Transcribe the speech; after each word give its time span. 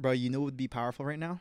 bro. 0.00 0.12
You 0.12 0.30
know 0.30 0.40
what 0.40 0.46
would 0.46 0.56
be 0.56 0.68
powerful 0.68 1.04
right 1.04 1.18
now? 1.18 1.40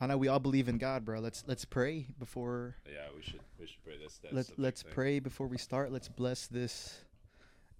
I 0.00 0.06
know 0.06 0.16
we 0.16 0.26
all 0.28 0.40
believe 0.40 0.68
in 0.68 0.78
God, 0.78 1.04
bro. 1.04 1.20
Let's 1.20 1.44
let's 1.46 1.64
pray 1.64 2.06
before. 2.18 2.74
Yeah, 2.86 3.06
we 3.16 3.22
should 3.22 3.40
we 3.58 3.66
should 3.66 3.84
pray 3.84 3.98
this. 4.02 4.18
That's 4.22 4.34
let's 4.34 4.52
let's 4.56 4.82
thing. 4.82 4.92
pray 4.92 5.18
before 5.20 5.46
we 5.46 5.58
start. 5.58 5.92
Let's 5.92 6.08
bless 6.08 6.48
this 6.48 7.04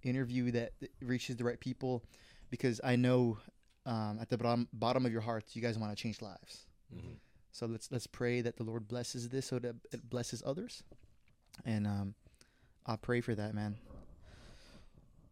interview 0.03 0.51
that 0.51 0.71
reaches 1.01 1.35
the 1.35 1.43
right 1.43 1.59
people, 1.59 2.03
because 2.49 2.79
I 2.83 2.95
know 2.95 3.39
um, 3.85 4.19
at 4.21 4.29
the 4.29 4.37
bottom 4.37 4.69
bottom 4.71 5.05
of 5.05 5.11
your 5.11 5.21
hearts, 5.21 5.55
you 5.55 5.61
guys 5.61 5.77
want 5.77 5.95
to 5.95 6.01
change 6.01 6.21
lives. 6.21 6.65
Mhm. 6.95 7.17
So 7.51 7.65
let's 7.65 7.91
let's 7.91 8.07
pray 8.07 8.41
that 8.41 8.55
the 8.55 8.63
Lord 8.63 8.87
blesses 8.87 9.27
this, 9.29 9.45
so 9.47 9.59
that 9.59 9.75
it 9.91 10.09
blesses 10.09 10.41
others, 10.45 10.81
and 11.65 11.85
um, 11.85 12.15
I'll 12.85 12.97
pray 12.97 13.19
for 13.19 13.35
that, 13.35 13.53
man. 13.53 13.77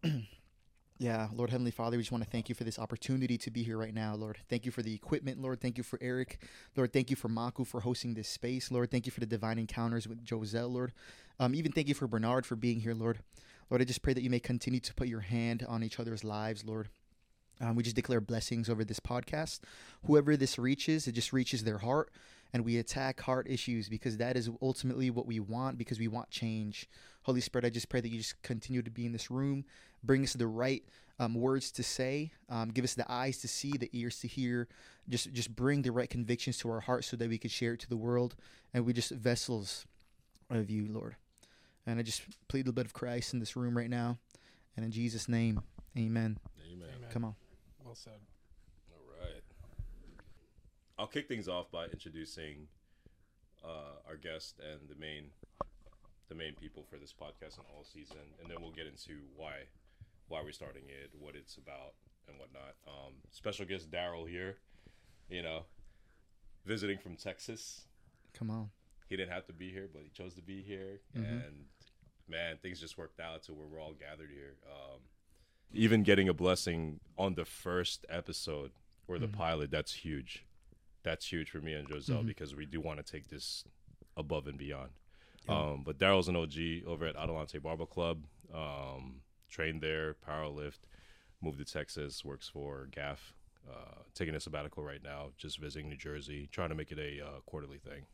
yeah, 1.01 1.29
Lord 1.33 1.49
Heavenly 1.49 1.71
Father, 1.71 1.97
we 1.97 2.03
just 2.03 2.11
want 2.11 2.23
to 2.23 2.29
thank 2.29 2.47
you 2.47 2.53
for 2.53 2.63
this 2.63 2.77
opportunity 2.77 3.35
to 3.35 3.49
be 3.49 3.63
here 3.63 3.75
right 3.75 3.93
now, 3.93 4.13
Lord. 4.13 4.37
Thank 4.51 4.67
you 4.67 4.71
for 4.71 4.83
the 4.83 4.93
equipment, 4.93 5.41
Lord. 5.41 5.59
Thank 5.59 5.79
you 5.79 5.83
for 5.83 5.97
Eric, 5.99 6.37
Lord. 6.77 6.93
Thank 6.93 7.09
you 7.09 7.15
for 7.15 7.27
Maku 7.27 7.65
for 7.65 7.79
hosting 7.79 8.13
this 8.13 8.27
space, 8.27 8.69
Lord. 8.69 8.91
Thank 8.91 9.07
you 9.07 9.11
for 9.11 9.19
the 9.19 9.25
divine 9.25 9.57
encounters 9.57 10.07
with 10.07 10.23
Josel, 10.23 10.71
Lord. 10.71 10.93
Um, 11.39 11.55
even 11.55 11.71
thank 11.71 11.87
you 11.87 11.95
for 11.95 12.05
Bernard 12.05 12.45
for 12.45 12.55
being 12.55 12.81
here, 12.81 12.93
Lord. 12.93 13.17
Lord, 13.71 13.81
I 13.81 13.85
just 13.85 14.03
pray 14.03 14.13
that 14.13 14.21
you 14.21 14.29
may 14.29 14.39
continue 14.39 14.79
to 14.79 14.93
put 14.93 15.07
your 15.07 15.21
hand 15.21 15.65
on 15.67 15.83
each 15.83 15.99
other's 15.99 16.23
lives, 16.23 16.63
Lord. 16.63 16.89
Um, 17.59 17.75
we 17.75 17.81
just 17.81 17.95
declare 17.95 18.21
blessings 18.21 18.69
over 18.69 18.83
this 18.83 18.99
podcast. 18.99 19.61
Whoever 20.05 20.37
this 20.37 20.59
reaches, 20.59 21.07
it 21.07 21.13
just 21.13 21.33
reaches 21.33 21.63
their 21.63 21.79
heart, 21.79 22.11
and 22.53 22.65
we 22.65 22.77
attack 22.77 23.21
heart 23.21 23.47
issues 23.49 23.89
because 23.89 24.17
that 24.17 24.35
is 24.35 24.49
ultimately 24.61 25.09
what 25.09 25.25
we 25.25 25.39
want 25.39 25.77
because 25.77 25.99
we 25.99 26.07
want 26.07 26.29
change. 26.29 26.89
Holy 27.23 27.41
Spirit, 27.41 27.65
I 27.65 27.69
just 27.69 27.89
pray 27.89 28.01
that 28.01 28.09
you 28.09 28.17
just 28.17 28.41
continue 28.41 28.81
to 28.81 28.91
be 28.91 29.05
in 29.05 29.11
this 29.11 29.31
room, 29.31 29.65
bring 30.03 30.23
us 30.23 30.33
the 30.33 30.47
right 30.47 30.83
um, 31.19 31.35
words 31.35 31.71
to 31.73 31.83
say, 31.83 32.31
um, 32.49 32.69
give 32.69 32.83
us 32.83 32.95
the 32.95 33.09
eyes 33.11 33.37
to 33.39 33.47
see, 33.47 33.71
the 33.71 33.89
ears 33.93 34.19
to 34.19 34.27
hear. 34.27 34.67
Just 35.07 35.31
just 35.33 35.55
bring 35.55 35.81
the 35.81 35.91
right 35.91 36.09
convictions 36.09 36.57
to 36.59 36.69
our 36.69 36.79
hearts 36.79 37.07
so 37.07 37.17
that 37.17 37.29
we 37.29 37.37
could 37.37 37.51
share 37.51 37.73
it 37.73 37.79
to 37.81 37.89
the 37.89 37.97
world, 37.97 38.35
and 38.73 38.85
we 38.85 38.93
just 38.93 39.11
vessels 39.11 39.85
of 40.49 40.69
you, 40.69 40.87
Lord. 40.87 41.15
And 41.85 41.99
I 41.99 42.03
just 42.03 42.21
plead 42.47 42.65
the 42.65 42.73
blood 42.73 42.85
of 42.85 42.93
Christ 42.93 43.33
in 43.33 43.39
this 43.39 43.55
room 43.55 43.77
right 43.77 43.89
now, 43.89 44.17
and 44.75 44.85
in 44.85 44.91
Jesus' 44.91 45.27
name, 45.27 45.61
Amen. 45.97 46.37
Amen. 46.71 46.87
Amen. 46.97 47.09
Come 47.11 47.25
on. 47.25 47.35
Well 47.83 47.95
said. 47.95 48.30
I'll 51.01 51.07
kick 51.07 51.27
things 51.27 51.47
off 51.47 51.71
by 51.71 51.85
introducing 51.85 52.67
uh, 53.65 53.97
our 54.07 54.17
guest 54.17 54.59
and 54.59 54.87
the 54.87 54.93
main 54.95 55.31
the 56.29 56.35
main 56.35 56.53
people 56.53 56.83
for 56.87 56.97
this 56.97 57.11
podcast 57.11 57.57
and 57.57 57.65
all 57.75 57.83
season, 57.83 58.17
and 58.39 58.47
then 58.47 58.57
we'll 58.61 58.71
get 58.71 58.85
into 58.85 59.13
why 59.35 59.53
why 60.27 60.43
we're 60.43 60.51
starting 60.51 60.83
it, 60.87 61.09
what 61.19 61.35
it's 61.35 61.57
about, 61.57 61.95
and 62.27 62.37
whatnot. 62.37 62.75
Um, 62.87 63.13
special 63.31 63.65
guest 63.65 63.89
Darryl 63.89 64.29
here, 64.29 64.57
you 65.27 65.41
know, 65.41 65.65
visiting 66.67 66.99
from 66.99 67.15
Texas. 67.15 67.87
Come 68.35 68.51
on. 68.51 68.69
He 69.09 69.17
didn't 69.17 69.31
have 69.33 69.47
to 69.47 69.53
be 69.53 69.71
here, 69.71 69.89
but 69.91 70.03
he 70.03 70.09
chose 70.11 70.35
to 70.35 70.43
be 70.43 70.61
here, 70.61 71.01
Mhm. 71.15 71.47
and 71.47 71.65
man, 72.27 72.57
things 72.61 72.79
just 72.79 72.95
worked 72.99 73.19
out 73.19 73.41
to 73.45 73.55
where 73.55 73.65
we're 73.65 73.81
all 73.81 73.93
gathered 73.93 74.29
here. 74.29 74.55
Um, 74.71 74.99
even 75.73 76.03
getting 76.03 76.29
a 76.29 76.33
blessing 76.35 76.99
on 77.17 77.33
the 77.33 77.43
first 77.45 78.05
episode 78.07 78.71
or 79.07 79.17
the 79.17 79.27
Mhm. 79.27 79.33
pilot, 79.33 79.71
that's 79.71 79.93
huge. 79.95 80.45
That's 81.03 81.31
huge 81.31 81.49
for 81.49 81.59
me 81.61 81.73
and 81.73 81.87
Josel 81.87 82.23
Mhm. 82.23 82.27
because 82.27 82.55
we 82.55 82.65
do 82.65 82.79
want 82.79 83.03
to 83.03 83.11
take 83.11 83.27
this 83.29 83.63
above 84.17 84.47
and 84.47 84.57
beyond. 84.57 84.91
Yeah. 85.47 85.57
Um, 85.71 85.83
but 85.83 85.97
Darryl's 85.97 86.27
an 86.27 86.35
OG 86.35 86.83
over 86.85 87.05
at 87.05 87.15
Adelante 87.15 87.57
Barber 87.57 87.85
Club. 87.87 88.25
Um, 88.53 89.21
trained 89.49 89.81
there, 89.81 90.13
powerlift, 90.13 90.79
moved 91.41 91.57
to 91.59 91.65
Texas, 91.65 92.23
works 92.23 92.47
for 92.47 92.87
GAF. 92.91 93.33
Uh, 93.69 94.01
taking 94.15 94.33
a 94.35 94.39
sabbatical 94.39 94.83
right 94.83 95.03
now, 95.03 95.31
just 95.37 95.59
visiting 95.59 95.87
New 95.89 95.95
Jersey, 95.97 96.47
trying 96.51 96.69
to 96.69 96.75
make 96.75 96.91
it 96.91 96.97
a 96.99 97.23
uh, 97.25 97.39
quarterly 97.45 97.77
thing. 97.77 98.05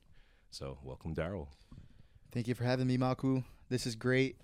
So, 0.52 0.78
welcome, 0.84 1.16
Darryl. 1.16 1.48
Thank 2.32 2.48
you 2.48 2.54
for 2.54 2.64
having 2.66 2.86
me, 2.88 2.98
Maku. 2.98 3.44
This 3.70 3.86
is 3.88 3.96
great. 3.96 4.38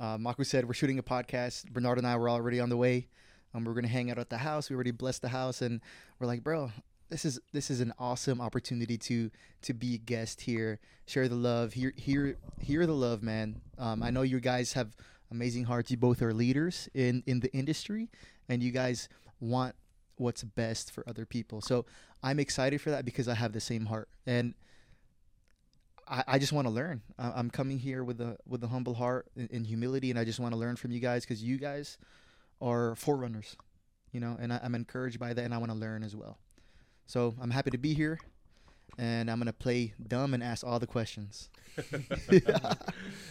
Uh, 0.00 0.16
Maku 0.18 0.44
said 0.46 0.66
we're 0.66 0.72
shooting 0.74 0.98
a 0.98 1.02
podcast. 1.02 1.70
Bernard 1.72 1.98
and 1.98 2.06
I 2.06 2.16
were 2.16 2.28
already 2.30 2.58
on 2.60 2.68
the 2.70 2.76
way. 2.76 3.08
Um, 3.54 3.64
we're 3.64 3.74
gonna 3.74 3.88
hang 3.88 4.10
out 4.10 4.18
at 4.18 4.30
the 4.30 4.38
house. 4.38 4.68
We 4.70 4.74
already 4.74 4.90
blessed 4.90 5.22
the 5.22 5.28
house, 5.28 5.62
and 5.62 5.80
we're 6.18 6.26
like, 6.26 6.42
bro, 6.42 6.72
this 7.08 7.24
is 7.24 7.40
this 7.52 7.70
is 7.70 7.80
an 7.80 7.92
awesome 7.98 8.40
opportunity 8.40 8.98
to 8.98 9.30
to 9.62 9.74
be 9.74 9.94
a 9.94 9.98
guest 9.98 10.40
here, 10.42 10.80
share 11.06 11.28
the 11.28 11.36
love, 11.36 11.74
hear 11.74 11.92
hear 11.96 12.36
hear 12.60 12.86
the 12.86 12.94
love, 12.94 13.22
man. 13.22 13.60
Um, 13.78 14.02
I 14.02 14.10
know 14.10 14.22
you 14.22 14.40
guys 14.40 14.72
have 14.72 14.96
amazing 15.30 15.64
hearts. 15.64 15.90
You 15.90 15.96
both 15.96 16.22
are 16.22 16.32
leaders 16.32 16.88
in 16.94 17.22
in 17.26 17.40
the 17.40 17.52
industry, 17.52 18.08
and 18.48 18.62
you 18.62 18.72
guys 18.72 19.08
want 19.40 19.74
what's 20.16 20.42
best 20.42 20.90
for 20.90 21.04
other 21.08 21.26
people. 21.26 21.60
So 21.60 21.84
I'm 22.22 22.40
excited 22.40 22.80
for 22.80 22.90
that 22.90 23.04
because 23.04 23.28
I 23.28 23.34
have 23.34 23.52
the 23.52 23.60
same 23.60 23.86
heart 23.86 24.08
and. 24.26 24.54
I, 26.08 26.22
I 26.28 26.38
just 26.38 26.52
want 26.52 26.68
to 26.68 26.72
learn. 26.72 27.02
I, 27.18 27.32
I'm 27.32 27.50
coming 27.50 27.80
here 27.80 28.04
with 28.04 28.20
a 28.20 28.36
with 28.46 28.62
a 28.62 28.68
humble 28.68 28.94
heart 28.94 29.26
and, 29.36 29.50
and 29.50 29.66
humility, 29.66 30.08
and 30.10 30.16
I 30.16 30.24
just 30.24 30.38
want 30.38 30.52
to 30.54 30.56
learn 30.56 30.76
from 30.76 30.92
you 30.92 31.00
guys 31.00 31.24
because 31.24 31.42
you 31.42 31.58
guys 31.58 31.98
are 32.60 32.94
forerunners, 32.94 33.56
you 34.12 34.20
know, 34.20 34.36
and 34.40 34.52
I, 34.52 34.60
I'm 34.62 34.76
encouraged 34.76 35.18
by 35.18 35.34
that, 35.34 35.44
and 35.44 35.52
I 35.52 35.58
want 35.58 35.72
to 35.72 35.76
learn 35.76 36.04
as 36.04 36.14
well. 36.14 36.38
So 37.06 37.34
I'm 37.40 37.50
happy 37.50 37.70
to 37.70 37.78
be 37.78 37.94
here, 37.94 38.18
and 38.98 39.30
I'm 39.30 39.38
gonna 39.38 39.52
play 39.52 39.94
dumb 40.08 40.34
and 40.34 40.42
ask 40.42 40.66
all 40.66 40.78
the 40.78 40.86
questions. 40.86 41.50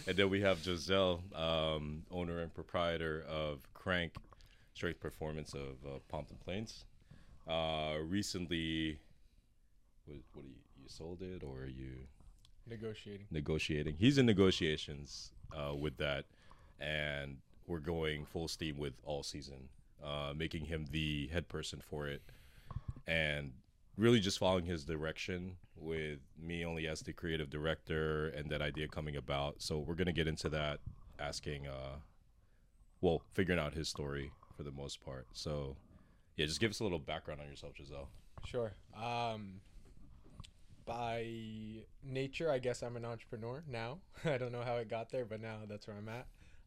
and 0.06 0.16
then 0.16 0.30
we 0.30 0.40
have 0.40 0.58
Josel, 0.62 1.20
um, 1.34 2.02
owner 2.10 2.40
and 2.40 2.54
proprietor 2.54 3.24
of 3.28 3.58
Crank 3.74 4.14
Strength 4.74 5.00
Performance 5.00 5.52
of 5.54 5.76
uh, 5.86 5.98
Pompton 6.08 6.36
Plains. 6.44 6.84
Uh, 7.48 7.96
recently, 8.06 8.98
what, 10.06 10.16
what 10.34 10.42
do 10.42 10.48
you, 10.48 10.54
you 10.82 10.88
sold 10.88 11.22
it 11.22 11.42
or 11.42 11.62
are 11.62 11.66
you 11.66 11.92
Negotiating. 12.68 13.26
negotiating? 13.30 13.94
He's 13.98 14.18
in 14.18 14.26
negotiations 14.26 15.30
uh, 15.56 15.74
with 15.74 15.96
that, 15.98 16.24
and 16.80 17.36
we're 17.66 17.78
going 17.78 18.24
full 18.26 18.48
steam 18.48 18.78
with 18.78 18.94
all 19.04 19.22
season, 19.22 19.68
uh, 20.04 20.32
making 20.36 20.64
him 20.64 20.86
the 20.90 21.28
head 21.28 21.48
person 21.48 21.80
for 21.88 22.08
it, 22.08 22.22
and 23.06 23.52
really 23.96 24.20
just 24.20 24.38
following 24.38 24.66
his 24.66 24.84
direction 24.84 25.56
with 25.76 26.18
me 26.40 26.64
only 26.64 26.86
as 26.86 27.00
the 27.00 27.12
creative 27.12 27.50
director 27.50 28.28
and 28.28 28.50
that 28.50 28.62
idea 28.62 28.88
coming 28.88 29.16
about. 29.16 29.56
So 29.58 29.78
we're 29.78 29.94
gonna 29.94 30.12
get 30.12 30.26
into 30.26 30.48
that, 30.50 30.80
asking, 31.18 31.66
uh, 31.66 31.96
well, 33.00 33.22
figuring 33.34 33.60
out 33.60 33.74
his 33.74 33.88
story 33.88 34.32
for 34.56 34.62
the 34.62 34.70
most 34.70 35.04
part. 35.04 35.26
So 35.32 35.76
yeah, 36.36 36.46
just 36.46 36.60
give 36.60 36.70
us 36.70 36.80
a 36.80 36.82
little 36.82 36.98
background 36.98 37.40
on 37.40 37.48
yourself, 37.48 37.74
Josel. 37.74 38.08
Sure. 38.44 38.74
Um, 38.94 39.60
by 40.84 41.26
nature, 42.04 42.50
I 42.50 42.58
guess 42.58 42.82
I'm 42.82 42.96
an 42.96 43.04
entrepreneur 43.04 43.64
now. 43.68 43.98
I 44.24 44.38
don't 44.38 44.52
know 44.52 44.62
how 44.62 44.76
it 44.76 44.88
got 44.88 45.10
there, 45.10 45.24
but 45.24 45.40
now 45.40 45.56
that's 45.68 45.86
where 45.86 45.96
I'm 45.96 46.08
at. 46.08 46.26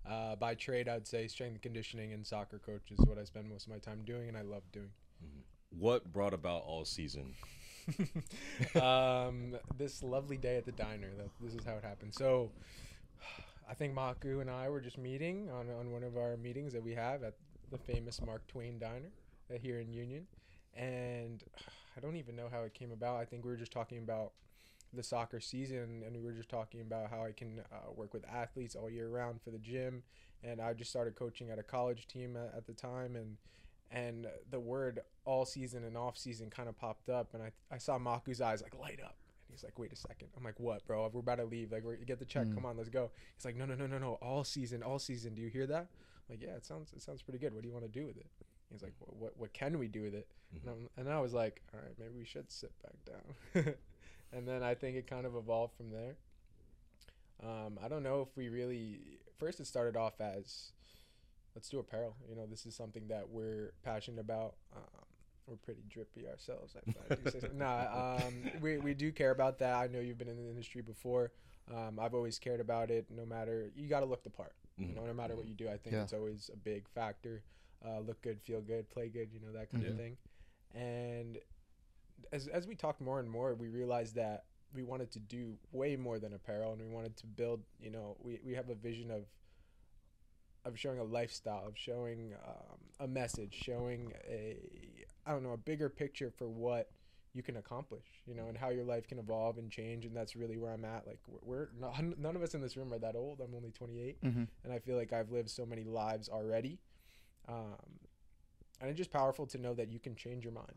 Uh, 0.09 0.35
by 0.35 0.55
trade, 0.55 0.87
I'd 0.87 1.07
say 1.07 1.27
strength 1.27 1.53
and 1.53 1.61
conditioning 1.61 2.13
and 2.13 2.25
soccer 2.25 2.59
coach 2.59 2.91
is 2.91 2.99
what 3.05 3.17
I 3.17 3.23
spend 3.23 3.49
most 3.49 3.67
of 3.67 3.71
my 3.71 3.79
time 3.79 4.01
doing, 4.05 4.27
and 4.27 4.37
I 4.37 4.41
love 4.41 4.63
doing. 4.71 4.89
What 5.77 6.11
brought 6.11 6.33
about 6.33 6.63
all 6.63 6.85
season? 6.85 7.33
um, 8.81 9.57
this 9.77 10.03
lovely 10.03 10.37
day 10.37 10.57
at 10.57 10.65
the 10.65 10.71
diner. 10.71 11.09
That 11.17 11.29
this 11.41 11.53
is 11.53 11.65
how 11.65 11.75
it 11.75 11.83
happened. 11.83 12.13
So, 12.13 12.51
I 13.69 13.73
think 13.73 13.95
Maku 13.95 14.41
and 14.41 14.49
I 14.49 14.69
were 14.69 14.81
just 14.81 14.97
meeting 14.97 15.49
on 15.49 15.69
on 15.69 15.91
one 15.91 16.03
of 16.03 16.17
our 16.17 16.37
meetings 16.37 16.73
that 16.73 16.83
we 16.83 16.93
have 16.93 17.23
at 17.23 17.35
the 17.71 17.77
famous 17.77 18.21
Mark 18.21 18.45
Twain 18.47 18.79
Diner 18.79 19.11
uh, 19.53 19.57
here 19.57 19.79
in 19.79 19.91
Union, 19.91 20.27
and 20.75 21.43
I 21.97 21.99
don't 21.99 22.15
even 22.15 22.35
know 22.35 22.47
how 22.51 22.61
it 22.61 22.73
came 22.73 22.91
about. 22.91 23.17
I 23.17 23.25
think 23.25 23.43
we 23.43 23.51
were 23.51 23.57
just 23.57 23.71
talking 23.71 23.99
about 23.99 24.31
the 24.93 25.03
soccer 25.03 25.39
season, 25.39 26.03
and 26.05 26.15
we 26.15 26.23
were 26.23 26.31
just 26.31 26.49
talking 26.49 26.81
about 26.81 27.09
how 27.09 27.23
I 27.23 27.31
can 27.31 27.61
uh, 27.71 27.91
work 27.95 28.13
with 28.13 28.25
athletes 28.27 28.75
all 28.75 28.89
year 28.89 29.07
round 29.09 29.41
for 29.41 29.51
the 29.51 29.59
gym, 29.59 30.03
and 30.43 30.59
I 30.59 30.73
just 30.73 30.89
started 30.89 31.15
coaching 31.15 31.51
at 31.51 31.59
a 31.59 31.63
college 31.63 32.07
team 32.07 32.35
at, 32.35 32.53
at 32.57 32.65
the 32.65 32.73
time, 32.73 33.15
and 33.15 33.37
and 33.91 34.27
the 34.51 34.59
word 34.59 34.99
all 35.25 35.45
season 35.45 35.83
and 35.83 35.97
off 35.97 36.17
season 36.17 36.49
kind 36.49 36.69
of 36.69 36.77
popped 36.77 37.09
up 37.09 37.33
and 37.33 37.43
I, 37.43 37.51
I 37.71 37.77
saw 37.77 37.97
Maku's 37.97 38.41
eyes 38.41 38.61
like 38.61 38.77
light 38.79 38.99
up. 39.03 39.15
And 39.47 39.55
he's 39.55 39.63
like 39.63 39.77
wait 39.79 39.91
a 39.91 39.95
second. 39.95 40.29
I'm 40.37 40.43
like 40.43 40.59
what 40.59 40.85
bro? 40.85 41.09
We're 41.11 41.19
about 41.21 41.37
to 41.37 41.45
leave. 41.45 41.71
Like 41.71 41.83
we're 41.83 41.95
get 41.95 42.19
the 42.19 42.25
check. 42.25 42.47
Mm. 42.47 42.55
come 42.55 42.65
on 42.65 42.77
let's 42.77 42.89
go. 42.89 43.09
He's 43.35 43.45
like 43.45 43.55
no 43.55 43.65
no 43.65 43.75
no 43.75 43.87
no 43.87 43.97
no. 43.97 44.13
All 44.21 44.43
season 44.43 44.83
all 44.83 44.99
season. 44.99 45.33
Do 45.35 45.41
you 45.41 45.49
hear 45.49 45.67
that? 45.67 45.87
I'm 45.87 46.35
like 46.35 46.41
yeah 46.41 46.55
it 46.55 46.65
sounds 46.65 46.93
it 46.93 47.01
sounds 47.01 47.21
pretty 47.21 47.39
good. 47.39 47.53
What 47.53 47.63
do 47.63 47.67
you 47.67 47.73
want 47.73 47.85
to 47.85 47.99
do 47.99 48.05
with 48.05 48.17
it? 48.17 48.27
He's 48.71 48.83
like 48.83 48.93
what 48.99 49.15
what, 49.15 49.33
what 49.37 49.53
can 49.53 49.79
we 49.79 49.87
do 49.87 50.03
with 50.03 50.13
it? 50.13 50.27
And, 50.51 50.61
I'm, 50.67 50.89
and 50.97 51.13
I 51.13 51.19
was 51.19 51.33
like 51.33 51.61
all 51.73 51.79
right 51.79 51.93
maybe 51.99 52.13
we 52.17 52.25
should 52.25 52.51
sit 52.51 52.71
back 52.83 53.63
down. 53.63 53.73
And 54.31 54.47
then 54.47 54.63
I 54.63 54.75
think 54.75 54.95
it 54.95 55.07
kind 55.07 55.25
of 55.25 55.35
evolved 55.35 55.75
from 55.75 55.89
there. 55.89 56.15
Um, 57.43 57.79
I 57.83 57.87
don't 57.87 58.03
know 58.03 58.21
if 58.21 58.35
we 58.35 58.49
really 58.49 59.19
first 59.37 59.59
it 59.59 59.67
started 59.67 59.95
off 59.95 60.19
as 60.19 60.71
let's 61.55 61.69
do 61.69 61.79
apparel. 61.79 62.15
You 62.29 62.35
know, 62.35 62.45
this 62.45 62.65
is 62.65 62.75
something 62.75 63.07
that 63.07 63.29
we're 63.29 63.73
passionate 63.83 64.19
about. 64.19 64.55
Um, 64.75 65.05
we're 65.47 65.55
pretty 65.57 65.83
drippy 65.89 66.27
ourselves. 66.27 66.75
I 66.75 66.91
find. 66.91 67.21
You 67.25 67.31
say 67.31 67.39
so. 67.39 67.49
nah, 67.53 68.17
um, 68.27 68.43
we 68.61 68.77
we 68.77 68.93
do 68.93 69.11
care 69.11 69.31
about 69.31 69.59
that. 69.59 69.73
I 69.75 69.87
know 69.87 69.99
you've 69.99 70.17
been 70.17 70.27
in 70.27 70.37
the 70.37 70.47
industry 70.49 70.81
before. 70.81 71.31
Um, 71.73 71.99
I've 71.99 72.13
always 72.13 72.39
cared 72.39 72.59
about 72.59 72.89
it. 72.91 73.07
No 73.09 73.25
matter 73.25 73.71
you 73.75 73.87
got 73.87 73.99
to 74.01 74.05
look 74.05 74.23
the 74.23 74.29
part. 74.29 74.53
You 74.77 74.87
Mhm. 74.87 74.95
know, 74.95 75.05
no 75.07 75.13
matter 75.13 75.35
what 75.35 75.45
you 75.47 75.53
do, 75.55 75.67
I 75.67 75.77
think 75.77 75.93
Yeah. 75.93 76.03
it's 76.03 76.13
always 76.13 76.49
a 76.53 76.57
big 76.57 76.87
factor. 76.87 77.43
Uh, 77.85 77.99
look 77.99 78.21
good, 78.21 78.41
feel 78.41 78.61
good, 78.61 78.89
play 78.89 79.09
good. 79.09 79.31
You 79.33 79.39
know 79.39 79.51
that 79.53 79.69
kind 79.71 79.83
Yeah. 79.83 79.89
of 79.91 79.97
thing. 79.97 80.17
and 80.73 81.39
as 82.31 82.47
as 82.47 82.67
we 82.67 82.75
talked 82.75 83.01
more 83.01 83.19
and 83.19 83.29
more, 83.29 83.55
we 83.55 83.69
realized 83.69 84.15
that 84.15 84.45
we 84.73 84.83
wanted 84.83 85.09
to 85.11 85.19
do 85.19 85.57
way 85.71 85.95
more 85.95 86.19
than 86.19 86.33
apparel, 86.33 86.73
and 86.73 86.81
we 86.81 86.87
wanted 86.87 87.15
to 87.17 87.25
build. 87.27 87.63
You 87.79 87.89
know, 87.89 88.17
we 88.21 88.39
we 88.43 88.53
have 88.53 88.69
a 88.69 88.75
vision 88.75 89.09
of 89.09 89.25
of 90.65 90.77
showing 90.77 90.99
a 90.99 91.03
lifestyle, 91.03 91.67
of 91.67 91.77
showing 91.77 92.33
um, 92.47 92.77
a 92.99 93.07
message, 93.07 93.53
showing 93.63 94.13
a 94.29 94.57
I 95.25 95.31
don't 95.31 95.43
know 95.43 95.53
a 95.53 95.57
bigger 95.57 95.89
picture 95.89 96.31
for 96.31 96.47
what 96.49 96.89
you 97.33 97.43
can 97.43 97.57
accomplish, 97.57 98.05
you 98.25 98.33
know, 98.33 98.47
and 98.47 98.57
how 98.57 98.69
your 98.69 98.83
life 98.83 99.07
can 99.07 99.19
evolve 99.19 99.59
and 99.59 99.69
change. 99.69 100.03
And 100.05 100.15
that's 100.15 100.35
really 100.35 100.57
where 100.57 100.73
I'm 100.73 100.83
at. 100.83 101.05
Like 101.05 101.19
we're, 101.27 101.39
we're 101.43 101.69
not, 101.79 102.01
none 102.17 102.35
of 102.35 102.41
us 102.41 102.55
in 102.55 102.61
this 102.61 102.75
room 102.75 102.91
are 102.91 102.97
that 102.99 103.15
old. 103.15 103.39
I'm 103.39 103.53
only 103.55 103.69
28, 103.71 104.19
Mm-hmm. 104.23 104.43
and 104.63 104.73
I 104.73 104.79
feel 104.79 104.97
like 104.97 105.13
I've 105.13 105.29
lived 105.31 105.49
so 105.51 105.63
many 105.65 105.83
lives 105.83 106.27
already. 106.27 106.79
Um, 107.47 107.99
and 108.81 108.89
it's 108.89 108.97
just 108.97 109.11
powerful 109.11 109.45
to 109.47 109.57
know 109.59 109.73
that 109.75 109.89
you 109.89 109.99
can 109.99 110.15
change 110.15 110.43
your 110.43 110.53
mind. 110.53 110.73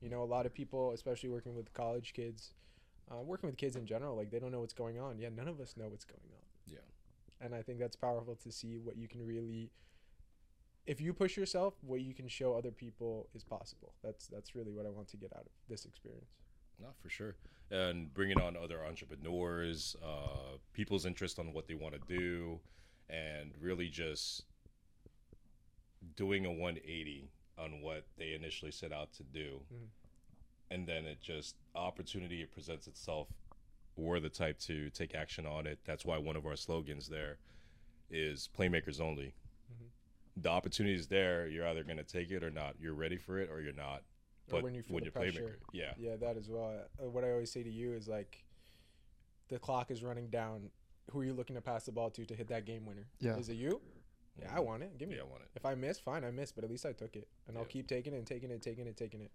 You 0.00 0.08
know, 0.10 0.22
a 0.22 0.24
lot 0.24 0.46
of 0.46 0.54
people, 0.54 0.92
especially 0.92 1.30
working 1.30 1.56
with 1.56 1.72
college 1.72 2.12
kids, 2.14 2.52
uh, 3.10 3.16
working 3.20 3.48
with 3.48 3.56
kids 3.56 3.74
in 3.74 3.84
general, 3.84 4.16
like 4.16 4.30
they 4.30 4.38
don't 4.38 4.52
know 4.52 4.60
what's 4.60 4.74
going 4.74 5.00
on. 5.00 5.18
Yeah, 5.18 5.30
none 5.34 5.48
of 5.48 5.58
us 5.60 5.74
know 5.76 5.88
what's 5.88 6.04
going 6.04 6.20
on. 6.32 6.37
And 7.40 7.54
I 7.54 7.62
think 7.62 7.78
that's 7.78 7.96
powerful 7.96 8.36
to 8.36 8.50
see 8.50 8.78
what 8.78 8.96
you 8.96 9.06
can 9.08 9.24
really, 9.24 9.70
if 10.86 11.00
you 11.00 11.12
push 11.12 11.36
yourself, 11.36 11.74
what 11.82 12.00
you 12.00 12.14
can 12.14 12.28
show 12.28 12.54
other 12.56 12.70
people 12.70 13.28
is 13.34 13.44
possible. 13.44 13.94
That's 14.02 14.26
that's 14.26 14.54
really 14.54 14.72
what 14.72 14.86
I 14.86 14.90
want 14.90 15.08
to 15.08 15.16
get 15.16 15.32
out 15.34 15.42
of 15.42 15.52
this 15.68 15.84
experience. 15.84 16.32
Not 16.80 16.94
for 17.00 17.08
sure. 17.08 17.36
And 17.70 18.12
bringing 18.14 18.40
on 18.40 18.56
other 18.56 18.84
entrepreneurs, 18.84 19.96
uh, 20.02 20.56
people's 20.72 21.04
interest 21.06 21.38
on 21.38 21.52
what 21.52 21.66
they 21.68 21.74
want 21.74 21.94
to 21.94 22.00
do, 22.18 22.60
and 23.10 23.52
really 23.60 23.88
just 23.88 24.44
doing 26.16 26.46
a 26.46 26.52
180 26.52 27.28
on 27.58 27.82
what 27.82 28.04
they 28.16 28.32
initially 28.34 28.70
set 28.70 28.92
out 28.92 29.12
to 29.14 29.22
do. 29.24 29.60
Mhm. 29.72 29.88
And 30.70 30.86
then 30.86 31.04
it 31.06 31.20
just, 31.20 31.56
opportunity 31.74 32.42
it 32.42 32.52
presents 32.52 32.86
itself. 32.86 33.28
We're 33.98 34.20
the 34.20 34.28
type 34.28 34.58
to 34.60 34.90
take 34.90 35.14
action 35.14 35.44
on 35.44 35.66
it. 35.66 35.80
That's 35.84 36.04
why 36.04 36.18
one 36.18 36.36
of 36.36 36.46
our 36.46 36.54
slogans 36.54 37.08
there 37.08 37.38
is 38.10 38.48
playmakers 38.56 39.00
only. 39.00 39.34
Mhm. 39.72 39.88
The 40.36 40.48
opportunity 40.48 40.94
is 40.94 41.08
there. 41.08 41.48
You're 41.48 41.66
either 41.66 41.82
going 41.82 41.96
to 41.96 42.04
take 42.04 42.30
it 42.30 42.44
or 42.44 42.50
not. 42.50 42.76
You're 42.80 42.94
ready 42.94 43.16
for 43.16 43.38
it 43.40 43.50
or 43.50 43.60
you're 43.60 43.72
not. 43.72 44.04
Or 44.50 44.52
But 44.52 44.62
when 44.62 44.74
you 44.74 44.82
feel 44.82 44.94
when 44.94 45.02
the 45.02 45.06
you're 45.06 45.12
pressure. 45.12 45.42
playmaker, 45.42 45.56
yeah. 45.72 45.94
Yeah, 45.98 46.14
that 46.16 46.36
as 46.36 46.48
well. 46.48 46.86
Uh, 47.02 47.10
what 47.10 47.24
I 47.24 47.32
always 47.32 47.50
say 47.50 47.64
to 47.64 47.70
you 47.70 47.92
is 47.92 48.06
like, 48.06 48.44
the 49.48 49.58
clock 49.58 49.90
is 49.90 50.02
running 50.04 50.28
down. 50.30 50.70
Who 51.10 51.20
are 51.20 51.24
you 51.24 51.32
looking 51.34 51.56
to 51.56 51.62
pass 51.62 51.84
the 51.84 51.92
ball 51.92 52.10
to 52.10 52.24
to 52.24 52.34
hit 52.36 52.46
that 52.48 52.66
game 52.66 52.86
winner? 52.86 53.08
Yeah. 53.18 53.36
Is 53.36 53.48
it 53.48 53.54
you? 53.54 53.80
Yeah, 54.38 54.54
I 54.56 54.60
want 54.60 54.84
it. 54.84 54.96
Give 54.96 55.08
me 55.08 55.16
Yeah, 55.16 55.22
it. 55.22 55.24
I 55.24 55.28
want 55.30 55.42
it. 55.42 55.48
If 55.56 55.66
I 55.66 55.74
miss, 55.74 55.98
fine, 55.98 56.22
I 56.24 56.30
miss. 56.30 56.52
but 56.52 56.62
at 56.62 56.70
least 56.70 56.86
I 56.86 56.92
took 56.92 57.16
it, 57.16 57.26
and 57.48 57.58
I'll 57.58 57.64
keep 57.64 57.88
taking 57.88 58.12
it 58.14 58.18
and 58.18 58.26
taking 58.26 58.50
it, 58.52 58.62
taking 58.62 58.86
it, 58.86 58.96
taking 58.96 59.20
it. 59.22 59.32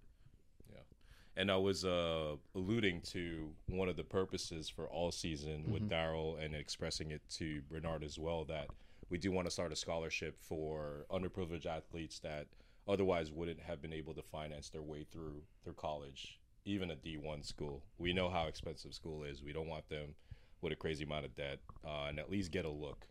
And 1.35 1.51
I 1.51 1.57
was 1.57 1.83
uh, 1.83 2.35
alluding 2.53 3.01
to 3.11 3.49
one 3.67 3.89
of 3.89 3.95
the 3.95 4.03
purposes 4.03 4.69
for 4.69 4.87
all 4.87 5.11
season 5.11 5.71
with 5.71 5.83
Mhm. 5.83 5.89
Darryl 5.89 6.43
and 6.43 6.53
expressing 6.55 7.11
it 7.11 7.21
to 7.31 7.61
Bernard 7.63 8.03
as 8.03 8.19
well 8.19 8.45
that 8.45 8.69
we 9.09 9.17
do 9.17 9.31
want 9.31 9.47
to 9.47 9.51
start 9.51 9.71
a 9.71 9.75
scholarship 9.75 10.39
for 10.39 11.05
underprivileged 11.09 11.65
athletes 11.65 12.19
that 12.19 12.47
otherwise 12.87 13.31
wouldn't 13.31 13.59
have 13.61 13.81
been 13.81 13.93
able 13.93 14.13
to 14.13 14.21
finance 14.21 14.69
their 14.69 14.81
way 14.83 15.03
through 15.05 15.43
their 15.63 15.73
college, 15.73 16.39
even 16.65 16.91
a 16.91 16.95
D1 16.95 17.43
school. 17.43 17.83
We 17.97 18.13
know 18.13 18.29
how 18.29 18.45
expensive 18.47 18.93
school 18.93 19.23
is. 19.23 19.41
We 19.41 19.53
don't 19.53 19.67
want 19.67 19.89
them 19.89 20.15
with 20.61 20.71
a 20.73 20.75
crazy 20.75 21.03
amount 21.03 21.25
of 21.25 21.35
debt 21.35 21.59
uh, 21.83 22.05
and 22.05 22.19
at 22.19 22.29
least 22.29 22.51
get 22.51 22.65
a 22.65 22.69
look, 22.69 23.07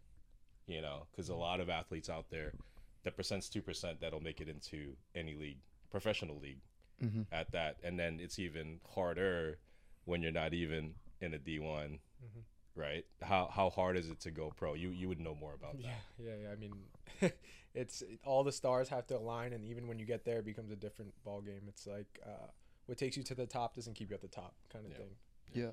you 0.67 0.81
know, 0.81 1.07
because 1.11 1.29
a 1.29 1.35
lot 1.35 1.61
of 1.61 1.69
athletes 1.69 2.09
out 2.09 2.31
there, 2.31 2.55
the 3.03 3.11
percent's 3.11 3.49
2% 3.49 3.99
that'll 4.01 4.21
make 4.21 4.41
it 4.41 4.49
into 4.49 4.97
any 5.15 5.35
league, 5.35 5.59
professional 5.91 6.39
league 6.39 6.61
Mm-hmm. 7.01 7.23
at 7.33 7.51
that, 7.53 7.77
and 7.83 7.99
then 7.99 8.19
it's 8.21 8.39
even 8.39 8.81
harder 8.95 9.59
when 10.05 10.23
you're 10.23 10.33
not 10.33 10.53
even 10.55 10.95
in 11.21 11.35
a 11.35 11.39
D1, 11.39 11.99
Mhm. 12.25 12.43
right? 12.75 13.05
How 13.21 13.49
how 13.53 13.71
hard 13.71 13.97
is 13.97 14.09
it 14.11 14.21
to 14.21 14.31
go 14.31 14.51
pro? 14.57 14.75
You 14.75 14.91
you 14.91 15.09
would 15.09 15.21
know 15.21 15.35
more 15.35 15.55
about 15.55 15.79
that. 15.79 15.83
Yeah, 16.19 16.27
yeah, 16.27 16.35
yeah. 16.45 16.51
I 16.53 16.57
mean, 16.57 16.75
it's 17.75 18.03
all 18.25 18.45
the 18.45 18.53
stars 18.53 18.89
have 18.89 19.07
to 19.09 19.17
align, 19.17 19.53
and 19.53 19.65
even 19.65 19.87
when 19.89 19.99
you 19.99 20.07
get 20.07 20.25
there, 20.25 20.39
it 20.39 20.45
becomes 20.45 20.71
a 20.71 20.77
different 20.77 21.13
ball 21.25 21.41
game. 21.41 21.63
It's 21.69 21.87
like 21.87 22.21
uh, 22.25 22.49
what 22.87 22.99
takes 22.99 23.17
you 23.17 23.23
to 23.25 23.35
the 23.35 23.47
top 23.47 23.75
doesn't 23.75 23.95
keep 23.95 24.11
you 24.11 24.15
at 24.15 24.23
the 24.23 24.29
top, 24.29 24.55
kind 24.73 24.85
of 24.87 24.93
Yeah. 24.93 24.99
thing. 24.99 25.11
Yeah. 25.55 25.71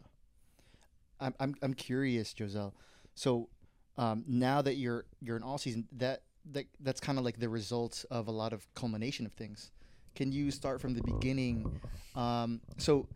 I'm 1.20 1.34
I'm 1.40 1.56
I'm 1.62 1.74
curious, 1.74 2.34
Josel. 2.34 2.74
So 3.16 3.50
um, 3.98 4.24
now 4.28 4.62
that 4.62 4.76
you're 4.76 5.06
you're 5.20 5.36
in 5.38 5.44
all 5.44 5.58
season, 5.58 5.88
that 5.94 6.24
that 6.52 6.66
that's 6.80 7.00
kind 7.02 7.18
of 7.18 7.26
like 7.26 7.40
the 7.40 7.50
result 7.50 8.06
of 8.10 8.28
a 8.28 8.32
lot 8.32 8.54
of 8.54 8.74
culmination 8.74 9.26
of 9.26 9.34
things. 9.34 9.72
Can 10.16 10.32
you 10.32 10.52
start 10.52 10.82
from 10.82 10.94
the 10.94 11.02
beginning? 11.02 11.80
Um, 12.16 12.62
so 12.78 13.08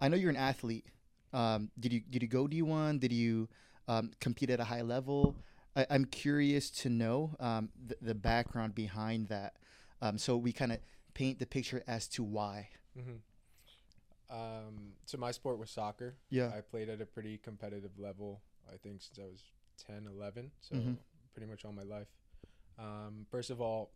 I 0.00 0.08
know 0.08 0.16
you're 0.16 0.30
an 0.30 0.36
athlete. 0.36 0.86
Um, 1.32 1.70
did 1.78 1.92
you 1.92 2.00
did 2.00 2.22
you 2.22 2.28
go 2.28 2.46
D 2.46 2.60
one? 2.62 2.98
Did 2.98 3.12
you 3.12 3.48
um, 3.88 4.10
compete 4.20 4.50
at 4.50 4.60
a 4.60 4.64
high 4.64 4.82
level? 4.82 5.34
I, 5.74 5.86
I'm 5.88 6.04
curious 6.04 6.68
to 6.82 6.90
know 6.90 7.34
um, 7.40 7.70
the, 7.86 7.96
the 8.02 8.14
background 8.14 8.74
behind 8.74 9.28
that. 9.28 9.54
Um, 10.02 10.18
so 10.18 10.36
we 10.36 10.52
kind 10.52 10.72
of 10.72 10.78
paint 11.14 11.38
the 11.38 11.46
picture 11.46 11.82
as 11.86 12.06
to 12.08 12.22
why. 12.22 12.68
hmm 12.94 13.16
Um, 14.30 14.92
so 15.06 15.16
my 15.18 15.30
sport 15.30 15.58
was 15.58 15.70
soccer. 15.70 16.16
Yeah. 16.30 16.50
I 16.56 16.60
played 16.60 16.88
at 16.88 17.00
a 17.00 17.06
pretty 17.06 17.38
competitive 17.38 17.98
level. 17.98 18.42
I 18.72 18.76
think 18.76 19.00
since 19.02 19.18
I 19.18 19.24
was 19.30 19.42
10, 19.86 20.06
11, 20.06 20.50
so 20.60 20.74
Mhm. 20.74 20.96
pretty 21.34 21.46
much 21.50 21.64
all 21.64 21.72
my 21.72 21.82
life. 21.82 22.08
Um, 22.78 23.26
first 23.30 23.50
of 23.50 23.60
all, 23.60 23.90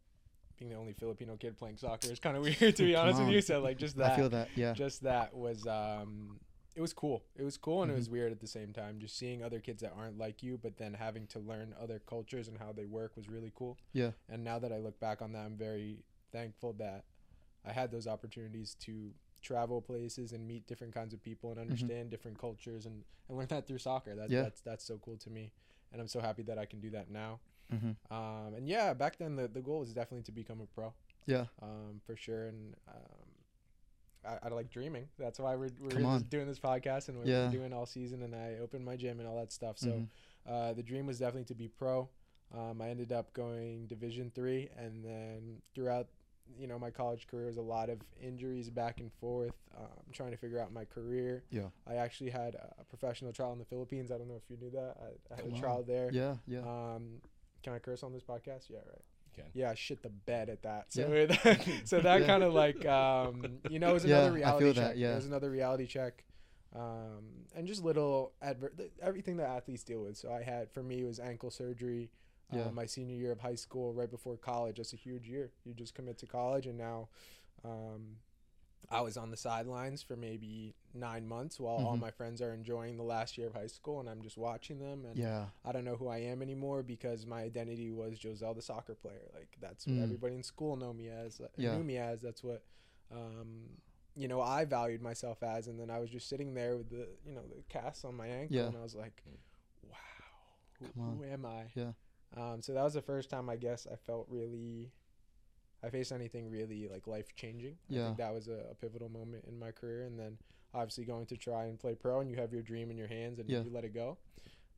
being 0.59 0.71
the 0.71 0.77
only 0.77 0.93
Filipino 0.93 1.37
kid 1.37 1.57
playing 1.57 1.77
soccer 1.77 2.11
is 2.11 2.19
kind 2.21 2.37
of 2.37 2.43
weird 2.61 2.77
to 2.77 2.83
be 2.85 2.97
honest 2.97 3.21
with 3.21 3.29
you. 3.29 3.41
So 3.41 3.61
like 3.61 3.79
just 3.79 3.97
that, 3.97 4.13
I 4.13 4.17
feel 4.17 4.29
that. 4.31 4.49
Yeah. 4.55 4.73
just 4.73 5.03
that 5.03 5.35
was 5.35 5.67
um, 5.67 6.39
it 6.75 6.81
was 6.81 6.93
cool. 6.93 7.23
It 7.37 7.43
was 7.43 7.57
cool 7.57 7.83
and 7.83 7.91
Mhm. 7.91 7.95
it 7.95 7.99
was 7.99 8.11
weird 8.11 8.33
at 8.33 8.41
the 8.41 8.47
same 8.47 8.73
time. 8.73 8.99
Just 8.99 9.17
seeing 9.19 9.43
other 9.43 9.61
kids 9.61 9.83
that 9.83 9.93
aren't 9.97 10.19
like 10.19 10.43
you, 10.43 10.59
but 10.59 10.77
then 10.77 10.95
having 10.95 11.27
to 11.29 11.39
learn 11.39 11.75
other 11.81 12.01
cultures 12.07 12.49
and 12.49 12.59
how 12.59 12.73
they 12.73 12.85
work 12.85 13.17
was 13.17 13.29
really 13.29 13.53
cool. 13.55 13.79
Yeah. 13.93 14.11
And 14.29 14.45
now 14.45 14.59
that 14.59 14.73
I 14.73 14.79
look 14.79 14.99
back 15.01 15.23
on 15.23 15.33
that, 15.33 15.45
I'm 15.47 15.57
very 15.57 16.05
thankful 16.33 16.75
that 16.75 17.05
I 17.65 17.73
had 17.73 17.91
those 17.91 18.07
opportunities 18.07 18.75
to 18.81 19.11
travel 19.43 19.81
places 19.81 20.33
and 20.33 20.47
meet 20.47 20.67
different 20.67 20.93
kinds 20.93 21.15
of 21.15 21.23
people 21.23 21.51
and 21.51 21.61
understand 21.61 22.11
different 22.11 22.39
cultures 22.39 22.85
and, 22.87 23.05
and 23.29 23.39
learn 23.39 23.47
that 23.49 23.67
through 23.67 23.79
soccer. 23.79 24.15
That's 24.15 24.31
Yeah. 24.33 24.43
that's 24.43 24.61
that's 24.61 24.85
so 24.85 24.99
cool 24.99 25.17
to 25.19 25.31
me. 25.31 25.53
And 25.93 26.01
I'm 26.01 26.09
so 26.09 26.21
happy 26.21 26.43
that 26.45 26.59
I 26.59 26.67
can 26.67 26.81
do 26.81 26.91
that 26.91 27.11
now. 27.11 27.41
Mm-hmm. 27.75 28.15
Um, 28.15 28.55
and 28.55 28.69
yeah, 28.69 28.95
back 28.95 29.17
then 29.19 29.37
the, 29.37 29.49
the 29.49 29.61
goal 29.61 29.81
was 29.81 29.93
definitely 29.93 30.23
to 30.25 30.33
become 30.33 30.61
a 30.61 30.67
pro. 30.67 30.93
Yeah. 31.27 31.47
Um, 31.63 32.01
for 32.07 32.17
sure. 32.17 32.47
And 32.47 32.75
um, 32.89 33.27
I, 34.43 34.47
I 34.47 34.49
like 34.51 34.71
dreaming. 34.71 35.09
That's 35.19 35.39
why 35.39 35.55
we're, 35.57 35.71
we're 35.81 36.19
doing 36.31 36.47
this 36.47 36.59
podcast 36.61 37.09
and 37.09 37.19
we're 37.19 37.27
Yeah. 37.27 37.49
doing 37.49 37.73
all 37.73 37.87
season. 37.87 38.23
And 38.23 38.35
I 38.35 38.57
opened 38.63 38.85
my 38.85 38.97
gym 38.97 39.19
and 39.19 39.29
all 39.29 39.37
that 39.37 39.53
stuff. 39.53 39.79
So 39.79 39.89
Mhm. 39.89 40.07
uh, 40.49 40.73
the 40.75 40.83
dream 40.83 41.07
was 41.07 41.19
definitely 41.19 41.45
to 41.47 41.55
be 41.55 41.69
pro. 41.69 42.09
Um, 42.57 42.81
I 42.81 42.91
ended 42.91 43.11
up 43.13 43.33
going 43.33 43.89
Division 43.89 44.31
three, 44.33 44.69
and 44.79 45.05
then 45.05 45.61
throughout, 45.75 46.07
you 46.57 46.69
know, 46.69 46.79
my 46.79 46.91
college 46.93 47.27
career 47.27 47.47
was 47.49 47.57
a 47.57 47.61
lot 47.63 47.91
of 47.91 47.99
injuries 48.23 48.71
back 48.71 49.01
and 49.01 49.13
forth. 49.15 49.51
Um, 49.77 49.89
trying 50.13 50.31
to 50.31 50.37
figure 50.37 50.61
out 50.61 50.73
my 50.73 50.85
career. 50.85 51.43
Yeah. 51.51 51.71
I 51.89 51.97
actually 51.97 52.31
had 52.31 52.55
a 52.55 52.85
professional 52.85 53.33
trial 53.33 53.53
in 53.53 53.59
the 53.59 53.65
Philippines. 53.65 54.13
I 54.13 54.17
don't 54.19 54.29
know 54.29 54.37
if 54.37 54.49
you 54.49 54.57
knew 54.57 54.71
that. 54.71 54.97
I, 55.01 55.33
I 55.33 55.37
had 55.37 55.45
Come 55.45 55.51
a 55.51 55.55
on. 55.57 55.61
trial 55.61 55.83
there. 55.83 56.11
Yeah. 56.13 56.37
Yeah. 56.47 56.61
Um, 56.61 57.21
can 57.67 57.75
I 57.75 57.81
curse 57.81 58.05
on 58.05 58.13
this 58.13 58.23
podcast? 58.23 58.71
Yeah, 58.71 58.79
right. 58.87 59.03
Can. 59.35 59.45
Yeah, 59.55 59.71
I 59.71 59.75
shit 59.75 60.01
the 60.05 60.09
bed 60.09 60.49
at 60.49 60.63
that. 60.63 60.93
So 60.93 61.01
Yeah. 61.01 61.07
it, 61.45 61.61
so 61.85 61.99
that 62.09 62.21
Yeah. 62.21 62.27
kind 62.29 62.45
of 62.45 62.55
like 62.55 62.87
um, 62.87 63.59
you 63.69 63.81
know, 63.81 63.91
it 63.91 63.95
was 63.95 64.05
Yeah, 64.05 64.19
another 64.19 64.31
I 64.31 64.35
reality 64.37 64.65
feel 64.65 64.75
check. 64.75 64.85
that, 64.85 64.97
yeah. 64.99 65.13
It 65.13 65.17
was 65.17 65.27
another 65.27 65.51
reality 65.51 65.87
check. 65.87 66.23
Um, 66.75 67.25
and 67.57 67.67
just 67.67 67.83
little 67.83 68.35
adver- 68.41 68.73
th- 68.77 68.93
everything 69.03 69.37
that 69.39 69.49
athletes 69.49 69.83
deal 69.83 70.03
with. 70.03 70.17
So 70.17 70.31
I 70.33 70.43
had 70.43 70.71
for 70.71 70.83
me 70.83 71.01
it 71.01 71.07
was 71.07 71.19
ankle 71.19 71.51
surgery. 71.51 72.11
Yeah. 72.53 72.67
Uh, 72.67 72.71
my 72.71 72.87
senior 72.87 73.17
year 73.17 73.33
of 73.33 73.41
high 73.41 73.57
school, 73.57 73.93
right 73.93 74.09
before 74.09 74.37
college. 74.37 74.77
That's 74.77 74.93
a 74.93 74.97
huge 74.97 75.27
year. 75.29 75.51
You 75.65 75.75
just 75.75 75.95
commit 75.97 76.19
to 76.19 76.27
college, 76.27 76.69
and 76.69 76.79
now 76.79 77.09
um, 77.65 78.19
I 78.89 79.01
was 79.01 79.17
on 79.17 79.31
the 79.33 79.37
sidelines 79.37 80.01
for 80.03 80.15
maybe 80.17 80.75
nine 80.95 81.27
months 81.27 81.59
while 81.59 81.75
all 81.85 81.97
Mhm. 81.97 82.01
my 82.01 82.11
friends 82.13 82.41
are 82.41 82.55
enjoying 82.55 82.97
the 82.97 83.03
last 83.03 83.37
year 83.37 83.49
of 83.49 83.55
high 83.55 83.67
school, 83.67 83.99
and 84.01 84.09
I'm 84.09 84.23
just 84.23 84.39
watching 84.39 84.79
them. 84.79 85.05
And 85.05 85.19
Yeah. 85.19 85.49
I 85.65 85.73
don't 85.73 85.85
know 85.85 85.97
who 85.97 86.07
I 86.07 86.19
am 86.19 86.41
anymore 86.41 86.83
because 86.85 87.27
my 87.27 87.43
identity 87.43 87.91
was 87.91 88.19
Josel, 88.19 88.55
the 88.55 88.63
soccer 88.63 88.95
player. 88.95 89.29
Like 89.35 89.57
that's 89.61 89.87
what 89.87 89.97
Mm. 89.97 90.03
everybody 90.05 90.35
in 90.37 90.43
school 90.45 90.77
know 90.77 90.93
me 90.93 91.09
as. 91.09 91.41
uh, 91.41 91.49
Yeah. 91.57 91.77
Knew 91.77 91.83
me 91.85 91.99
as. 91.99 92.21
That's 92.23 92.45
what, 92.45 92.63
um, 93.11 93.81
you 94.15 94.29
know, 94.29 94.41
I 94.41 94.65
valued 94.65 95.03
myself 95.03 95.43
as. 95.43 95.67
And 95.67 95.79
then 95.81 95.91
I 95.91 95.99
was 95.99 96.09
just 96.11 96.29
sitting 96.29 96.55
there 96.55 96.77
with 96.77 96.89
the, 96.91 97.09
you 97.25 97.33
know, 97.33 97.47
the 97.49 97.63
cast 97.69 98.05
on 98.05 98.15
my 98.15 98.29
ankle, 98.29 98.57
Yeah. 98.57 98.67
and 98.69 98.77
I 98.77 98.83
was 98.83 98.95
like, 98.95 99.21
wow, 99.83 99.97
who, 100.79 100.87
Come 100.93 101.03
on. 101.03 101.17
who 101.17 101.25
am 101.25 101.45
I? 101.45 101.71
Yeah. 101.75 101.93
Um, 102.37 102.63
so 102.63 102.73
that 102.73 102.83
was 102.85 102.95
the 102.95 103.03
first 103.03 103.31
time 103.31 103.49
I 103.51 103.57
guess 103.57 103.87
I 103.87 103.97
felt 103.97 104.29
really. 104.29 104.93
I 105.85 105.91
faced 105.91 106.11
anything 106.13 106.51
really 106.51 106.89
like 106.89 107.07
life 107.07 107.35
changing. 107.37 107.77
Yeah. 107.89 108.03
I 108.03 108.05
think 108.07 108.19
that 108.19 108.35
was 108.35 108.49
a, 108.49 108.67
a 108.71 108.75
pivotal 108.75 109.09
moment 109.09 109.45
in 109.47 109.59
my 109.59 109.71
career, 109.71 110.05
and 110.05 110.19
then 110.19 110.39
obviously 110.75 111.05
going 111.05 111.27
to 111.27 111.37
try 111.37 111.65
and 111.67 111.79
play 111.79 111.95
pro, 111.95 112.21
and 112.21 112.31
you 112.31 112.37
have 112.37 112.53
your 112.53 112.63
dream 112.63 112.91
in 112.91 112.97
your 112.97 113.09
hands, 113.09 113.39
and 113.39 113.49
Yeah. 113.49 113.63
you 113.63 113.71
let 113.71 113.85
it 113.85 113.95
go. 113.95 114.19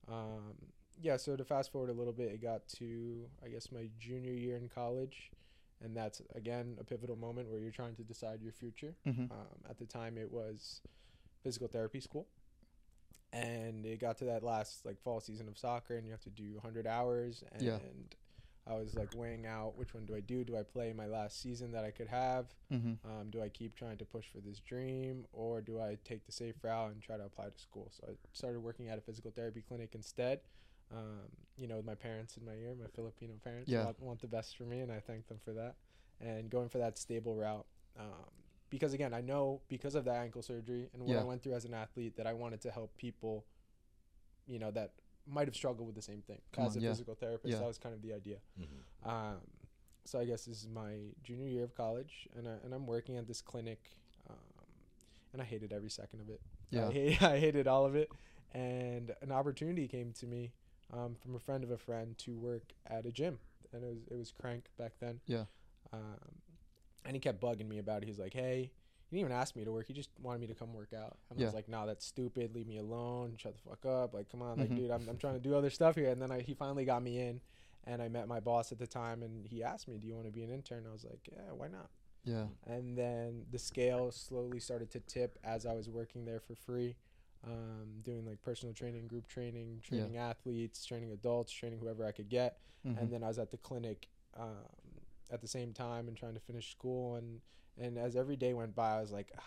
Um, 0.09 0.55
yeah. 1.01 1.17
So 1.17 1.37
to 1.37 1.45
fast 1.45 1.71
forward 1.73 1.91
a 1.91 1.95
little 1.95 2.13
bit, 2.13 2.33
it 2.33 2.43
got 2.43 2.67
to 2.79 3.27
I 3.45 3.49
guess 3.49 3.71
my 3.73 3.89
junior 3.99 4.33
year 4.33 4.57
in 4.57 4.69
college, 4.69 5.31
and 5.83 5.97
that's 5.97 6.21
again 6.35 6.77
a 6.81 6.85
pivotal 6.85 7.17
moment 7.17 7.49
where 7.49 7.61
you're 7.61 7.71
trying 7.73 7.95
to 7.97 8.03
decide 8.03 8.43
your 8.43 8.53
future. 8.53 8.95
Mm-hmm. 9.07 9.31
Um, 9.33 9.59
at 9.71 9.79
the 9.79 9.87
time, 9.87 10.19
it 10.19 10.31
was 10.31 10.81
physical 11.43 11.69
therapy 11.69 12.01
school, 12.01 12.27
and 13.33 13.87
it 13.87 14.01
got 14.01 14.19
to 14.19 14.25
that 14.25 14.43
last 14.43 14.85
like 14.85 14.99
fall 15.01 15.21
season 15.21 15.47
of 15.49 15.57
soccer, 15.57 15.97
and 15.97 16.05
you 16.05 16.11
have 16.13 16.23
to 16.23 16.31
do 16.31 16.55
100 16.55 16.87
hours, 16.87 17.45
and 17.53 17.63
Yeah. 17.63 17.79
I 18.69 18.75
was 18.75 18.95
like 18.95 19.09
weighing 19.17 19.47
out 19.47 19.77
which 19.77 19.95
one 19.95 20.05
do 20.05 20.15
I 20.15 20.21
do? 20.21 20.45
Do 20.45 20.57
I 20.57 20.63
play 20.63 20.93
my 20.93 21.07
last 21.07 21.41
season 21.41 21.73
that 21.73 21.85
I 21.85 21.91
could 21.91 22.09
have? 22.09 22.47
Mm-hmm. 22.73 22.95
Um, 23.09 23.31
do 23.31 23.41
I 23.43 23.49
keep 23.49 23.75
trying 23.75 23.97
to 23.99 24.05
push 24.05 24.27
for 24.31 24.41
this 24.41 24.61
dream, 24.61 25.25
or 25.33 25.61
do 25.61 25.81
I 25.81 25.97
take 26.05 26.27
the 26.27 26.33
safe 26.33 26.57
route 26.63 26.93
and 26.93 27.01
try 27.03 27.17
to 27.17 27.25
apply 27.25 27.47
to 27.47 27.59
school? 27.59 27.91
So 27.91 28.09
I 28.11 28.13
started 28.33 28.61
working 28.61 28.89
at 28.89 28.99
a 28.99 29.01
physical 29.01 29.31
therapy 29.31 29.63
clinic 29.67 29.95
instead. 29.95 30.41
Um, 30.91 31.29
you 31.57 31.67
know, 31.67 31.77
with 31.77 31.85
my 31.87 31.95
parents 31.95 32.37
in 32.37 32.45
my 32.45 32.53
ear, 32.53 32.75
my 32.79 32.87
Filipino 32.95 33.35
parents 33.43 33.71
Yeah. 33.71 33.85
want, 33.85 34.01
want 34.01 34.21
the 34.21 34.27
best 34.29 34.57
for 34.57 34.65
me, 34.65 34.81
and 34.81 34.91
I 34.93 35.01
thank 35.01 35.29
them 35.29 35.39
for 35.45 35.53
that. 35.55 35.77
And 36.21 36.51
going 36.51 36.69
for 36.69 36.79
that 36.79 36.99
stable 36.99 37.37
route, 37.37 37.67
um, 37.99 38.31
because 38.71 38.93
again, 38.93 39.15
I 39.15 39.21
know 39.23 39.61
because 39.69 39.95
of 39.95 40.05
that 40.05 40.17
ankle 40.17 40.43
surgery 40.43 40.89
and 40.93 41.03
what 41.03 41.15
Yeah. 41.15 41.21
I 41.21 41.25
went 41.25 41.43
through 41.43 41.55
as 41.55 41.65
an 41.65 41.75
athlete, 41.75 42.17
that 42.17 42.27
I 42.27 42.33
wanted 42.35 42.61
to 42.63 42.71
help 42.71 42.97
people, 42.97 43.45
you 44.47 44.59
know, 44.59 44.71
that 44.73 44.93
might 45.31 45.47
have 45.49 45.55
struggled 45.57 45.87
with 45.87 45.97
the 45.97 46.03
same 46.03 46.23
thing. 46.23 46.41
Come 46.53 46.65
as 46.65 46.77
on, 46.77 46.83
a 46.83 46.85
yeah. 46.85 46.91
physical 46.91 47.15
therapist, 47.15 47.53
Yeah. 47.53 47.59
that 47.61 47.67
was 47.67 47.79
kind 47.79 47.95
of 47.95 48.03
the 48.03 48.13
idea. 48.13 48.39
Mhm. 48.59 49.09
Um, 49.09 49.41
so 50.05 50.19
I 50.19 50.25
guess 50.25 50.45
this 50.47 50.63
is 50.63 50.69
my 50.69 50.99
junior 51.23 51.47
year 51.49 51.65
of 51.65 51.75
college, 51.75 52.29
and 52.37 52.49
I, 52.49 52.53
and 52.65 52.73
I'm 52.75 52.87
working 52.87 53.17
at 53.19 53.27
this 53.27 53.43
clinic, 53.43 53.91
um, 54.29 54.37
and 55.33 55.43
I 55.43 55.45
hated 55.45 55.73
every 55.73 55.91
second 55.91 56.21
of 56.21 56.31
it. 56.31 56.41
Yeah. 56.71 56.89
I, 56.89 56.93
hate, 56.93 57.23
I 57.35 57.39
hated 57.39 57.67
all 57.67 57.85
of 57.85 57.95
it, 57.95 58.11
and 58.53 59.15
an 59.21 59.31
opportunity 59.33 59.87
came 59.89 60.13
to 60.15 60.27
me 60.27 60.53
um, 60.93 61.15
from 61.15 61.35
a 61.35 61.39
friend 61.39 61.63
of 61.63 61.71
a 61.71 61.77
friend 61.79 62.17
to 62.19 62.37
work 62.39 62.73
at 62.87 63.05
a 63.05 63.13
gym, 63.13 63.39
and 63.73 63.85
it 63.85 63.89
was 63.89 63.99
it 64.11 64.17
was 64.17 64.31
Crank 64.33 64.65
back 64.79 64.93
then. 65.01 65.21
Yeah. 65.27 65.45
Um, 65.93 66.19
and 67.05 67.15
he 67.15 67.21
kept 67.21 67.41
bugging 67.41 67.69
me 67.69 67.79
about 67.79 68.03
it. 68.03 68.07
He's 68.07 68.19
like, 68.19 68.33
"Hey." 68.35 68.73
He 69.11 69.17
didn't 69.17 69.31
even 69.31 69.41
ask 69.41 69.57
me 69.57 69.65
to 69.65 69.73
work. 69.73 69.87
He 69.87 69.95
just 69.95 70.11
wanted 70.21 70.41
me 70.41 70.47
to 70.49 70.55
come 70.55 70.75
work 70.75 70.93
out. 70.93 71.17
And 71.31 71.41
I 71.41 71.45
was 71.45 71.55
like, 71.55 71.69
"No, 71.69 71.87
that's 71.87 72.05
stupid. 72.05 72.55
Leave 72.55 72.67
me 72.67 72.77
alone. 72.79 73.35
Shut 73.39 73.55
the 73.57 73.63
fuck 73.71 73.87
up. 73.87 74.13
Like, 74.13 74.29
come 74.31 74.43
on, 74.43 74.59
like, 74.59 74.69
Mhm. 74.71 74.77
dude, 74.77 74.91
I'm, 74.91 75.09
I'm 75.09 75.17
trying 75.17 75.35
to 75.35 75.41
do 75.41 75.55
other 75.55 75.71
stuff 75.71 75.95
here." 75.95 76.11
And 76.11 76.21
then 76.21 76.31
I, 76.31 76.41
he 76.41 76.53
finally 76.55 76.85
got 76.85 77.03
me 77.03 77.19
in, 77.19 77.41
and 77.85 78.03
I 78.03 78.09
met 78.09 78.29
my 78.29 78.41
boss 78.41 78.71
at 78.71 78.79
the 78.79 78.87
time, 78.87 79.23
and 79.23 79.47
he 79.47 79.63
asked 79.63 79.89
me, 79.89 79.97
"Do 79.97 80.07
you 80.07 80.15
want 80.15 80.27
to 80.27 80.33
be 80.33 80.43
an 80.43 80.51
intern?" 80.51 80.85
I 80.87 80.93
was 80.93 81.05
like, 81.05 81.27
"Yeah, 81.33 81.53
why 81.53 81.69
not?" 81.69 81.91
Yeah. 82.25 82.49
And 82.67 82.99
then 82.99 83.47
the 83.51 83.59
scale 83.59 84.11
slowly 84.13 84.61
started 84.61 84.91
to 84.91 85.01
tip 85.01 85.39
as 85.43 85.65
I 85.65 85.73
was 85.73 85.89
working 85.89 86.27
there 86.27 86.41
for 86.41 86.55
free, 86.55 86.97
um, 87.45 88.01
doing 88.03 88.27
like 88.27 88.43
personal 88.43 88.75
training, 88.75 89.07
group 89.07 89.27
training, 89.27 89.81
Yeah. 89.85 89.89
training 90.01 90.17
athletes, 90.19 90.85
training 90.85 91.13
adults, 91.13 91.51
training 91.53 91.79
whoever 91.79 92.05
I 92.05 92.13
could 92.13 92.29
get. 92.29 92.59
Mhm. 92.85 92.99
And 93.01 93.11
then 93.11 93.23
I 93.25 93.29
was 93.29 93.39
at 93.39 93.51
the 93.51 93.57
clinic 93.57 94.09
um, 94.35 94.67
at 95.31 95.41
the 95.41 95.49
same 95.49 95.73
time 95.73 96.09
and 96.09 96.17
trying 96.17 96.35
to 96.35 96.41
finish 96.41 96.71
school. 96.71 97.15
And 97.17 97.41
and 97.81 97.99
as 97.99 98.17
every 98.17 98.37
day 98.37 98.55
went 98.55 98.75
by, 98.75 98.97
I 98.97 99.01
was 99.01 99.13
like, 99.13 99.31
ah, 99.39 99.43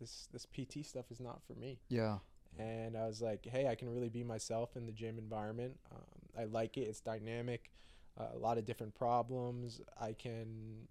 this 0.00 0.28
this 0.32 0.46
PT 0.46 0.82
stuff 0.82 1.10
is 1.10 1.20
not 1.20 1.42
for 1.46 1.54
me 1.54 1.80
yeah. 1.88 2.18
and 2.58 2.96
I 2.96 3.06
was 3.06 3.20
like, 3.22 3.46
"Hey, 3.46 3.66
I 3.68 3.74
can 3.74 3.88
really 3.92 4.08
be 4.08 4.24
myself 4.24 4.76
in 4.76 4.86
the 4.86 4.92
gym 4.92 5.18
environment. 5.18 5.78
Um, 5.90 6.04
I 6.38 6.44
like 6.44 6.76
it. 6.76 6.82
It's 6.82 7.00
dynamic. 7.00 7.70
Uh, 8.18 8.28
a 8.34 8.38
lot 8.38 8.56
of 8.58 8.64
different 8.64 8.94
problems. 8.94 9.80
I 10.00 10.12
can 10.14 10.88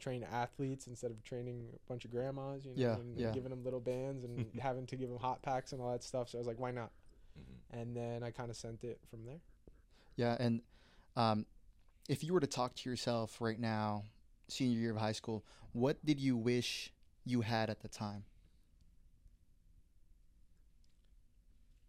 train 0.00 0.24
athletes 0.24 0.86
instead 0.88 1.12
of 1.12 1.22
training 1.22 1.68
a 1.72 1.78
bunch 1.88 2.04
of 2.04 2.10
grandmas, 2.10 2.64
you 2.66 2.72
know, 2.74 2.80
Yeah, 2.80 2.94
and, 2.94 3.16
yeah. 3.16 3.30
giving 3.30 3.50
them 3.50 3.62
little 3.62 3.80
bands 3.80 4.24
and 4.24 4.50
having 4.60 4.86
to 4.86 4.96
give 4.96 5.08
them 5.08 5.18
hot 5.18 5.42
packs 5.42 5.72
and 5.72 5.80
all 5.80 5.92
that 5.92 6.02
stuff. 6.02 6.28
So 6.28 6.38
I 6.38 6.40
was 6.40 6.48
like, 6.48 6.58
why 6.58 6.72
not? 6.72 6.90
Mhm. 7.38 7.80
And 7.80 7.96
then 7.96 8.22
I 8.24 8.30
kind 8.32 8.50
of 8.50 8.56
sent 8.56 8.82
it 8.82 8.98
from 9.08 9.24
there. 9.24 9.40
Yeah, 10.16 10.36
and 10.38 10.62
um, 11.16 11.46
if 12.08 12.22
you 12.24 12.32
were 12.32 12.40
to 12.40 12.46
talk 12.46 12.74
to 12.74 12.90
yourself 12.90 13.40
right 13.40 13.58
now, 13.58 14.04
senior 14.48 14.78
year 14.78 14.90
of 14.90 14.96
high 14.98 15.12
school, 15.12 15.44
what 15.72 16.04
did 16.04 16.20
you 16.20 16.36
wish 16.36 16.92
you 17.24 17.40
had 17.40 17.70
at 17.70 17.80
the 17.80 17.88
time? 17.88 18.24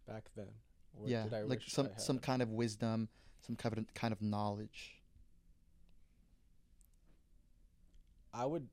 Back 0.06 0.24
then, 0.36 0.46
what 0.92 1.10
yeah, 1.10 1.24
did 1.24 1.34
I 1.34 1.42
like 1.42 1.58
wish 1.60 1.72
some 1.72 1.88
some 1.96 2.18
kind 2.18 2.40
of 2.40 2.50
wisdom, 2.50 3.08
some 3.40 3.56
kind 3.56 3.76
of 3.76 3.94
kind 3.94 4.12
of 4.12 4.22
knowledge. 4.22 5.02
I 8.32 8.46
would. 8.46 8.68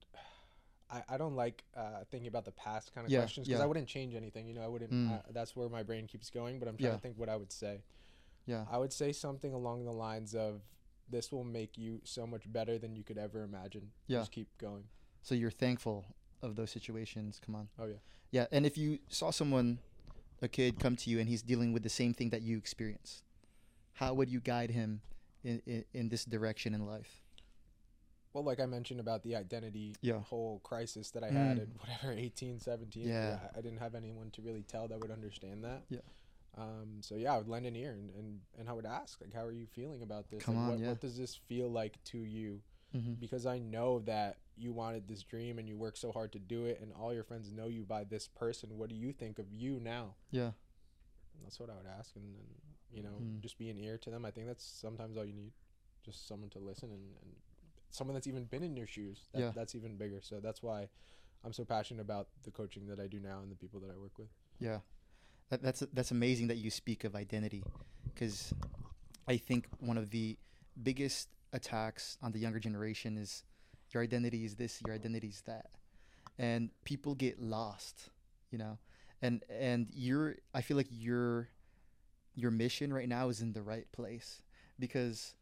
I, 0.91 1.01
I 1.09 1.17
don't 1.17 1.35
like 1.35 1.63
uh, 1.75 2.03
thinking 2.11 2.27
about 2.27 2.45
the 2.45 2.51
past 2.51 2.93
kind 2.93 3.05
of 3.07 3.11
Yeah, 3.11 3.19
questions 3.19 3.47
because 3.47 3.59
yeah. 3.59 3.63
I 3.63 3.67
wouldn't 3.67 3.87
change 3.87 4.13
anything. 4.13 4.47
You 4.47 4.53
know, 4.53 4.61
I 4.61 4.67
wouldn't. 4.67 4.91
Mm. 4.91 5.11
Uh, 5.11 5.21
that's 5.31 5.55
where 5.55 5.67
my 5.69 5.81
brain 5.81 6.05
keeps 6.05 6.29
going. 6.29 6.59
But 6.59 6.67
I'm 6.67 6.77
trying 6.77 6.91
Yeah. 6.91 6.95
to 6.97 7.01
think 7.01 7.17
what 7.17 7.29
I 7.29 7.35
would 7.35 7.51
say. 7.51 7.81
Yeah, 8.45 8.65
I 8.69 8.77
would 8.77 8.93
say 8.93 9.11
something 9.13 9.53
along 9.53 9.85
the 9.85 9.93
lines 9.93 10.35
of, 10.35 10.61
"This 11.13 11.31
will 11.31 11.43
make 11.59 11.77
you 11.77 12.01
so 12.03 12.25
much 12.33 12.43
better 12.51 12.75
than 12.77 12.95
you 12.97 13.03
could 13.07 13.17
ever 13.17 13.43
imagine. 13.43 13.85
Yeah. 14.07 14.19
Just 14.19 14.31
keep 14.31 14.49
going." 14.57 14.85
so 15.25 15.33
you're 15.35 15.57
thankful 15.65 16.03
of 16.41 16.55
those 16.57 16.69
situations. 16.77 17.39
Come 17.45 17.55
on. 17.55 17.65
Oh 17.79 17.85
yeah. 17.85 18.01
Yeah, 18.31 18.47
and 18.51 18.65
if 18.65 18.75
you 18.77 18.99
saw 19.07 19.29
someone, 19.31 19.79
a 20.41 20.47
kid, 20.47 20.79
come 20.79 20.95
to 20.97 21.09
you 21.11 21.19
and 21.19 21.29
he's 21.29 21.41
dealing 21.43 21.71
with 21.71 21.83
the 21.83 21.89
same 22.01 22.13
thing 22.13 22.29
that 22.31 22.41
you 22.41 22.57
experienced, 22.57 23.23
how 23.93 24.13
would 24.15 24.29
you 24.35 24.41
guide 24.41 24.71
him 24.71 25.01
in 25.43 25.61
in, 25.73 25.85
in 25.93 26.09
this 26.09 26.25
direction 26.25 26.73
in 26.73 26.85
life? 26.95 27.21
Well, 28.33 28.43
like 28.43 28.59
I 28.59 28.65
mentioned 28.65 28.99
about 28.99 29.21
the 29.23 29.35
identity 29.35 29.95
Yeah. 30.01 30.19
whole 30.31 30.59
crisis 30.63 31.11
that 31.11 31.23
I 31.23 31.29
had 31.29 31.57
Mm. 31.57 31.61
at 31.61 31.67
whatever 31.79 32.11
18, 32.27 32.59
17. 32.59 33.07
Yeah. 33.07 33.37
I, 33.53 33.59
I 33.59 33.61
didn't 33.61 33.77
have 33.77 33.93
anyone 33.95 34.31
to 34.31 34.41
really 34.41 34.63
tell 34.63 34.87
that 34.87 34.99
would 34.99 35.11
understand 35.11 35.63
that. 35.63 35.83
Yeah. 35.89 35.99
Um, 36.57 36.97
so 37.01 37.15
yeah, 37.15 37.33
I 37.33 37.37
would 37.39 37.47
lend 37.47 37.65
an 37.65 37.75
ear 37.75 37.91
and, 37.93 38.09
and, 38.11 38.39
and 38.59 38.69
I 38.69 38.73
would 38.73 38.85
ask 38.85 39.19
like, 39.21 39.33
how 39.33 39.43
are 39.43 39.51
you 39.51 39.65
feeling 39.65 40.03
about 40.03 40.29
this? 40.29 40.43
Come 40.43 40.55
like, 40.55 40.63
on, 40.63 40.69
what, 40.69 40.79
yeah. 40.79 40.87
what 40.89 41.01
does 41.01 41.17
this 41.17 41.35
feel 41.35 41.69
like 41.71 42.01
to 42.05 42.17
you? 42.19 42.61
Mm-hmm. 42.95 43.13
because 43.13 43.47
I 43.47 43.57
know 43.57 44.01
that 44.01 44.37
you 44.55 44.71
wanted 44.71 45.07
this 45.07 45.23
dream 45.23 45.57
and 45.57 45.67
you 45.67 45.75
worked 45.75 45.97
so 45.97 46.11
hard 46.11 46.31
to 46.33 46.37
do 46.37 46.65
it, 46.65 46.77
and 46.79 46.91
all 46.93 47.11
your 47.11 47.23
friends 47.23 47.51
know 47.51 47.65
you 47.65 47.81
by 47.85 48.03
this 48.03 48.27
person. 48.27 48.77
What 48.77 48.89
do 48.89 48.95
you 48.95 49.11
think 49.11 49.39
of 49.39 49.51
you 49.51 49.79
now? 49.79 50.13
Yeah, 50.29 50.51
That's 51.41 51.59
what 51.59 51.71
I 51.71 51.73
would 51.73 51.87
ask, 51.97 52.15
and, 52.15 52.35
and 52.35 52.45
you 52.93 53.01
know, 53.01 53.15
Mm. 53.19 53.39
just 53.41 53.57
be 53.57 53.71
an 53.71 53.79
ear 53.79 53.97
to 53.97 54.11
them. 54.11 54.25
I 54.25 54.29
think 54.29 54.45
that's 54.45 54.63
sometimes 54.63 55.17
all 55.17 55.25
you 55.25 55.33
need, 55.33 55.53
just 56.05 56.27
someone 56.27 56.51
to 56.51 56.59
listen 56.59 56.91
and, 56.91 57.01
and 57.23 57.31
someone 57.89 58.13
that's 58.13 58.27
even 58.27 58.43
been 58.45 58.61
in 58.61 58.77
your 58.77 58.85
shoes. 58.85 59.21
That, 59.33 59.39
Yeah. 59.39 59.51
that's 59.55 59.73
even 59.73 59.97
bigger. 59.97 60.21
So 60.21 60.39
that's 60.39 60.61
why 60.61 60.87
I'm 61.43 61.51
so 61.51 61.65
passionate 61.65 62.01
about 62.01 62.27
the 62.43 62.51
coaching 62.51 62.85
that 62.89 62.99
I 62.99 63.07
do 63.07 63.19
now 63.19 63.39
and 63.41 63.51
the 63.51 63.55
people 63.55 63.79
that 63.79 63.89
I 63.89 63.97
work 63.97 64.19
with. 64.19 64.29
yeah. 64.59 64.81
That, 65.53 65.61
that's 65.61 65.83
that's 65.93 66.09
amazing 66.09 66.47
that 66.47 66.57
you 66.57 66.71
speak 66.71 67.03
of 67.03 67.15
identity, 67.15 67.63
because 68.11 68.55
I 69.27 69.37
think 69.37 69.67
one 69.79 69.99
of 69.99 70.09
the 70.09 70.35
biggest 70.81 71.29
attacks 71.51 72.17
on 72.23 72.31
the 72.31 72.39
younger 72.39 72.57
generation 72.57 73.19
is 73.19 73.43
your 73.91 74.01
identity 74.01 74.45
is 74.45 74.55
this, 74.55 74.81
your 74.83 74.95
identity 74.95 75.27
is 75.27 75.41
that, 75.41 75.67
and 76.39 76.71
people 76.85 77.13
get 77.13 77.39
lost, 77.39 78.09
you 78.49 78.57
know, 78.57 78.79
and 79.21 79.43
and 79.47 79.89
you're 79.93 80.37
I 80.55 80.61
feel 80.61 80.75
like 80.75 80.87
your 80.89 81.49
your 82.33 82.49
mission 82.49 82.91
right 82.91 83.07
now 83.07 83.29
is 83.29 83.39
in 83.39 83.53
the 83.53 83.61
right 83.61 83.85
place 83.91 84.41
because 84.79 85.35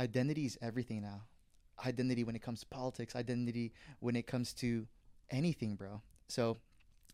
identity 0.00 0.46
is 0.46 0.58
everything 0.60 1.00
now. 1.00 1.22
Identity 1.86 2.24
when 2.24 2.34
it 2.34 2.42
comes 2.42 2.58
to 2.62 2.66
politics, 2.66 3.14
identity 3.14 3.72
when 4.00 4.16
it 4.16 4.26
comes 4.26 4.52
to 4.54 4.88
anything, 5.30 5.76
bro. 5.76 6.02
So 6.26 6.56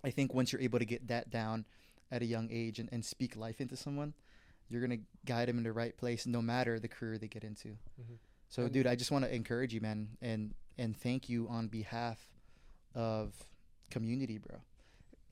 I 0.02 0.08
think 0.08 0.32
once 0.32 0.52
you're 0.52 0.62
able 0.62 0.78
to 0.78 0.86
get 0.86 1.08
that 1.08 1.28
down 1.28 1.66
at 2.10 2.22
a 2.22 2.24
young 2.26 2.48
age 2.50 2.78
and, 2.78 2.88
and 2.92 3.04
speak 3.04 3.36
life 3.36 3.60
into 3.60 3.76
someone, 3.76 4.14
you're 4.68 4.80
gonna 4.80 4.98
guide 5.24 5.48
them 5.48 5.58
in 5.58 5.64
the 5.64 5.72
right 5.72 5.96
place 5.96 6.26
no 6.26 6.40
matter 6.42 6.78
the 6.78 6.88
career 6.88 7.18
they 7.18 7.28
get 7.28 7.44
into. 7.44 7.68
Mhm. 8.00 8.18
So 8.48 8.64
And- 8.64 8.72
dude, 8.72 8.86
I 8.86 8.94
just 8.96 9.10
want 9.10 9.24
to 9.24 9.34
encourage 9.34 9.72
you, 9.74 9.80
man, 9.80 10.16
and 10.20 10.54
and 10.76 10.96
thank 10.96 11.28
you 11.28 11.48
on 11.48 11.68
behalf 11.68 12.30
of 12.94 13.48
community, 13.90 14.38
bro. 14.38 14.60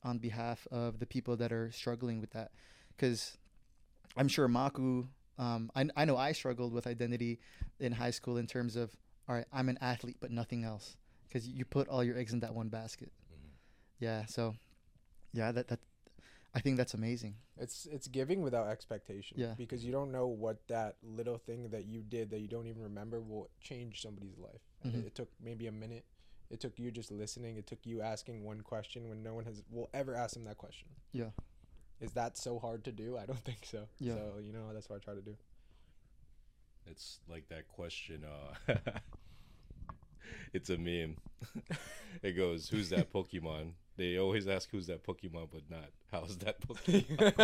On 0.05 0.19
behalf 0.19 0.67
of 0.71 0.99
the 0.99 1.07
people 1.07 1.37
that 1.37 1.52
are 1.52 1.71
struggling 1.73 2.21
with 2.21 2.31
that, 2.31 2.52
because 2.88 3.37
I'm 4.17 4.29
sure 4.29 4.49
Maku. 4.49 5.09
Um, 5.38 5.71
I 5.75 5.88
I 5.97 6.05
know 6.05 6.17
I 6.17 6.33
struggled 6.33 6.73
with 6.73 6.87
identity 6.87 7.41
in 7.81 7.93
high 7.93 8.11
school 8.11 8.37
in 8.37 8.47
terms 8.47 8.76
of 8.76 8.97
all 9.29 9.35
right, 9.37 9.47
I'm 9.52 9.69
an 9.69 9.79
athlete, 9.81 10.17
but 10.21 10.31
nothing 10.31 10.64
else, 10.64 10.97
because 11.29 11.49
you 11.49 11.64
put 11.64 11.88
all 11.88 12.02
your 12.05 12.19
eggs 12.19 12.33
in 12.33 12.41
that 12.41 12.55
one 12.55 12.69
basket. 12.69 13.12
Mhm. 13.33 13.50
Yeah. 14.00 14.26
So, 14.26 14.57
yeah, 15.33 15.52
that 15.52 15.69
that 15.69 15.81
I 16.54 16.61
think 16.61 16.76
that's 16.76 16.92
amazing. 16.94 17.37
It's 17.56 17.87
it's 17.90 18.06
giving 18.09 18.42
without 18.42 18.68
expectation. 18.68 19.38
Yeah. 19.40 19.54
Because 19.56 19.85
you 19.85 19.90
don't 19.92 20.12
know 20.12 20.26
what 20.26 20.66
that 20.68 20.97
little 21.02 21.38
thing 21.38 21.71
that 21.71 21.87
you 21.87 22.02
did 22.02 22.30
that 22.30 22.40
you 22.40 22.49
don't 22.49 22.66
even 22.66 22.82
remember 22.82 23.21
will 23.21 23.49
change 23.61 24.02
somebody's 24.02 24.37
life. 24.38 24.61
And 24.82 24.92
Mhm. 24.92 24.99
it, 25.00 25.06
it 25.06 25.14
took 25.14 25.28
maybe 25.40 25.66
a 25.66 25.73
minute. 25.73 26.04
It 26.50 26.61
took 26.61 26.78
you 26.78 26.90
just 26.90 27.11
listening. 27.11 27.56
It 27.56 27.66
took 27.66 27.87
you 27.87 28.02
asking 28.02 28.44
one 28.44 28.61
question 28.61 29.09
when 29.09 29.23
no 29.23 29.32
one 29.32 29.47
has 29.47 29.62
will 29.71 29.88
ever 29.94 30.14
ask 30.14 30.35
them 30.35 30.44
that 30.44 30.59
question. 30.59 30.88
Yeah. 31.12 31.30
Is 32.00 32.12
that 32.12 32.37
so 32.37 32.59
hard 32.59 32.85
to 32.85 32.92
do? 32.92 33.16
I 33.16 33.25
don't 33.25 33.38
think 33.44 33.64
so. 33.64 33.88
Yeah. 33.99 34.14
So 34.16 34.38
you 34.42 34.52
know 34.52 34.73
that's 34.75 34.90
what 34.90 34.97
I 34.97 34.99
try 34.99 35.14
to 35.14 35.23
do. 35.23 35.37
It's 36.87 37.21
like 37.28 37.49
that 37.49 37.68
question. 37.68 38.25
Uh, 38.25 38.75
it's 40.52 40.68
a 40.68 40.76
meme. 40.76 41.16
it 42.23 42.32
goes, 42.32 42.68
"Who's 42.68 42.90
that 42.90 43.11
Pokemon?" 43.12 43.73
They 43.97 44.19
always 44.19 44.49
ask, 44.49 44.71
"Who's 44.71 44.87
that 44.87 45.05
Pokemon?" 45.05 45.49
but 45.53 45.63
not, 45.71 45.91
"How's 46.11 46.37
that 46.39 46.61
Pokemon?" 46.61 47.37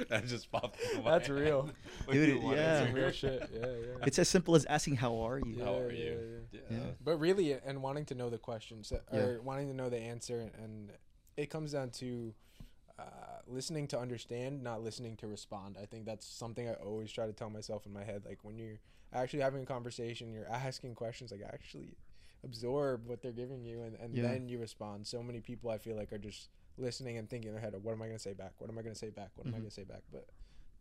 that 0.08 0.26
just 0.26 0.50
popped. 0.50 0.80
into 0.80 1.02
my 1.02 1.10
That's 1.12 1.28
head 1.28 1.36
real. 1.36 1.70
when 2.06 2.16
Dude, 2.16 2.42
yeah. 2.42 2.86
to 2.86 2.92
real 2.92 3.10
shit. 3.12 3.48
Yeah, 3.52 3.60
yeah. 3.66 4.04
It's 4.06 4.18
as 4.18 4.28
simple 4.28 4.54
as 4.56 4.64
asking, 4.66 4.96
"How 4.96 5.16
are 5.18 5.38
you?" 5.38 5.62
How 5.64 5.72
Yeah, 5.74 5.78
are 5.78 5.90
yeah, 5.92 6.04
you? 6.04 6.40
yeah. 6.52 6.60
Yeah. 6.70 6.76
Yeah. 6.78 6.84
But 7.04 7.18
really, 7.18 7.52
and 7.52 7.82
wanting 7.82 8.04
to 8.06 8.14
know 8.14 8.28
the 8.30 8.38
questions, 8.38 8.90
uh, 8.92 8.98
Yeah. 9.12 9.20
or 9.20 9.42
wanting 9.42 9.68
to 9.68 9.74
know 9.74 9.88
the 9.88 9.98
answer, 9.98 10.50
and 10.60 10.90
it 11.36 11.48
comes 11.50 11.72
down 11.72 11.90
to 11.90 12.34
uh, 12.98 13.02
listening 13.46 13.86
to 13.88 13.98
understand, 13.98 14.62
not 14.62 14.82
listening 14.82 15.16
to 15.18 15.26
respond. 15.26 15.76
I 15.80 15.84
think 15.86 16.06
that's 16.06 16.26
something 16.26 16.66
I 16.68 16.72
always 16.74 17.12
try 17.12 17.26
to 17.26 17.32
tell 17.32 17.50
myself 17.50 17.84
in 17.86 17.92
my 17.92 18.02
head. 18.04 18.24
Like 18.24 18.38
when 18.42 18.56
you're 18.58 18.80
actually 19.12 19.40
having 19.42 19.62
a 19.62 19.66
conversation, 19.66 20.32
you're 20.32 20.48
asking 20.48 20.94
questions, 20.94 21.30
like 21.30 21.42
actually 21.46 21.94
absorb 22.46 23.06
what 23.06 23.20
they're 23.20 23.32
giving 23.32 23.62
you, 23.64 23.82
and, 23.82 23.94
and 23.96 24.14
Yeah. 24.14 24.22
then 24.22 24.48
you 24.48 24.58
respond. 24.58 25.06
So 25.06 25.22
many 25.22 25.40
people 25.40 25.68
I 25.70 25.78
feel 25.78 25.96
like 25.96 26.12
are 26.12 26.18
just 26.18 26.48
listening 26.78 27.18
and 27.18 27.28
thinking 27.28 27.48
in 27.48 27.54
their 27.54 27.60
head, 27.62 27.74
what 27.82 27.92
am 27.92 28.00
I 28.02 28.06
going 28.06 28.16
to 28.16 28.22
say 28.22 28.32
back? 28.32 28.52
What 28.58 28.70
am 28.70 28.78
I 28.78 28.82
going 28.82 28.94
to 28.94 28.98
say 28.98 29.10
back? 29.10 29.30
What 29.36 29.46
am 29.46 29.52
I 29.54 29.58
Mhm. 29.58 29.60
going 29.60 29.70
to 29.70 29.74
say 29.74 29.84
back? 29.84 30.02
But 30.12 30.26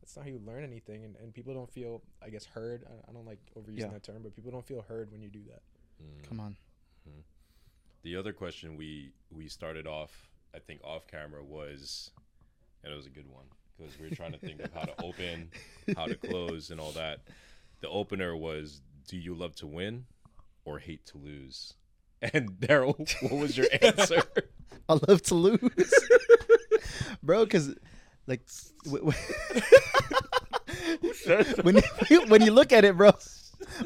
that's 0.01 0.15
not 0.15 0.23
how 0.25 0.31
you 0.31 0.39
learn 0.45 0.63
anything, 0.63 1.03
and, 1.03 1.15
and 1.17 1.33
people 1.33 1.53
don't 1.53 1.69
feel, 1.71 2.01
I 2.21 2.29
guess, 2.29 2.45
heard. 2.45 2.85
I, 2.87 3.09
I 3.09 3.13
don't 3.13 3.25
like 3.25 3.39
overusing 3.57 3.79
Yeah. 3.79 3.87
that 3.89 4.03
term, 4.03 4.21
but 4.23 4.33
people 4.35 4.51
don't 4.51 4.65
feel 4.65 4.81
heard 4.81 5.11
when 5.11 5.21
you 5.21 5.29
do 5.29 5.43
that. 5.49 5.61
Mm. 6.01 6.23
Come 6.27 6.39
on. 6.39 6.55
The 8.03 8.15
other 8.15 8.33
question 8.33 8.75
we 8.77 9.13
we 9.31 9.47
started 9.47 9.87
off, 9.87 10.11
I 10.53 10.59
think, 10.59 10.79
off 10.83 11.07
camera 11.07 11.43
was, 11.43 12.11
and 12.83 12.93
it 12.93 12.95
was 12.95 13.07
a 13.07 13.09
good 13.09 13.27
one 13.27 13.45
because 13.77 13.97
we 13.99 14.07
were 14.07 14.15
trying 14.15 14.31
to 14.33 14.37
think 14.37 14.61
of 14.61 14.71
how 14.73 14.83
to 14.83 14.93
open, 15.03 15.49
how 15.95 16.05
to 16.05 16.15
close, 16.15 16.69
and 16.69 16.79
all 16.79 16.91
that. 16.91 17.21
The 17.81 17.89
opener 17.89 18.35
was, 18.37 18.81
"Do 19.07 19.17
you 19.17 19.33
love 19.33 19.55
to 19.55 19.65
win, 19.67 20.05
or 20.65 20.79
hate 20.79 21.05
to 21.07 21.17
lose?" 21.17 21.73
And 22.33 22.51
Darryl, 22.59 22.97
what 23.21 23.31
was 23.33 23.55
your 23.57 23.67
answer? 23.81 24.21
I 24.89 24.93
love 25.07 25.21
to 25.23 25.35
lose, 25.35 25.93
bro. 27.23 27.43
Because 27.45 27.75
like 28.27 28.41
w- 28.85 29.11
w- 29.11 29.17
when 31.63 31.81
you, 32.09 32.21
when 32.27 32.41
you 32.41 32.51
look 32.51 32.71
at 32.71 32.83
it, 32.85 32.95
bro, 32.97 33.11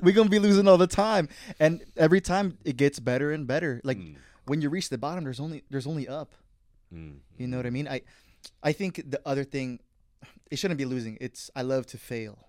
we're 0.01 0.13
gonna 0.13 0.29
be 0.29 0.39
losing 0.39 0.67
all 0.67 0.77
the 0.77 0.88
time, 0.88 1.29
and 1.59 1.83
every 1.98 2.21
time 2.21 2.57
it 2.65 2.77
gets 2.77 3.00
better 3.00 3.31
and 3.31 3.48
better. 3.48 3.81
Like 3.83 3.98
Mm, 3.98 4.15
when 4.45 4.62
you 4.62 4.69
reach 4.69 4.89
the 4.89 4.98
bottom, 4.98 5.24
there's 5.24 5.39
only 5.39 5.63
there's 5.69 5.88
only 5.88 6.07
up. 6.07 6.33
mm, 6.93 7.17
You 7.38 7.48
know 7.48 7.57
what 7.57 7.65
I 7.65 7.69
mean? 7.71 7.88
I 7.88 8.01
I 8.63 8.71
think 8.71 9.01
the 9.09 9.21
other 9.25 9.43
thing, 9.43 9.79
it 10.51 10.57
shouldn't 10.59 10.77
be 10.77 10.86
losing. 10.86 11.17
It's 11.21 11.50
I 11.55 11.62
love 11.63 11.86
to 11.88 11.98
fail, 11.98 12.39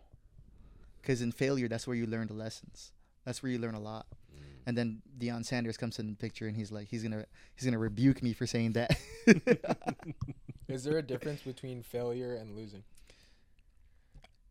because 1.01 1.21
in 1.23 1.33
failure, 1.33 1.69
that's 1.69 1.87
where 1.87 1.97
you 1.97 2.07
learn 2.07 2.27
the 2.29 2.35
lessons. 2.35 2.93
That's 3.25 3.43
where 3.43 3.53
you 3.53 3.59
learn 3.59 3.75
a 3.75 3.81
lot. 3.81 4.07
mm. 4.35 4.43
And 4.67 4.77
then 4.77 5.03
Deion 5.19 5.45
Sanders 5.45 5.77
comes 5.77 5.99
in 5.99 6.09
the 6.09 6.17
picture, 6.17 6.47
and 6.47 6.57
he's 6.57 6.73
like, 6.73 6.89
he's 6.89 7.03
gonna 7.03 7.27
he's 7.55 7.65
gonna 7.65 7.79
rebuke 7.79 8.23
me 8.23 8.33
for 8.33 8.47
saying 8.47 8.73
that. 8.73 8.97
Is 10.69 10.85
there 10.85 10.99
a 10.99 11.03
difference 11.03 11.43
between 11.43 11.83
failure 11.83 12.35
and 12.37 12.57
losing? 12.57 12.85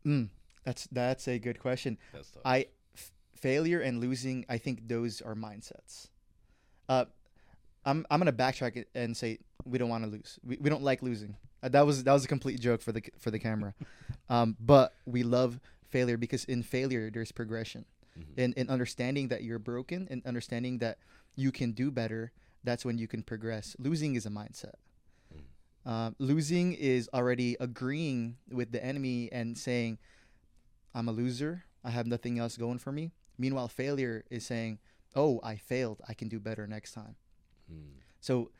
mm, 0.06 0.28
that's 0.64 0.86
that's 0.92 1.28
a 1.28 1.38
good 1.38 1.58
question. 1.58 1.98
That's 2.12 2.30
tough. 2.30 2.42
I 2.44 2.66
f- 2.94 3.12
failure 3.36 3.80
and 3.80 4.00
losing. 4.00 4.44
I 4.48 4.58
think 4.58 4.86
those 4.88 5.20
are 5.20 5.34
mindsets. 5.34 6.08
Uh, 6.88 7.06
I'm 7.84 8.04
I'm 8.10 8.20
gonna 8.20 8.32
backtrack 8.32 8.76
it 8.76 8.88
and 8.94 9.16
say 9.16 9.38
we 9.64 9.78
don't 9.78 9.88
want 9.88 10.04
to 10.04 10.10
lose. 10.10 10.38
We, 10.44 10.58
we 10.60 10.70
don't 10.70 10.82
like 10.82 11.02
losing. 11.02 11.36
Uh, 11.62 11.68
that 11.70 11.86
was 11.86 12.04
that 12.04 12.12
was 12.12 12.24
a 12.24 12.28
complete 12.28 12.60
joke 12.60 12.82
for 12.82 12.92
the 12.92 13.02
for 13.18 13.30
the 13.30 13.38
camera. 13.38 13.74
um, 14.28 14.56
but 14.60 14.94
we 15.06 15.22
love 15.22 15.60
failure 15.88 16.16
because 16.16 16.44
in 16.44 16.62
failure 16.62 17.10
there's 17.10 17.32
progression. 17.32 17.84
Mhm. 18.20 18.38
In 18.38 18.52
in 18.54 18.68
understanding 18.68 19.28
that 19.28 19.42
you're 19.42 19.58
broken 19.58 20.06
and 20.10 20.24
understanding 20.26 20.78
that 20.78 20.98
you 21.36 21.50
can 21.52 21.72
do 21.72 21.90
better. 21.90 22.32
That's 22.62 22.84
when 22.84 22.98
you 22.98 23.08
can 23.08 23.22
progress. 23.22 23.74
Losing 23.78 24.14
is 24.14 24.26
a 24.26 24.30
mindset. 24.30 24.74
Uh, 25.86 26.10
losing 26.18 26.74
is 26.74 27.08
already 27.14 27.56
agreeing 27.58 28.36
with 28.50 28.70
the 28.70 28.84
enemy 28.84 29.32
and 29.32 29.56
saying, 29.56 29.98
I'm 30.94 31.08
a 31.08 31.12
loser. 31.12 31.64
I 31.82 31.88
have 31.90 32.06
nothing 32.06 32.38
else 32.38 32.58
going 32.58 32.78
for 32.78 32.92
me. 32.92 33.12
Meanwhile, 33.38 33.68
failure 33.68 34.24
is 34.30 34.44
saying, 34.44 34.78
Oh, 35.16 35.40
I 35.42 35.56
failed. 35.56 36.02
I 36.06 36.14
can 36.14 36.28
do 36.28 36.38
better 36.38 36.66
next 36.66 36.92
time. 36.92 37.16
Mm. 37.72 37.94
So, 38.20 38.50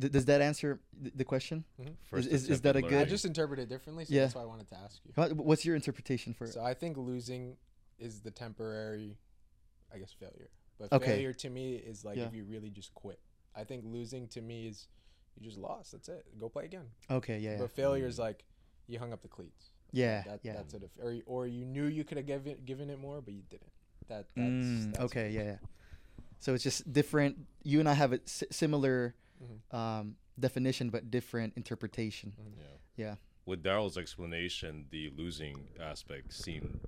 th- 0.00 0.12
does 0.12 0.24
that 0.26 0.42
answer 0.42 0.80
th- 1.00 1.14
the 1.14 1.24
question? 1.24 1.64
First 2.02 2.28
is- 2.28 2.50
is 2.50 2.58
attempt 2.60 2.62
that 2.64 2.76
a 2.76 2.82
good- 2.82 3.00
I 3.00 3.04
just 3.06 3.24
interpret 3.24 3.60
it 3.60 3.68
differently, 3.70 4.04
so 4.04 4.12
Yeah. 4.12 4.22
that's 4.22 4.34
why 4.34 4.42
I 4.42 4.46
wanted 4.46 4.68
to 4.70 4.76
ask 4.76 5.00
you. 5.06 5.12
What's 5.36 5.64
your 5.64 5.74
interpretation 5.76 6.34
for 6.34 6.44
it? 6.46 6.52
So 6.52 6.62
I 6.62 6.74
think 6.74 6.96
losing 6.98 7.56
is 7.98 8.20
the 8.20 8.30
temporary, 8.30 9.18
I 9.92 9.98
guess, 9.98 10.12
failure. 10.12 10.50
But 10.78 10.92
Okay. 10.92 11.06
failure 11.06 11.32
to 11.34 11.50
me 11.50 11.76
is 11.76 12.04
like 12.04 12.16
Yeah. 12.16 12.26
if 12.26 12.34
you 12.34 12.44
really 12.44 12.70
just 12.70 12.94
quit. 12.94 13.20
I 13.54 13.64
think 13.64 13.84
losing 13.84 14.26
to 14.28 14.40
me 14.40 14.66
is 14.66 14.88
you 15.36 15.42
just 15.44 15.58
lost. 15.58 15.92
That's 15.92 16.08
it. 16.08 16.26
Go 16.38 16.48
play 16.48 16.64
again. 16.64 16.90
Okay, 17.10 17.38
yeah, 17.38 17.52
yeah, 17.52 17.58
But 17.58 17.70
failure 17.70 18.06
is 18.06 18.18
like 18.18 18.44
you 18.86 18.98
hung 18.98 19.12
up 19.12 19.22
the 19.22 19.28
cleats. 19.28 19.70
yeah, 19.92 20.22
That, 20.22 20.40
yeah. 20.42 20.54
That's 20.54 20.74
it. 20.74 20.90
Or 21.00 21.16
or 21.26 21.46
you 21.46 21.64
knew 21.64 21.86
you 21.86 22.04
could 22.04 22.16
have 22.18 22.26
given 22.26 22.64
given 22.64 22.90
it 22.90 22.98
more, 22.98 23.20
but 23.20 23.34
you 23.34 23.42
didn't. 23.42 23.70
That 24.08 24.26
that's, 24.34 24.48
Mm, 24.48 24.84
that's 24.92 25.04
okay, 25.04 25.30
yeah, 25.30 25.42
yeah. 25.42 25.58
So 26.40 26.52
it's 26.54 26.64
just 26.64 26.92
different. 26.92 27.46
You 27.62 27.80
and 27.80 27.88
I 27.88 27.94
have 27.94 28.12
a 28.12 28.20
s- 28.22 28.44
similar 28.50 29.14
Mhm. 29.42 29.74
um, 29.74 30.16
definition, 30.38 30.90
but 30.90 31.10
different 31.10 31.54
interpretation. 31.56 32.34
Yeah. 32.58 32.64
Yeah. 32.96 33.16
With 33.46 33.62
Darryl's 33.62 33.96
explanation, 33.96 34.86
the 34.90 35.10
losing 35.10 35.68
aspect 35.80 36.32
seemed 36.32 36.80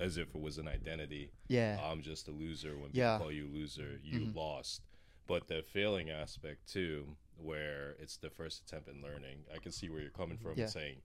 as 0.00 0.16
if 0.16 0.34
it 0.34 0.40
was 0.40 0.58
an 0.58 0.68
identity. 0.68 1.30
Yeah, 1.48 1.80
I'm 1.82 2.02
just 2.02 2.28
a 2.28 2.30
loser. 2.32 2.72
When 2.76 2.90
people 2.90 2.98
Yeah. 2.98 3.18
call 3.18 3.32
you 3.32 3.46
loser, 3.48 4.00
you 4.02 4.20
Mhm. 4.20 4.34
lost. 4.34 4.82
But 5.26 5.48
the 5.48 5.62
failing 5.62 6.10
aspect 6.10 6.66
too, 6.68 7.16
where 7.36 7.96
it's 7.98 8.16
the 8.16 8.30
first 8.30 8.62
attempt 8.62 8.88
in 8.88 9.02
learning, 9.02 9.44
I 9.52 9.58
can 9.58 9.72
see 9.72 9.88
where 9.88 10.00
you're 10.00 10.10
coming 10.10 10.38
from 10.38 10.54
Yeah. 10.56 10.64
and 10.64 10.72
saying, 10.72 11.02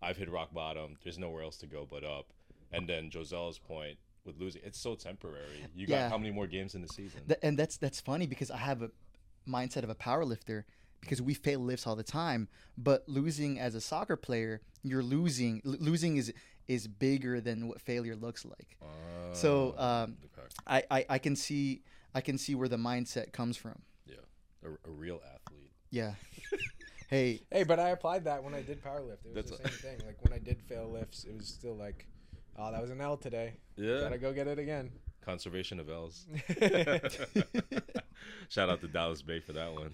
I've 0.00 0.16
hit 0.16 0.28
rock 0.30 0.52
bottom. 0.52 0.96
There's 1.02 1.18
nowhere 1.18 1.42
else 1.42 1.56
to 1.58 1.66
go 1.66 1.86
but 1.86 2.04
up. 2.04 2.32
And 2.72 2.88
then 2.88 3.10
Josel's 3.10 3.58
point 3.58 3.98
with 4.24 4.36
losing, 4.38 4.62
it's 4.64 4.78
so 4.78 4.94
temporary. 4.94 5.66
You 5.74 5.86
got 5.86 5.94
Yeah. 5.96 6.08
how 6.08 6.18
many 6.18 6.30
more 6.30 6.46
games 6.46 6.74
in 6.74 6.82
the 6.82 6.88
season? 6.88 7.26
Th- 7.26 7.38
and 7.42 7.58
that's 7.58 7.76
that's 7.76 8.00
funny 8.00 8.26
because 8.26 8.50
I 8.50 8.58
have 8.58 8.82
a 8.82 8.90
mindset 9.46 9.82
of 9.84 9.90
a 9.90 9.94
power 9.94 10.24
lifter 10.24 10.64
because 11.00 11.20
we 11.20 11.34
fail 11.34 11.58
lifts 11.60 11.86
all 11.86 11.96
the 11.96 12.04
time. 12.04 12.48
But 12.78 13.08
losing 13.08 13.58
as 13.58 13.74
a 13.74 13.80
soccer 13.80 14.16
player, 14.16 14.60
you're 14.82 15.02
losing. 15.02 15.60
L- 15.64 15.76
losing 15.80 16.16
is 16.16 16.32
is 16.68 16.86
bigger 16.86 17.40
than 17.40 17.68
what 17.68 17.80
failure 17.80 18.16
looks 18.16 18.44
like. 18.44 18.76
So, 19.32 19.74
Ah, 19.78 20.02
um, 20.04 20.16
okay. 20.38 20.48
I, 20.66 20.82
I, 20.90 21.06
I 21.10 21.18
can 21.18 21.34
see 21.36 21.82
I 22.14 22.20
can 22.20 22.36
see 22.38 22.54
where 22.54 22.68
the 22.68 22.76
mindset 22.76 23.32
comes 23.32 23.56
from. 23.56 23.80
a, 24.64 24.68
a 24.88 24.90
real 24.90 25.20
athlete. 25.34 25.70
Yeah. 25.90 26.14
hey, 27.08 27.40
Hey, 27.50 27.64
but 27.64 27.80
I 27.80 27.88
applied 27.90 28.24
that 28.24 28.44
when 28.44 28.54
I 28.54 28.62
did 28.62 28.82
powerlift. 28.82 29.24
It 29.24 29.34
was 29.34 29.34
That's 29.34 29.50
the 29.50 29.56
a- 29.66 29.68
same 29.70 29.96
thing. 29.98 30.06
Like 30.06 30.22
when 30.22 30.32
I 30.32 30.38
did 30.38 30.62
fail 30.62 30.88
lifts, 30.90 31.24
it 31.24 31.36
was 31.36 31.48
still 31.48 31.74
like, 31.74 32.06
oh, 32.58 32.70
that 32.70 32.80
was 32.80 32.90
an 32.90 33.00
L 33.00 33.16
today. 33.16 33.54
Yeah. 33.76 34.00
Gotta 34.00 34.18
go 34.18 34.32
get 34.32 34.46
it 34.46 34.58
again. 34.58 34.92
Conservation 35.24 35.80
of 35.80 35.88
L's. 35.88 36.26
Shout 38.48 38.68
out 38.68 38.80
to 38.82 38.88
Dallas 38.88 39.22
Bay 39.22 39.40
for 39.40 39.52
that 39.54 39.72
one. 39.72 39.90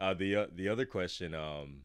Uh, 0.00 0.14
the 0.14 0.36
uh, 0.36 0.46
the 0.54 0.68
other 0.68 0.84
question, 0.84 1.34
um, 1.34 1.78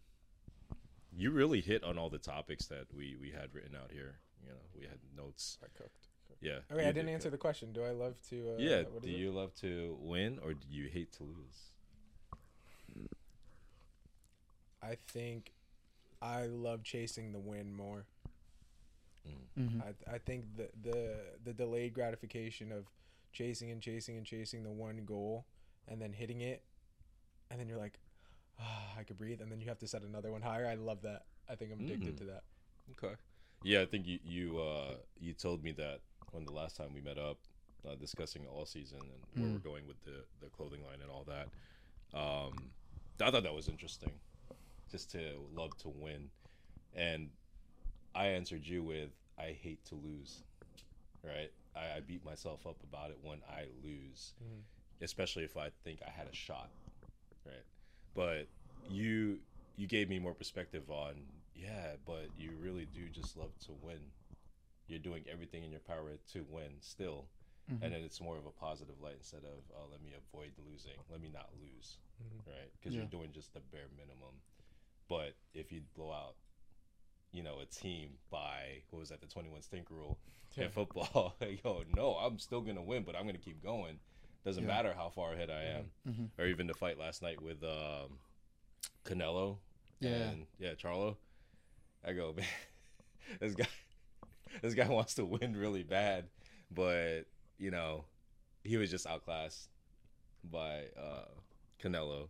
you 1.19 1.32
really 1.32 1.60
hit 1.62 1.84
on 1.84 1.97
all 1.97 2.10
the 2.10 2.17
topics 2.17 2.65
that 2.67 2.86
we 2.95 3.15
we 3.19 3.29
had 3.32 3.53
written 3.53 3.75
out 3.75 3.91
here. 3.91 4.19
You 4.41 4.49
know, 4.49 4.62
we 4.75 4.82
had 4.86 4.99
notes. 5.15 5.58
I 5.63 5.67
cooked. 5.77 6.08
Yeah. 6.41 6.60
Okay, 6.71 6.82
you 6.84 6.89
I 6.89 6.91
didn't 6.93 7.08
did 7.08 7.13
answer 7.13 7.29
good. 7.29 7.34
the 7.34 7.38
question. 7.41 7.73
Do 7.73 7.84
I 7.84 7.91
love 7.91 8.15
to? 8.29 8.53
Uh, 8.55 8.58
Yeah. 8.58 8.84
what 8.84 9.01
Do 9.03 9.10
is 9.10 9.13
it? 9.15 9.17
you 9.17 9.32
love 9.32 9.53
to 9.55 9.97
win 9.99 10.39
or 10.43 10.53
do 10.53 10.65
you 10.69 10.88
hate 10.88 11.12
to 11.13 11.23
lose? 11.23 11.58
I 14.82 14.95
think 15.10 15.51
I 16.21 16.45
love 16.45 16.84
chasing 16.84 17.32
the 17.34 17.39
win 17.39 17.73
more. 17.73 18.05
mhm. 19.58 19.82
I, 19.84 20.15
I 20.15 20.17
think 20.19 20.45
the, 20.55 20.69
the 20.82 21.15
the 21.43 21.53
delayed 21.53 21.93
gratification 21.93 22.71
of 22.71 22.86
chasing 23.34 23.71
and 23.71 23.82
chasing 23.82 24.17
and 24.17 24.25
chasing 24.25 24.63
the 24.63 24.71
one 24.71 25.03
goal 25.05 25.45
and 25.88 26.01
then 26.01 26.13
hitting 26.13 26.41
it, 26.41 26.63
and 27.51 27.60
then 27.60 27.67
you're 27.67 27.77
like, 27.77 27.99
I 28.98 29.04
could 29.04 29.17
breathe, 29.17 29.41
and 29.41 29.52
then 29.52 29.62
you 29.62 29.67
have 29.67 29.80
to 29.80 29.88
set 29.88 30.02
another 30.04 30.32
one 30.32 30.41
higher. 30.41 30.67
I 30.67 30.76
love 30.76 31.02
that. 31.04 31.24
I 31.50 31.56
think 31.56 31.72
I'm 31.72 31.80
addicted 31.80 32.15
Mm. 32.15 32.17
to 32.19 32.24
that. 32.26 32.43
Okay. 32.91 33.15
Yeah, 33.63 33.82
I 33.82 33.86
think 33.86 34.06
you 34.08 34.19
you 34.24 34.60
uh, 34.60 34.95
you 35.19 35.34
told 35.34 35.63
me 35.63 35.72
that 35.74 36.02
when 36.32 36.45
the 36.45 36.52
last 36.52 36.76
time 36.78 36.93
we 36.93 37.02
met 37.02 37.17
up, 37.17 37.38
uh, 37.88 37.95
discussing 37.95 38.45
all 38.48 38.65
season 38.65 39.00
and 39.00 39.41
where 39.41 39.50
Mm. 39.50 39.54
we're 39.54 39.60
going 39.60 39.88
with 39.88 40.02
the 40.04 40.26
the 40.41 40.50
clothing 40.50 40.84
line 40.86 41.02
and 41.02 41.12
all 41.12 41.26
that. 41.26 41.50
Um, 42.17 42.72
I 43.22 43.32
thought 43.32 43.43
that 43.43 43.54
was 43.54 43.67
interesting, 43.67 44.12
just 44.89 45.12
to 45.12 45.45
love 45.54 45.76
to 45.80 45.89
win, 45.89 46.30
and 46.93 47.30
I 48.15 48.28
answered 48.28 48.65
you 48.65 48.84
with 48.84 49.12
I 49.38 49.52
hate 49.52 49.84
to 49.86 49.95
lose, 49.95 50.43
right? 51.24 51.52
I, 51.76 51.98
I 51.98 52.00
beat 52.00 52.24
myself 52.26 52.65
up 52.65 52.82
about 52.84 53.12
it 53.12 53.17
when 53.22 53.41
I 53.50 53.65
lose, 53.84 54.34
Mhm. 54.41 54.63
especially 55.02 55.43
if 55.43 55.58
I 55.58 55.69
think 55.84 56.02
I 56.06 56.10
had 56.10 56.28
a 56.28 56.34
shot, 56.34 56.69
right? 57.45 57.65
But 58.15 58.48
you 58.89 59.39
you 59.78 59.88
gave 59.88 60.10
me 60.10 60.19
more 60.19 60.34
perspective 60.34 60.89
on 60.89 61.15
yeah, 61.56 61.95
but 62.06 62.28
you 62.38 62.52
really 62.62 62.86
do 62.86 63.10
just 63.10 63.38
love 63.38 63.52
to 63.65 63.74
win. 63.74 64.00
You're 64.88 65.00
doing 65.00 65.24
everything 65.32 65.63
in 65.63 65.72
your 65.72 65.82
power 65.82 66.17
to 66.34 66.45
win 66.50 66.80
still, 66.82 67.30
Mhm. 67.69 67.84
and 67.84 67.93
then 67.93 68.02
it's 68.02 68.19
more 68.22 68.38
of 68.38 68.45
a 68.45 68.52
positive 68.52 69.00
light 69.02 69.15
instead 69.17 69.43
of 69.43 69.63
oh, 69.76 69.88
let 69.91 70.02
me 70.02 70.13
avoid 70.13 70.54
losing, 70.58 70.98
let 71.10 71.22
me 71.22 71.30
not 71.30 71.50
lose, 71.62 71.98
Mhm. 72.24 72.45
right? 72.48 72.72
Because 72.74 72.93
Yeah. 72.95 73.02
you're 73.02 73.10
doing 73.10 73.32
just 73.32 73.54
the 73.54 73.60
bare 73.60 73.89
minimum. 73.95 74.41
But 75.08 75.36
if 75.54 75.72
you 75.72 75.82
blow 75.95 76.12
out 76.12 76.36
you 77.32 77.43
know, 77.43 77.60
a 77.60 77.65
team 77.67 78.17
by 78.32 78.82
what 78.89 78.98
was 79.00 79.10
that, 79.10 79.22
the 79.22 79.28
21 79.28 79.62
stink 79.62 79.91
rule 79.91 80.17
in 80.58 80.72
football. 80.72 81.36
Yo, 81.63 81.84
no, 81.84 82.15
I'm 82.15 82.39
still 82.39 82.62
gonna 82.62 82.82
win, 82.82 83.04
but 83.04 83.15
I'm 83.15 83.28
gonna 83.28 83.38
keep 83.38 83.62
going. 83.62 84.00
Doesn't 84.45 84.63
Yeah. 84.63 84.67
matter 84.67 84.93
how 84.93 85.10
far 85.10 85.34
ahead 85.34 85.49
I 85.49 85.63
am. 85.63 85.91
Mhm. 86.08 86.30
Or 86.38 86.45
even 86.45 86.67
the 86.67 86.73
fight 86.73 86.97
last 86.97 87.21
night 87.21 87.41
with 87.41 87.63
um, 87.63 88.19
Canelo 89.06 89.58
Yeah. 89.99 90.30
and 90.30 90.47
yeah, 90.60 90.73
Charlo. 90.75 91.17
I 92.04 92.13
go, 92.13 92.34
man, 92.38 92.45
this 93.39 93.54
guy, 93.56 93.67
this 94.62 94.73
guy 94.73 94.88
wants 94.88 95.15
to 95.15 95.25
win 95.25 95.56
really 95.56 95.84
bad, 95.84 96.30
but 96.71 97.23
you 97.58 97.71
know, 97.71 98.06
he 98.63 98.78
was 98.78 98.89
just 98.89 99.06
outclassed 99.06 99.69
by 100.43 100.86
uh, 100.97 101.25
Canelo. 101.82 102.30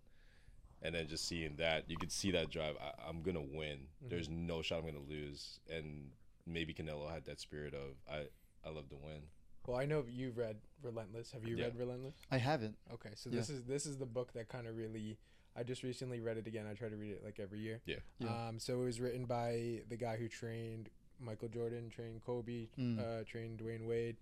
And 0.82 0.95
then 0.95 1.08
just 1.10 1.28
seeing 1.28 1.58
that, 1.58 1.89
you 1.89 1.98
could 1.98 2.12
see 2.12 2.32
that 2.32 2.50
drive. 2.50 2.76
I, 2.82 2.93
I'm 3.08 3.22
gonna 3.22 3.41
win. 3.41 3.88
There's 4.02 4.30
no 4.30 4.62
shot 4.62 4.80
I'm 4.80 4.86
gonna 4.86 5.00
lose. 5.06 5.60
And 5.69 6.10
maybe 6.48 6.74
Canelo 6.74 7.12
had 7.12 7.26
that 7.26 7.39
spirit 7.41 7.74
of 7.74 7.95
I, 8.10 8.28
I 8.65 8.69
love 8.72 8.88
to 8.89 8.95
win. 8.95 9.22
Well, 9.69 9.77
I 9.79 9.86
know 9.86 10.03
you've 10.10 10.36
read 10.39 10.58
Relentless. 10.82 11.32
Have 11.32 11.45
you 11.47 11.55
Yeah. 11.55 11.65
read 11.65 11.75
Relentless? 11.77 12.15
I 12.32 12.39
haven't. 12.39 12.75
Okay, 12.91 13.12
so 13.13 13.29
Yeah. 13.29 13.36
this 13.36 13.51
is 13.51 13.63
this 13.65 13.86
is 13.86 13.97
the 13.99 14.05
book 14.08 14.34
that 14.34 14.47
kind 14.49 14.65
of 14.65 14.75
really. 14.75 15.19
I 15.55 15.62
just 15.63 15.84
recently 15.84 16.19
read 16.19 16.38
it 16.38 16.47
again. 16.47 16.65
I 16.65 16.73
try 16.73 16.89
to 16.89 16.95
read 16.97 17.12
it 17.12 17.23
like 17.23 17.39
every 17.39 17.60
year. 17.60 17.79
Yeah. 17.86 17.97
Yeah. 18.17 18.47
Um, 18.47 18.60
so 18.60 18.82
it 18.82 18.86
was 18.86 18.99
written 18.99 19.25
by 19.25 19.84
the 19.88 19.95
guy 19.97 20.15
who 20.17 20.27
trained 20.27 20.89
Michael 21.19 21.49
Jordan, 21.49 21.89
trained 21.89 22.23
Kobe, 22.23 22.67
Mm. 22.77 22.97
uh, 22.97 23.23
trained 23.25 23.60
Dwyane 23.60 23.86
Wade, 23.86 24.17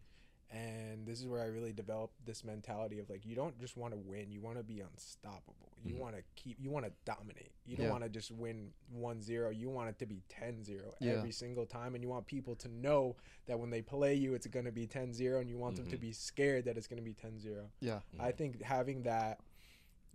and 0.49 1.05
this 1.05 1.19
is 1.19 1.27
where 1.27 1.41
I 1.41 1.47
really 1.47 1.73
developed 1.73 2.25
this 2.25 2.43
mentality 2.43 2.99
of 2.99 3.10
like 3.10 3.25
you 3.25 3.36
don't 3.36 3.60
just 3.60 3.75
want 3.75 3.93
to 3.93 3.97
win, 3.97 4.31
you 4.31 4.39
want 4.41 4.57
to 4.57 4.63
be 4.63 4.79
unstoppable. 4.79 5.73
You 5.83 5.95
Mhm. 5.95 5.99
want 5.99 6.15
to 6.15 6.23
keep, 6.36 6.57
you 6.60 6.69
want 6.71 6.86
to 6.86 6.91
dominate. 7.05 7.51
You 7.65 7.75
don't 7.77 7.86
Yeah. 7.86 7.91
want 7.91 8.03
to 8.03 8.10
just 8.10 8.31
win 8.31 8.73
1-0. 8.91 9.51
You 9.51 9.69
want 9.69 9.89
it 9.89 9.99
to 9.99 10.05
be 10.05 10.23
10-0 10.29 10.95
Yeah. 10.99 11.13
every 11.13 11.31
single 11.31 11.65
time, 11.65 11.95
and 11.95 12.03
you 12.03 12.10
want 12.10 12.27
people 12.27 12.55
to 12.57 12.67
know 12.67 13.15
that 13.45 13.60
when 13.60 13.69
they 13.69 13.81
play 13.81 14.13
you, 14.15 14.33
it's 14.33 14.47
going 14.47 14.65
to 14.65 14.71
be 14.71 14.88
10-0, 14.88 15.39
and 15.39 15.49
you 15.49 15.57
want 15.57 15.75
them 15.75 15.86
to 15.88 15.97
Mhm. 15.97 16.01
be 16.01 16.12
scared 16.13 16.65
that 16.65 16.77
it's 16.77 16.88
going 16.88 16.97
to 16.97 17.03
be 17.03 17.13
10-0. 17.13 17.69
Yeah. 17.79 18.01
I 18.19 18.31
think 18.31 18.62
having 18.62 19.03
that 19.03 19.39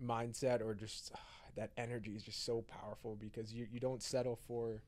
mindset 0.03 0.61
or 0.61 0.75
just 0.75 1.13
that 1.55 1.71
energy 1.77 2.15
is 2.17 2.23
just 2.23 2.45
so 2.45 2.63
powerful 2.63 3.15
because 3.17 3.53
you, 3.53 3.67
you 3.71 3.79
don't 3.79 4.03
settle 4.03 4.37
for 4.37 4.83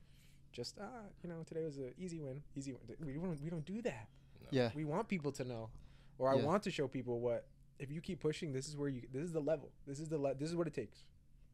just 0.51 0.79
ah 0.81 1.03
you 1.23 1.29
know 1.29 1.43
today 1.45 1.63
was 1.65 1.77
an 1.79 1.93
easy 1.99 2.21
win 2.21 2.43
easy 2.55 2.73
win 2.73 2.81
we 3.05 3.13
don't 3.13 3.43
we 3.43 3.51
don't 3.51 3.65
do 3.67 3.83
that 3.83 4.09
Yeah. 4.51 4.71
we 4.75 4.85
want 4.85 5.09
people 5.09 5.33
to 5.33 5.45
know 5.45 5.71
or 6.19 6.29
I 6.29 6.37
Yeah. 6.37 6.45
want 6.45 6.63
to 6.65 6.71
show 6.71 6.87
people 6.89 7.21
what 7.21 7.47
if 7.79 7.91
you 7.91 8.01
keep 8.01 8.21
pushing 8.21 8.53
this 8.53 8.69
is 8.69 8.77
where 8.77 8.89
you 8.89 9.03
this 9.13 9.23
is 9.25 9.33
the 9.33 9.41
level 9.41 9.71
this 9.87 9.99
is 10.01 10.09
the 10.09 10.19
le- 10.19 10.35
this 10.35 10.49
is 10.51 10.57
what 10.57 10.67
it 10.67 10.75
takes 10.75 11.05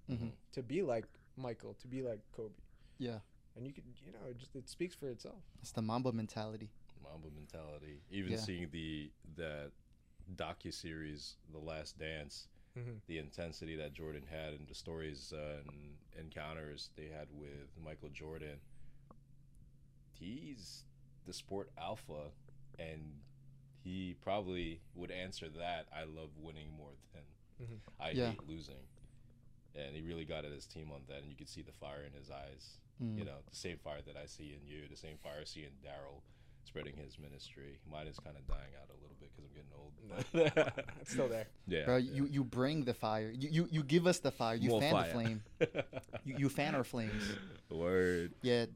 hmm 0.09 0.29
to 0.53 0.63
be 0.63 0.83
like 0.83 1.07
Michael 1.37 1.75
to 1.75 1.89
be 1.89 2.03
like 2.03 2.21
Kobe 2.33 2.55
Yeah. 2.99 3.21
and 3.57 3.67
you 3.67 3.73
can 3.73 3.85
you 4.05 4.13
know 4.13 4.29
it 4.31 4.37
just 4.39 4.55
it 4.57 4.69
speaks 4.69 4.95
for 4.95 5.09
itself 5.09 5.43
It's 5.63 5.73
the 5.73 5.83
Mamba 5.83 6.13
mentality. 6.13 6.71
Mamba 7.03 7.29
mentality. 7.35 8.03
Even 8.11 8.33
Yeah. 8.33 8.39
seeing 8.39 8.69
the 8.71 9.11
that 9.37 9.73
docu 10.37 10.73
series, 10.73 11.37
The 11.51 11.59
Last 11.59 11.99
Dance, 11.99 12.47
Mhm. 12.77 13.01
the 13.07 13.19
intensity 13.19 13.75
that 13.77 13.93
Jordan 13.95 14.23
had, 14.31 14.55
and 14.55 14.69
the 14.69 14.75
stories 14.75 15.33
uh, 15.33 15.63
and 15.67 15.97
encounters 16.17 16.91
they 16.95 17.09
had 17.09 17.27
with 17.33 17.69
Michael 17.83 18.11
Jordan. 18.11 18.61
He's 20.13 20.85
the 21.27 21.33
sport 21.33 21.71
alpha, 21.79 22.31
and 22.79 23.01
he 23.83 24.15
probably 24.21 24.81
would 24.95 25.11
answer 25.11 25.49
that. 25.59 25.87
I 25.95 26.05
love 26.05 26.31
winning 26.39 26.69
more 26.77 26.93
than 27.15 27.23
Mhm. 27.67 27.79
I 27.99 28.11
Yeah. 28.11 28.31
hate 28.31 28.47
losing. 28.49 28.87
And 29.75 29.95
he 29.95 30.03
really 30.03 30.25
got 30.25 30.45
at 30.45 30.53
his 30.53 30.67
team 30.67 30.91
on 30.91 31.03
that, 31.09 31.19
and 31.23 31.31
you 31.31 31.37
could 31.37 31.49
see 31.49 31.63
the 31.63 31.73
fire 31.73 32.03
in 32.05 32.13
his 32.13 32.31
eyes 32.31 32.79
Mm. 33.03 33.17
you 33.19 33.25
know, 33.25 33.39
the 33.49 33.57
same 33.57 33.79
fire 33.79 34.03
that 34.03 34.15
I 34.17 34.27
see 34.27 34.53
in 34.53 34.67
you, 34.67 34.87
the 34.87 34.97
same 34.97 35.17
fire 35.19 35.39
I 35.41 35.45
see 35.45 35.65
in 35.65 35.71
Darryl 35.83 36.21
spreading 36.65 36.95
his 36.97 37.19
ministry. 37.19 37.79
Mine 37.91 38.07
is 38.07 38.19
kind 38.19 38.37
of 38.37 38.47
dying 38.47 38.75
out 38.79 38.91
a 38.91 39.01
little 39.01 39.17
bit 39.19 39.31
because 39.35 39.47
I'm 39.47 39.55
getting 39.55 39.73
old. 39.73 39.95
but- 40.75 40.87
it's 41.01 41.13
still 41.13 41.29
there 41.29 41.47
yeah, 41.67 41.85
Bro, 41.87 41.97
yeah. 41.99 42.13
you, 42.13 42.27
you 42.27 42.45
bring 42.45 42.85
the 42.85 42.93
fire. 42.93 43.31
You, 43.31 43.49
you 43.49 43.69
you 43.71 43.83
give 43.83 44.07
us 44.07 44.19
the 44.19 44.31
fire. 44.31 44.55
You 44.55 44.69
More 44.71 44.81
fan 44.83 44.93
fire. 44.93 45.07
the 45.07 45.13
flame. 45.13 45.43
You, 46.27 46.35
you 46.37 46.49
fan 46.51 46.75
our 46.75 46.85
flames. 46.85 47.23
Word. 47.71 48.35
Yeah, 48.43 48.67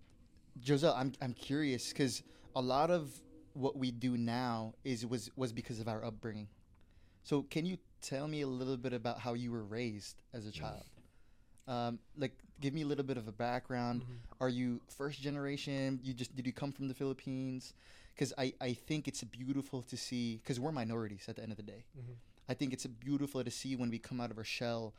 Josel, 0.61 0.95
I'm 0.97 1.13
I'm 1.21 1.35
curious 1.35 1.89
because 1.93 2.23
a 2.57 2.63
lot 2.63 2.91
of 2.91 3.13
what 3.55 3.77
we 3.77 3.91
do 3.91 4.17
now 4.17 4.75
is 4.85 5.07
was 5.07 5.31
was 5.37 5.53
because 5.53 5.81
of 5.81 5.89
our 5.89 6.05
upbringing. 6.05 6.49
So 7.23 7.43
can 7.43 7.65
you 7.65 7.79
tell 8.03 8.29
me 8.29 8.43
a 8.43 8.47
little 8.47 8.77
bit 8.77 8.93
about 8.93 9.19
how 9.21 9.33
you 9.35 9.51
were 9.51 9.65
raised 9.65 10.23
as 10.35 10.47
a 10.47 10.53
child? 10.53 10.85
Um, 11.67 11.99
like, 12.19 12.33
give 12.61 12.75
me 12.75 12.83
a 12.83 12.87
little 12.87 13.05
bit 13.05 13.17
of 13.17 13.27
a 13.27 13.33
background. 13.33 14.03
Mhm. 14.03 14.19
Are 14.41 14.51
you 14.51 14.83
first 14.89 15.21
generation? 15.23 15.99
You 16.03 16.13
just 16.13 16.37
did 16.37 16.47
you 16.47 16.53
come 16.53 16.73
from 16.73 16.89
the 16.89 16.95
Philippines? 16.95 17.73
Because 18.15 18.35
I 18.37 18.53
I 18.61 18.75
think 18.75 19.09
it's 19.09 19.25
beautiful 19.25 19.83
to 19.83 19.97
see 19.97 20.37
because 20.37 20.61
we're 20.61 20.73
minorities 20.73 21.27
at 21.29 21.37
the 21.37 21.43
end 21.43 21.53
of 21.53 21.57
the 21.57 21.63
day. 21.63 21.85
Mhm. 21.97 22.17
I 22.49 22.55
think 22.55 22.75
it's 22.75 22.85
beautiful 22.87 23.43
to 23.43 23.51
see 23.51 23.75
when 23.77 23.89
we 23.89 23.99
come 23.99 24.21
out 24.21 24.31
of 24.31 24.37
our 24.37 24.45
shell 24.45 24.93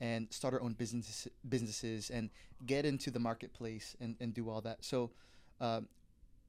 and 0.00 0.32
start 0.32 0.54
our 0.54 0.60
own 0.62 0.74
business 0.74 1.26
businesses 1.48 2.10
and 2.10 2.30
get 2.66 2.84
into 2.84 3.10
the 3.10 3.18
marketplace 3.18 3.96
and, 4.00 4.16
and 4.20 4.32
do 4.32 4.48
all 4.48 4.60
that. 4.60 4.84
So, 4.84 5.10
um, 5.60 5.88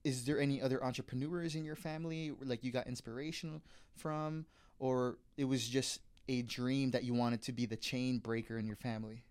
is 0.04 0.26
there 0.26 0.39
any 0.39 0.62
other 0.62 0.84
entrepreneurs 0.84 1.56
in 1.56 1.63
your 1.63 1.76
family 1.76 2.32
like 2.44 2.63
you 2.63 2.72
got 2.72 2.88
inspiration 2.88 3.62
from, 3.96 4.46
or 4.80 5.18
it 5.38 5.46
was 5.46 5.68
just 5.68 6.00
a 6.28 6.42
dream 6.44 6.92
that 6.92 7.04
you 7.04 7.13
wanted 7.13 7.42
to 7.44 7.52
be 7.52 7.66
the 7.66 7.76
chain 7.78 8.20
breaker 8.20 8.58
in 8.58 8.66
your 8.66 8.76
family? 8.76 9.24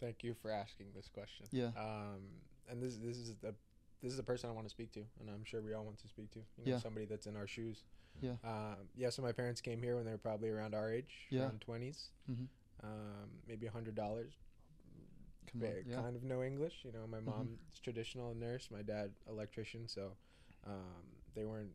Thank 0.00 0.24
you 0.24 0.34
for 0.34 0.50
asking 0.50 0.86
this 0.94 1.08
question. 1.08 1.46
Yeah. 1.52 1.68
Um, 1.76 2.20
and 2.68 2.82
this 2.82 2.96
this 2.96 3.16
is 3.16 3.34
the 3.40 3.54
this 4.02 4.10
is 4.10 4.16
the 4.16 4.22
person 4.24 4.50
I 4.50 4.52
want 4.52 4.66
to 4.66 4.70
speak 4.70 4.90
to, 4.92 5.00
and 5.20 5.30
I'm 5.30 5.44
sure 5.44 5.60
we 5.62 5.74
all 5.74 5.84
want 5.84 5.98
to 5.98 6.08
speak 6.08 6.32
to. 6.32 6.38
You 6.58 6.64
know, 6.64 6.72
Yeah. 6.72 6.78
somebody 6.80 7.06
that's 7.06 7.26
in 7.26 7.36
our 7.36 7.46
shoes. 7.46 7.84
Yeah. 8.20 8.32
Um, 8.44 8.88
yeah. 8.96 9.10
So 9.10 9.22
my 9.22 9.30
parents 9.32 9.60
came 9.60 9.80
here 9.80 9.94
when 9.96 10.04
they 10.04 10.10
were 10.10 10.18
probably 10.18 10.48
around 10.50 10.74
our 10.74 10.92
age, 10.92 11.28
Yeah. 11.30 11.42
around 11.42 11.60
20s. 11.60 12.10
Mhm. 12.30 12.48
Um, 12.82 13.30
maybe 13.46 13.66
a 13.66 13.70
hundred 13.70 13.94
dollars. 13.94 14.32
On, 15.54 15.60
yeah. 15.86 15.96
Kind 15.96 16.16
of 16.16 16.22
know 16.22 16.42
English. 16.42 16.84
You 16.84 16.92
know, 16.92 17.06
my 17.06 17.20
Mhm. 17.20 17.24
mom's 17.26 17.80
traditional 17.82 18.34
nurse, 18.34 18.70
my 18.70 18.82
dad 18.82 19.12
electrician. 19.28 19.88
So 19.88 20.12
um, 20.66 21.04
they 21.34 21.44
weren't, 21.44 21.74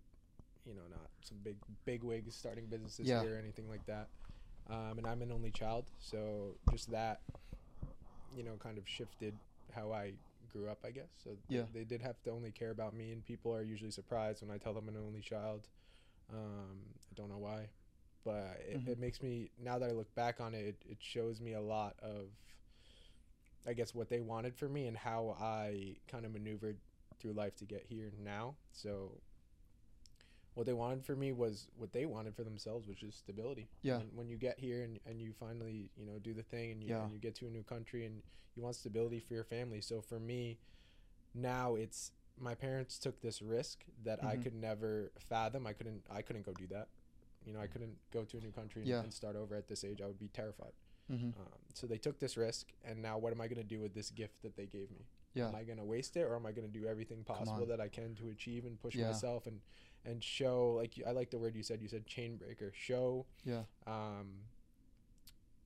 you 0.65 0.73
know, 0.73 0.88
not 0.89 1.10
some 1.21 1.38
big 1.43 1.58
big 1.86 2.03
wigs 2.03 2.36
starting 2.36 2.65
businesses 2.67 3.08
Yeah. 3.08 3.21
here 3.21 3.36
or 3.36 3.39
anything 3.39 3.69
like 3.69 3.86
that. 3.86 4.10
Um, 4.69 4.97
and 4.97 5.08
I'm 5.08 5.21
an 5.21 5.32
only 5.32 5.51
child, 5.51 5.86
so 5.99 6.58
just 6.71 6.91
that, 6.91 7.21
you 8.36 8.43
know, 8.43 8.58
kind 8.58 8.77
of 8.77 8.88
shifted 8.88 9.39
how 9.73 9.93
I 9.93 10.13
grew 10.49 10.69
up, 10.69 10.80
I 10.84 10.91
guess. 10.91 11.10
So 11.23 11.38
Yeah. 11.47 11.63
they 11.73 11.86
did 11.86 12.01
have 12.01 12.21
to 12.23 12.32
only 12.32 12.51
care 12.51 12.71
about 12.71 12.93
me, 12.93 13.12
and 13.13 13.23
people 13.23 13.53
are 13.56 13.62
usually 13.63 13.91
surprised 13.91 14.41
when 14.41 14.51
I 14.51 14.58
tell 14.58 14.73
them 14.73 14.89
I'm 14.89 14.95
an 14.95 15.01
only 15.06 15.21
child. 15.21 15.69
Um, 16.30 16.80
I 17.10 17.13
don't 17.15 17.30
know 17.30 17.38
why, 17.38 17.69
but 18.25 18.60
it, 18.60 18.82
Mhm. 18.82 18.88
it 18.89 18.99
makes 18.99 19.21
me 19.21 19.51
now 19.58 19.80
that 19.80 19.89
I 19.89 19.93
look 19.93 20.13
back 20.15 20.41
on 20.41 20.53
it, 20.53 20.65
it, 20.65 20.84
it 20.86 20.97
shows 21.01 21.39
me 21.39 21.53
a 21.53 21.62
lot 21.62 21.95
of, 22.01 22.32
I 23.67 23.73
guess, 23.73 23.93
what 23.93 24.10
they 24.10 24.19
wanted 24.21 24.56
for 24.56 24.69
me 24.69 24.88
and 24.88 24.95
how 24.97 25.36
I 25.39 25.97
kind 26.08 26.25
of 26.25 26.32
maneuvered 26.32 26.77
through 27.19 27.34
life 27.34 27.56
to 27.58 27.65
get 27.65 27.86
here 27.88 28.12
now. 28.23 28.56
So. 28.71 29.12
What 30.53 30.65
they 30.65 30.73
wanted 30.73 31.06
for 31.06 31.15
me 31.15 31.34
was 31.34 31.67
what 31.77 31.93
they 31.93 32.08
wanted 32.08 32.36
for 32.36 32.43
themselves, 32.43 32.88
which 32.88 33.03
is 33.03 33.13
stability. 33.13 33.67
Yeah. 33.84 33.97
When, 33.97 34.08
when 34.15 34.27
you 34.27 34.38
get 34.38 34.60
here 34.60 34.82
and, 34.82 34.99
and 35.06 35.21
you 35.21 35.32
finally, 35.39 35.91
you 35.95 36.03
know, 36.03 36.17
do 36.17 36.34
the 36.34 36.41
thing 36.41 36.71
and 36.71 36.82
you, 36.82 36.89
Yeah. 36.89 37.03
and 37.03 37.12
you 37.13 37.19
get 37.19 37.36
to 37.36 37.45
a 37.45 37.49
new 37.51 37.62
country 37.62 38.08
and 38.08 38.23
you 38.56 38.63
want 38.63 38.75
stability 38.75 39.19
for 39.19 39.36
your 39.36 39.43
family. 39.43 39.82
So 39.82 40.01
for 40.01 40.19
me, 40.19 40.58
now 41.36 41.75
it's 41.75 42.12
my 42.39 42.56
parents 42.56 42.97
took 42.97 43.21
this 43.21 43.39
risk 43.39 43.84
that 44.03 44.23
I 44.23 44.36
Mhm. 44.38 44.41
could 44.43 44.56
never 44.56 45.12
fathom. 45.30 45.67
I 45.67 45.73
couldn't. 45.73 46.03
I 46.10 46.23
couldn't 46.23 46.41
go 46.43 46.53
do 46.53 46.65
that. 46.67 46.88
You 47.45 47.53
know, 47.53 47.60
I 47.60 47.67
couldn't 47.67 47.95
go 48.10 48.23
to 48.25 48.38
a 48.38 48.41
new 48.41 48.51
country 48.51 48.82
and, 48.82 48.89
Yeah. 48.89 49.03
and 49.03 49.13
start 49.13 49.36
over 49.36 49.53
at 49.56 49.67
this 49.67 49.84
age. 49.84 50.01
I 50.01 50.08
would 50.08 50.17
be 50.19 50.30
terrified. 50.30 50.73
Mm-hmm. 51.12 51.39
Um, 51.39 51.48
so 51.74 51.88
they 51.88 51.98
took 51.98 52.20
this 52.20 52.38
risk, 52.38 52.67
and 52.84 53.02
now 53.02 53.17
what 53.17 53.32
am 53.34 53.39
I 53.41 53.48
going 53.48 53.58
to 53.62 53.63
do 53.67 53.80
with 53.80 53.93
this 53.93 54.10
gift 54.10 54.41
that 54.43 54.56
they 54.58 54.65
gave 54.65 54.89
me? 54.91 55.06
Yeah. 55.34 55.50
Am 55.50 55.56
I 55.56 55.63
going 55.63 55.78
to 55.78 55.84
waste 55.86 56.17
it, 56.17 56.22
or 56.24 56.36
am 56.36 56.46
I 56.46 56.52
going 56.52 56.67
to 56.72 56.80
do 56.80 56.88
everything 56.88 57.24
possible 57.24 57.65
that 57.67 57.80
I 57.80 57.88
can 57.88 58.15
to 58.15 58.30
achieve 58.30 58.65
and 58.65 58.82
push 58.82 58.96
Yeah. 58.96 59.08
myself 59.08 59.46
and 59.48 59.62
and 60.06 60.24
show? 60.24 60.74
Like 60.74 60.93
I 61.06 61.12
like 61.12 61.30
the 61.32 61.38
word 61.38 61.56
you 61.56 61.63
said. 61.63 61.82
You 61.82 61.88
said 61.88 62.06
chain 62.08 62.38
breaker. 62.38 62.72
Show 62.76 63.26
Yeah. 63.46 63.63
um, 63.86 64.28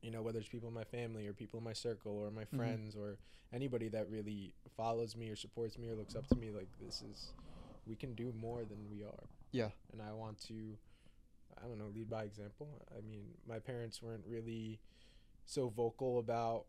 you 0.01 0.10
know, 0.12 0.21
whether 0.23 0.39
it's 0.39 0.49
people 0.49 0.67
in 0.67 0.73
my 0.73 0.84
family 0.84 1.27
or 1.27 1.34
people 1.34 1.60
in 1.60 1.63
my 1.63 1.73
circle 1.73 2.17
or 2.17 2.32
my 2.32 2.45
Mhm. 2.45 2.58
friends 2.58 2.95
or 2.95 3.17
anybody 3.54 3.88
that 3.89 4.10
really 4.10 4.54
follows 4.75 5.15
me 5.15 5.30
or 5.30 5.36
supports 5.36 5.77
me 5.77 5.89
or 5.89 5.95
looks 5.95 6.15
up 6.15 6.25
to 6.27 6.36
me, 6.36 6.49
like 6.49 6.67
this 6.80 7.04
is, 7.04 7.34
we 7.86 7.95
can 7.95 8.15
do 8.15 8.32
more 8.34 8.65
than 8.65 8.89
we 8.89 9.04
are. 9.04 9.30
Yeah. 9.51 9.69
And 9.91 10.01
I 10.01 10.12
want 10.13 10.39
to, 10.47 10.75
I 11.58 11.67
don't 11.67 11.77
know, 11.77 11.89
lead 11.93 12.10
by 12.10 12.23
example. 12.23 12.67
I 12.97 13.01
mean, 13.01 13.38
my 13.45 13.60
parents 13.60 14.01
weren't 14.01 14.25
really 14.25 14.80
so 15.51 15.67
vocal 15.67 16.17
about, 16.19 16.65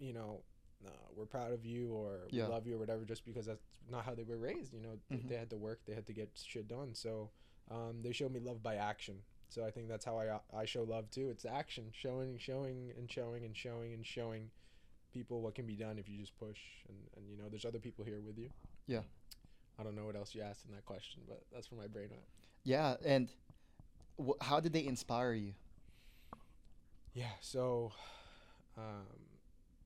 you 0.00 0.12
know, 0.12 0.40
uh, 0.84 0.90
we're 1.14 1.26
proud 1.26 1.52
of 1.52 1.64
you 1.64 1.92
or 1.92 2.26
Yeah. 2.30 2.46
we 2.46 2.52
love 2.52 2.66
you 2.66 2.74
or 2.74 2.78
whatever, 2.78 3.04
just 3.04 3.24
because 3.24 3.46
that's 3.46 3.62
not 3.88 4.04
how 4.04 4.14
they 4.16 4.24
were 4.24 4.36
raised. 4.36 4.74
You 4.74 4.80
know, 4.80 4.98
Mhm. 5.10 5.28
they 5.28 5.36
had 5.36 5.48
to 5.50 5.56
work, 5.56 5.84
they 5.86 5.94
had 5.94 6.06
to 6.06 6.12
get 6.12 6.30
shit 6.36 6.66
done. 6.68 6.94
So 6.94 7.30
um, 7.70 8.02
they 8.02 8.12
showed 8.12 8.32
me 8.32 8.40
love 8.40 8.62
by 8.62 8.76
action. 8.76 9.22
So 9.48 9.64
I 9.64 9.70
think 9.70 9.88
that's 9.88 10.04
how 10.04 10.18
I 10.18 10.40
I 10.52 10.64
show 10.64 10.82
love 10.82 11.08
too. 11.10 11.30
It's 11.30 11.44
action, 11.44 11.90
showing, 11.92 12.36
showing, 12.38 12.90
and 12.98 13.10
showing, 13.10 13.44
and 13.44 13.56
showing, 13.56 13.92
and 13.94 14.04
showing 14.04 14.50
people 15.12 15.40
what 15.40 15.54
can 15.54 15.66
be 15.66 15.76
done 15.76 15.98
if 15.98 16.08
you 16.08 16.18
just 16.18 16.36
push. 16.36 16.60
And, 16.88 16.96
and 17.16 17.28
you 17.30 17.36
know, 17.36 17.48
there's 17.48 17.64
other 17.64 17.78
people 17.80 18.04
here 18.04 18.20
with 18.20 18.38
you. 18.38 18.50
Yeah. 18.86 19.02
I 19.78 19.82
don't 19.84 19.94
know 19.94 20.04
what 20.04 20.16
else 20.16 20.34
you 20.34 20.42
asked 20.42 20.64
in 20.66 20.72
that 20.72 20.84
question, 20.84 21.22
but 21.28 21.44
that's 21.52 21.70
where 21.70 21.80
my 21.80 21.86
brain 21.86 22.10
went. 22.10 22.24
Yeah, 22.64 22.96
and 23.04 23.32
wh- 24.18 24.40
how 24.44 24.58
did 24.60 24.72
they 24.72 24.84
inspire 24.84 25.32
you? 25.32 25.54
Yeah. 27.14 27.32
So, 27.40 27.92
um, 28.76 29.06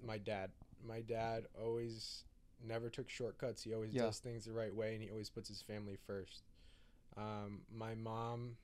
my 0.05 0.19
dad, 0.19 0.51
my 0.87 1.01
dad 1.01 1.47
always 1.61 2.25
never 2.63 2.89
took 2.91 3.09
shortcuts. 3.09 3.63
He 3.63 3.75
always 3.75 3.93
Yeah. 3.95 4.03
does 4.07 4.19
things 4.19 4.45
the 4.45 4.53
right 4.53 4.75
way, 4.75 4.95
and 4.95 5.03
he 5.03 5.11
always 5.11 5.31
puts 5.31 5.49
his 5.49 5.63
family 5.63 5.97
first. 5.97 6.43
Um, 7.17 7.63
my 7.71 7.95
mom, 7.95 8.57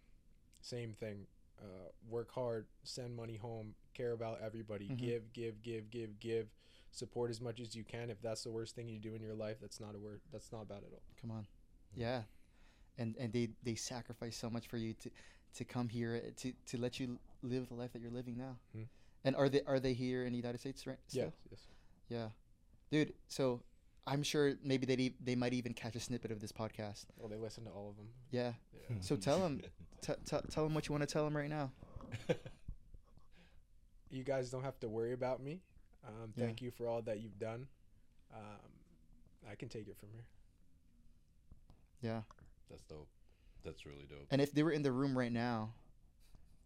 same 0.60 0.92
thing. 0.94 1.26
Uh, 1.58 1.90
work 2.08 2.30
hard, 2.32 2.66
send 2.84 3.16
money 3.16 3.36
home, 3.36 3.74
care 3.94 4.12
about 4.12 4.40
everybody, 4.42 4.88
Mhm. 4.90 4.98
give, 4.98 5.32
give, 5.32 5.62
give, 5.62 5.90
give, 5.90 6.18
give, 6.20 6.48
support 6.90 7.30
as 7.30 7.40
much 7.40 7.60
as 7.60 7.74
you 7.74 7.82
can. 7.84 8.10
If 8.10 8.20
that's 8.20 8.42
the 8.42 8.50
worst 8.50 8.74
thing 8.74 8.88
you 8.88 8.98
do 8.98 9.14
in 9.14 9.22
your 9.22 9.34
life, 9.34 9.58
that's 9.60 9.80
not 9.80 9.94
a 9.94 9.98
word. 9.98 10.20
That's 10.30 10.52
not 10.52 10.68
bad 10.68 10.84
at 10.84 10.92
all. 10.92 11.02
Come 11.16 11.30
on, 11.30 11.46
yeah, 11.94 12.24
and 12.98 13.16
and 13.16 13.32
they 13.32 13.48
they 13.62 13.74
sacrifice 13.74 14.36
so 14.36 14.50
much 14.50 14.66
for 14.68 14.76
you 14.76 14.92
to 14.94 15.10
to 15.54 15.64
come 15.64 15.88
here 15.88 16.30
to 16.36 16.52
to 16.66 16.76
let 16.78 17.00
you 17.00 17.18
live 17.42 17.68
the 17.68 17.74
life 17.74 17.92
that 17.94 18.02
you're 18.02 18.10
living 18.10 18.36
now. 18.36 18.58
Mhm. 18.74 18.88
And 19.26 19.34
are 19.36 19.48
they 19.48 19.60
are 19.66 19.78
they 19.80 19.92
here 19.92 20.24
in 20.24 20.30
the 20.32 20.36
United 20.38 20.58
States 20.60 20.86
right? 20.86 20.96
still? 21.08 21.24
Yes, 21.24 21.32
yes. 21.50 21.60
Yeah, 22.08 22.28
dude. 22.90 23.12
So 23.28 23.60
I'm 24.06 24.22
sure 24.22 24.54
maybe 24.62 24.86
they 24.86 25.12
they 25.22 25.34
might 25.34 25.52
even 25.52 25.74
catch 25.74 25.96
a 25.96 26.00
snippet 26.00 26.30
of 26.30 26.40
this 26.40 26.52
podcast. 26.52 27.06
Well, 27.18 27.28
they 27.28 27.36
listen 27.36 27.64
to 27.64 27.70
all 27.70 27.90
of 27.90 27.96
them. 27.96 28.06
Yeah. 28.30 28.52
Yeah. 28.72 28.96
So 29.00 29.16
tell 29.16 29.40
them, 29.40 29.60
t- 30.00 30.12
t- 30.24 30.36
tell 30.48 30.62
them 30.64 30.74
what 30.74 30.88
you 30.88 30.92
want 30.92 31.02
to 31.06 31.12
tell 31.12 31.24
them 31.24 31.36
right 31.36 31.50
now. 31.50 31.72
you 34.10 34.22
guys 34.22 34.48
don't 34.50 34.62
have 34.62 34.78
to 34.80 34.88
worry 34.88 35.12
about 35.12 35.42
me. 35.42 35.60
Um, 36.06 36.32
Yeah. 36.36 36.44
thank 36.46 36.62
you 36.62 36.70
for 36.70 36.86
all 36.86 37.02
that 37.02 37.20
you've 37.20 37.38
done. 37.40 37.66
Um, 38.32 38.70
I 39.50 39.56
can 39.56 39.68
take 39.68 39.88
it 39.88 39.96
from 39.98 40.10
here. 40.12 40.24
Yeah. 42.00 42.20
That's 42.70 42.84
dope. 42.84 43.08
That's 43.64 43.84
really 43.84 44.06
dope. 44.08 44.26
And 44.30 44.40
if 44.40 44.52
they 44.52 44.62
were 44.62 44.70
in 44.70 44.82
the 44.82 44.92
room 44.92 45.18
right 45.18 45.32
now, 45.32 45.72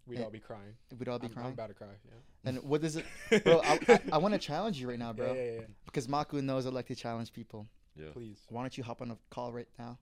We'd 0.06 0.18
Eh, 0.18 0.24
all 0.24 0.30
be 0.30 0.38
crying. 0.40 0.74
we'd 0.98 1.08
all 1.08 1.18
be 1.18 1.26
I'm, 1.26 1.30
I'm 1.32 1.34
crying. 1.36 1.52
about 1.52 1.68
to 1.68 1.74
cry. 1.74 1.86
Yeah. 2.04 2.48
And 2.50 2.62
what 2.64 2.82
is 2.82 2.96
it, 2.96 3.04
bro? 3.44 3.60
I, 3.64 3.78
I, 3.88 4.00
I 4.12 4.18
want 4.18 4.34
to 4.34 4.38
challenge 4.40 4.80
you 4.80 4.88
right 4.88 4.98
now, 4.98 5.12
bro, 5.12 5.32
Yeah, 5.34 5.42
yeah, 5.42 5.52
yeah. 5.52 5.60
because 5.84 6.06
Maku 6.08 6.42
knows 6.42 6.66
I 6.66 6.70
like 6.70 6.86
to 6.86 6.94
challenge 6.94 7.32
people. 7.32 7.66
Yeah. 7.96 8.06
Please. 8.12 8.38
Why 8.48 8.62
don't 8.62 8.76
you 8.76 8.82
hop 8.84 9.02
on 9.02 9.10
a 9.10 9.16
call 9.30 9.52
right 9.52 9.68
now, 9.78 9.98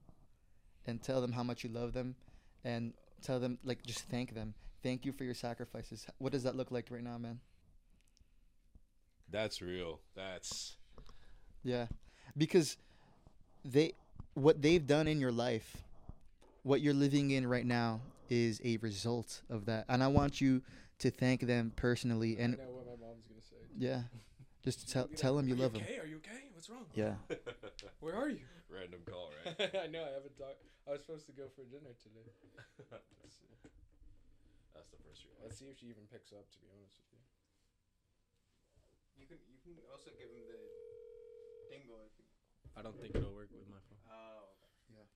and 0.87 1.01
tell 1.01 1.21
them 1.21 1.31
how 1.31 1.43
much 1.43 1.63
you 1.63 1.69
love 1.69 1.93
them, 1.93 2.15
and 2.63 2.93
tell 3.21 3.39
them 3.39 3.59
like 3.63 3.83
just 3.83 4.01
thank 4.09 4.33
them. 4.33 4.53
Thank 4.81 5.05
you 5.05 5.11
for 5.11 5.25
your 5.25 5.33
sacrifices. 5.33 6.07
What 6.19 6.31
does 6.31 6.43
that 6.43 6.55
look 6.55 6.71
like 6.71 6.87
right 6.89 7.03
now, 7.03 7.17
man? 7.17 7.39
That's 9.29 9.61
real. 9.61 9.99
That's 10.15 10.77
Yeah, 11.63 11.87
because 12.37 12.77
they 13.65 13.93
what 14.33 14.61
they've 14.61 14.85
done 14.85 15.07
in 15.07 15.19
your 15.19 15.31
life, 15.33 15.77
what 16.63 16.81
you're 16.81 16.93
living 16.93 17.31
in 17.31 17.45
right 17.45 17.65
now 17.65 17.99
is 18.29 18.61
a 18.63 18.77
result 18.77 19.41
of 19.49 19.65
that, 19.65 19.85
and 19.89 20.03
I 20.03 20.07
want 20.07 20.41
you 20.41 20.61
to 20.99 21.09
thank 21.11 21.41
them 21.41 21.71
personally. 21.75 22.37
And 22.37 22.55
I 22.55 22.63
know 22.65 22.71
what 22.71 22.85
my 22.85 23.07
mom's 23.07 23.25
gonna 23.27 23.41
say. 23.41 23.57
yeah, 23.77 24.03
just 24.63 24.89
tell 24.91 25.07
tell 25.15 25.35
them 25.35 25.47
you 25.47 25.55
love 25.55 25.73
them. 25.73 25.83
Okay, 25.83 25.99
are 25.99 26.07
you 26.07 26.17
okay? 26.17 26.49
What's 26.53 26.69
wrong? 26.69 26.85
Yeah, 26.93 27.15
Where 27.99 28.15
are 28.15 28.29
you? 28.29 28.43
random 28.69 29.01
call, 29.09 29.31
right? 29.45 29.57
I 29.83 29.87
know. 29.89 30.05
I 30.05 30.13
haven't 30.13 30.37
talked. 30.37 30.61
I 30.87 30.93
was 30.93 31.01
supposed 31.01 31.25
to 31.27 31.33
go 31.33 31.49
for 31.55 31.65
dinner 31.65 31.93
today. 32.01 32.29
Let's 33.21 33.35
see. 33.37 33.49
That's 34.73 34.89
the 34.93 35.01
first 35.01 35.25
reaction. 35.25 35.41
Let's 35.43 35.57
see 35.57 35.69
if 35.73 35.77
she 35.81 35.87
even 35.89 36.05
picks 36.09 36.31
up. 36.31 36.45
To 36.45 36.57
be 36.61 36.69
honest 36.69 36.95
with 37.01 37.09
you. 37.13 37.21
You 39.19 39.25
can 39.27 39.39
you 39.49 39.59
can 39.65 39.75
also 39.91 40.13
give 40.15 40.29
him 40.31 40.43
the 40.47 40.61
dingo 41.69 41.97
if 42.07 42.13
you. 42.21 42.25
I 42.77 42.81
don't 42.85 42.95
think 43.01 43.11
it'll 43.17 43.35
work 43.35 43.51
with 43.51 43.67
my 43.67 43.81
phone. 43.89 43.99
Oh, 44.07 44.53
okay. 44.93 45.09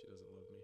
She 0.00 0.06
doesn't 0.08 0.30
love 0.34 0.48
me. 0.50 0.60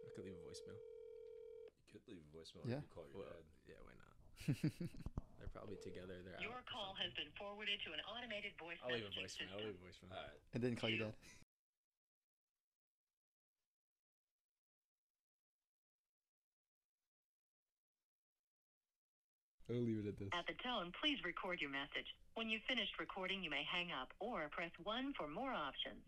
I 0.00 0.08
could 0.14 0.24
leave 0.24 0.38
a 0.38 0.44
voicemail. 0.46 0.78
You 1.86 1.90
could 1.92 2.04
leave 2.08 2.22
a 2.22 2.30
voicemail. 2.34 2.64
Yeah. 2.66 2.80
Yeah. 2.82 2.94
Call 2.94 3.06
your 3.10 3.22
Well, 3.26 3.34
dad. 3.34 3.44
yeah, 3.66 3.80
why 3.82 3.94
not? 3.98 4.14
They're 5.38 5.52
probably 5.54 5.78
together. 5.82 6.16
They're 6.22 6.36
out. 6.38 6.42
Your 6.44 6.54
or 6.54 6.64
call 6.70 6.94
has 6.98 7.10
something. 7.10 7.30
been 7.30 7.32
forwarded 7.38 7.78
to 7.86 7.90
an 7.94 8.00
automated 8.06 8.54
voice 8.60 8.78
I'll 8.84 8.94
leave 8.94 9.06
a 9.06 9.12
messaging 9.14 9.50
voicemail. 9.50 9.50
I'll 9.54 9.58
system. 9.58 9.74
leave 9.74 9.78
a 9.80 9.84
voicemail. 9.86 10.10
All 10.14 10.22
right. 10.22 10.40
and 10.54 10.60
then 10.62 10.72
call 10.76 10.90
your 10.90 11.10
dad. 11.10 11.14
I'll 19.70 19.82
leave 19.82 20.04
it 20.04 20.08
at 20.08 20.18
this. 20.18 20.28
At 20.32 20.46
the 20.46 20.54
tone, 20.62 20.92
please 21.00 21.18
record 21.24 21.60
your 21.60 21.70
message. 21.70 22.06
When 22.34 22.48
you've 22.48 22.62
finished 22.68 22.98
recording, 22.98 23.42
you 23.42 23.50
may 23.50 23.62
hang 23.70 23.88
up 23.92 24.08
or 24.18 24.48
press 24.50 24.70
1 24.82 25.14
for 25.16 25.28
more 25.28 25.52
options. 25.52 26.02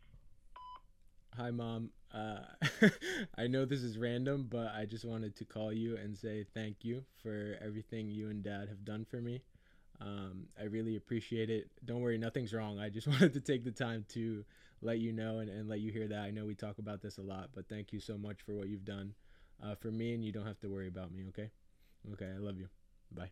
Hi, 1.36 1.50
mom. 1.50 1.90
Uh, 2.12 2.40
I 3.38 3.46
know 3.46 3.64
this 3.64 3.82
is 3.82 3.96
random, 3.96 4.46
but 4.50 4.68
I 4.74 4.84
just 4.84 5.04
wanted 5.04 5.36
to 5.36 5.44
call 5.44 5.72
you 5.72 5.96
and 5.96 6.16
say 6.16 6.44
thank 6.54 6.84
you 6.84 7.04
for 7.22 7.56
everything 7.64 8.10
you 8.10 8.28
and 8.28 8.42
dad 8.42 8.68
have 8.68 8.84
done 8.84 9.04
for 9.04 9.20
me. 9.20 9.42
Um, 10.00 10.48
I 10.60 10.64
really 10.64 10.96
appreciate 10.96 11.48
it. 11.48 11.70
Don't 11.84 12.00
worry, 12.00 12.18
nothing's 12.18 12.52
wrong. 12.52 12.78
I 12.78 12.90
just 12.90 13.06
wanted 13.08 13.32
to 13.34 13.40
take 13.40 13.64
the 13.64 13.70
time 13.70 14.04
to 14.10 14.44
let 14.82 14.98
you 14.98 15.12
know 15.12 15.38
and, 15.38 15.48
and 15.48 15.68
let 15.68 15.80
you 15.80 15.92
hear 15.92 16.08
that. 16.08 16.20
I 16.20 16.30
know 16.30 16.44
we 16.44 16.54
talk 16.54 16.78
about 16.78 17.00
this 17.00 17.18
a 17.18 17.22
lot, 17.22 17.50
but 17.54 17.68
thank 17.68 17.92
you 17.92 18.00
so 18.00 18.18
much 18.18 18.42
for 18.42 18.54
what 18.54 18.68
you've 18.68 18.84
done 18.84 19.14
uh, 19.64 19.74
for 19.76 19.90
me, 19.90 20.14
and 20.14 20.24
you 20.24 20.32
don't 20.32 20.46
have 20.46 20.60
to 20.60 20.68
worry 20.68 20.88
about 20.88 21.12
me, 21.12 21.24
okay? 21.28 21.50
Okay, 22.12 22.28
I 22.34 22.38
love 22.38 22.58
you. 22.58 22.68
Bye. 23.10 23.30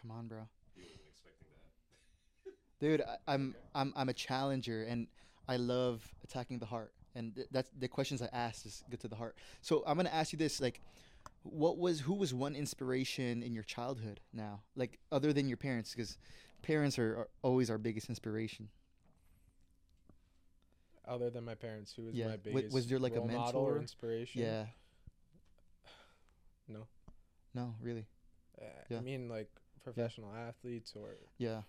Come 0.00 0.10
on, 0.10 0.26
bro. 0.28 0.48
He 0.76 0.82
wasn't 0.82 1.00
expecting 1.10 1.48
that. 2.44 2.52
dude 2.80 3.00
I, 3.02 3.32
i'm 3.34 3.54
i'm 3.74 3.92
i'm 3.96 4.08
a 4.08 4.12
challenger 4.12 4.84
and 4.84 5.08
i 5.48 5.56
love 5.56 6.02
attacking 6.22 6.60
the 6.60 6.66
heart 6.66 6.92
and 7.16 7.34
th- 7.34 7.48
that's 7.50 7.68
the 7.76 7.88
questions 7.88 8.22
i 8.22 8.28
ask 8.32 8.64
is 8.64 8.84
get 8.88 9.00
to 9.00 9.08
the 9.08 9.16
heart 9.16 9.34
so 9.62 9.82
i'm 9.86 9.96
gonna 9.96 10.08
ask 10.10 10.32
you 10.32 10.38
this 10.38 10.60
like 10.60 10.80
what 11.42 11.76
was 11.78 11.98
who 12.00 12.14
was 12.14 12.32
one 12.32 12.54
inspiration 12.54 13.42
in 13.42 13.52
your 13.52 13.64
childhood 13.64 14.20
now 14.32 14.60
like 14.76 15.00
other 15.10 15.32
than 15.32 15.48
your 15.48 15.56
parents 15.56 15.92
because 15.92 16.18
parents 16.62 16.98
are, 17.00 17.16
are 17.16 17.28
always 17.42 17.68
our 17.68 17.78
biggest 17.78 18.08
inspiration 18.08 18.68
Other 21.06 21.30
than 21.30 21.44
my 21.44 21.54
parents, 21.54 21.94
who 21.96 22.04
was 22.04 22.14
Yeah. 22.14 22.26
my 22.26 22.32
Wa- 22.32 22.38
biggest 22.44 22.74
was 22.74 22.86
there, 22.86 22.98
like, 22.98 23.14
a 23.16 23.18
role 23.20 23.28
model 23.28 23.62
or 23.62 23.64
mentor? 23.72 23.80
inspiration? 23.80 24.42
yeah 24.42 24.66
No. 26.68 26.86
no 27.54 27.74
really 27.80 28.06
Uh, 28.60 28.64
Yeah. 28.90 28.98
I 28.98 29.00
mean, 29.00 29.28
like 29.28 29.48
professional 29.92 30.32
athletes 30.34 30.94
or 30.96 31.16
yeah 31.38 31.62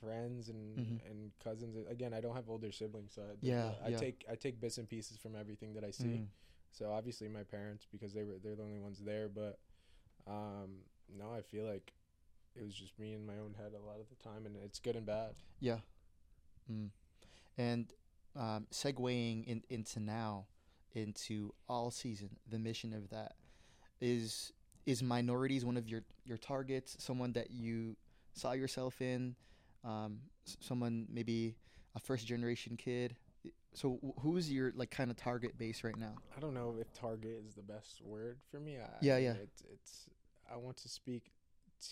friends 0.00 0.48
and 0.48 0.76
Mhm. 0.78 1.10
and 1.10 1.32
cousins. 1.42 1.76
Again, 1.88 2.12
I 2.12 2.20
don't 2.20 2.34
have 2.36 2.48
older 2.50 2.70
siblings, 2.70 3.12
so 3.14 3.22
I, 3.22 3.34
Yeah, 3.40 3.74
I 3.82 3.88
yeah. 3.90 3.96
take 3.96 4.24
I 4.28 4.34
take 4.36 4.60
bits 4.60 4.78
and 4.78 4.88
pieces 4.88 5.16
from 5.16 5.34
everything 5.34 5.74
that 5.74 5.84
I 5.84 5.90
see. 5.90 6.18
Mm. 6.18 6.28
So 6.70 6.92
obviously 6.92 7.28
my 7.28 7.44
parents 7.44 7.86
because 7.90 8.12
they 8.12 8.22
were 8.24 8.38
they're 8.42 8.56
the 8.56 8.62
only 8.62 8.78
ones 8.78 8.98
there, 9.00 9.28
but 9.28 9.58
um 10.26 10.84
no, 11.08 11.32
I 11.32 11.40
feel 11.42 11.64
like 11.64 11.92
it 12.54 12.62
was 12.64 12.74
just 12.74 12.98
me 12.98 13.14
in 13.14 13.24
my 13.26 13.38
own 13.38 13.54
head 13.54 13.72
a 13.74 13.78
lot 13.86 14.00
of 14.00 14.08
the 14.08 14.16
time 14.16 14.44
and 14.46 14.56
it's 14.56 14.78
good 14.78 14.96
and 14.96 15.06
bad. 15.06 15.34
yeah 15.60 15.78
mm. 16.70 16.90
and 17.56 17.92
um 18.34 18.66
segueing 18.70 19.44
in, 19.46 19.62
into 19.70 20.00
now 20.00 20.46
into 20.94 21.54
all 21.68 21.90
season 21.90 22.38
the 22.48 22.58
mission 22.58 22.92
of 22.94 23.08
that 23.10 23.36
is 24.00 24.52
is 24.86 25.02
minorities 25.02 25.64
one 25.64 25.76
of 25.76 25.88
your 25.88 26.02
your 26.24 26.38
targets 26.38 26.96
someone 26.98 27.32
that 27.32 27.50
you 27.50 27.96
saw 28.32 28.52
yourself 28.52 29.00
in 29.02 29.34
um 29.84 30.18
someone 30.60 31.06
maybe 31.10 31.56
a 31.94 32.00
first 32.00 32.26
generation 32.26 32.76
kid 32.76 33.16
so 33.74 33.98
who's 34.20 34.50
your 34.50 34.72
like 34.76 34.90
kind 34.90 35.10
of 35.10 35.16
target 35.16 35.58
base 35.58 35.82
right 35.84 35.98
now 35.98 36.14
I 36.36 36.40
don't 36.40 36.54
know 36.54 36.76
if 36.80 36.92
target 36.92 37.42
is 37.46 37.54
the 37.54 37.62
best 37.62 38.00
word 38.02 38.38
for 38.50 38.60
me. 38.60 38.76
I, 38.76 38.88
Yeah, 39.00 39.14
I 39.14 39.16
mean, 39.16 39.24
yeah. 39.24 39.32
It's 39.42 39.62
it's 39.72 40.08
I 40.52 40.56
want 40.56 40.76
to 40.78 40.88
speak 40.88 41.32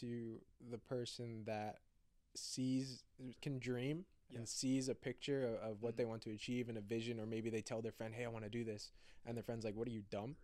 to 0.00 0.38
the 0.70 0.76
person 0.78 1.44
that 1.46 1.78
sees 2.37 3.04
can 3.40 3.59
dream 3.59 4.04
Yeah. 4.30 4.38
and 4.40 4.48
sees 4.48 4.88
a 4.88 4.94
picture 4.94 5.46
of, 5.46 5.70
of 5.70 5.83
what 5.83 5.94
Mhm. 5.94 5.96
they 5.96 6.04
want 6.04 6.22
to 6.22 6.30
achieve 6.30 6.68
and 6.68 6.76
a 6.78 6.80
vision 6.83 7.18
or 7.20 7.26
maybe 7.26 7.48
they 7.50 7.62
tell 7.62 7.80
their 7.83 7.92
friend, 7.92 8.14
"Hey, 8.14 8.24
I 8.24 8.28
want 8.28 8.44
to 8.44 8.50
do 8.50 8.64
this." 8.64 8.92
And 9.24 9.37
their 9.37 9.42
friend's 9.44 9.64
like, 9.64 9.74
"What 9.76 9.88
are 9.88 9.92
you 9.92 10.02
dumb?" 10.11 10.37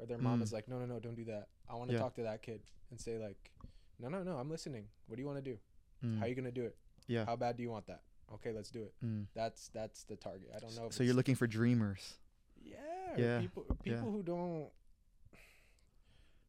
Or 0.00 0.06
their 0.06 0.18
mom 0.18 0.40
Mm. 0.40 0.42
is 0.44 0.52
like, 0.52 0.66
"No, 0.66 0.78
no, 0.78 0.86
no, 0.86 0.98
don't 0.98 1.14
do 1.14 1.24
that. 1.26 1.48
I 1.68 1.74
want 1.74 1.90
to 1.90 1.94
Yeah. 1.94 2.00
talk 2.00 2.14
to 2.14 2.22
that 2.22 2.40
kid 2.42 2.62
and 2.90 2.98
say 2.98 3.18
like, 3.18 3.52
"No, 3.98 4.08
no, 4.08 4.22
no, 4.22 4.38
I'm 4.38 4.48
listening. 4.48 4.88
What 5.06 5.16
do 5.16 5.22
you 5.22 5.26
want 5.26 5.44
to 5.44 5.50
do? 5.52 5.58
Mm. 6.02 6.18
How 6.18 6.24
are 6.24 6.28
you 6.28 6.34
going 6.34 6.46
to 6.46 6.50
do 6.52 6.64
it? 6.64 6.76
yeah 7.06 7.24
How 7.26 7.36
bad 7.36 7.56
do 7.56 7.62
you 7.62 7.70
want 7.70 7.86
that?" 7.86 8.02
Okay, 8.32 8.52
let's 8.52 8.70
do 8.70 8.82
it. 8.84 8.94
Mm. 9.04 9.26
That's 9.34 9.68
that's 9.68 10.04
the 10.04 10.16
target. 10.16 10.50
I 10.56 10.58
don't 10.58 10.74
know 10.74 10.86
if 10.86 10.94
so 10.94 11.02
you're 11.02 11.14
looking 11.14 11.34
for 11.34 11.46
dreamers 11.46 12.18
yeah, 12.62 13.16
Yeah, 13.18 13.40
people 13.40 13.64
people 13.84 14.10
who 14.10 14.22
don't 14.22 14.70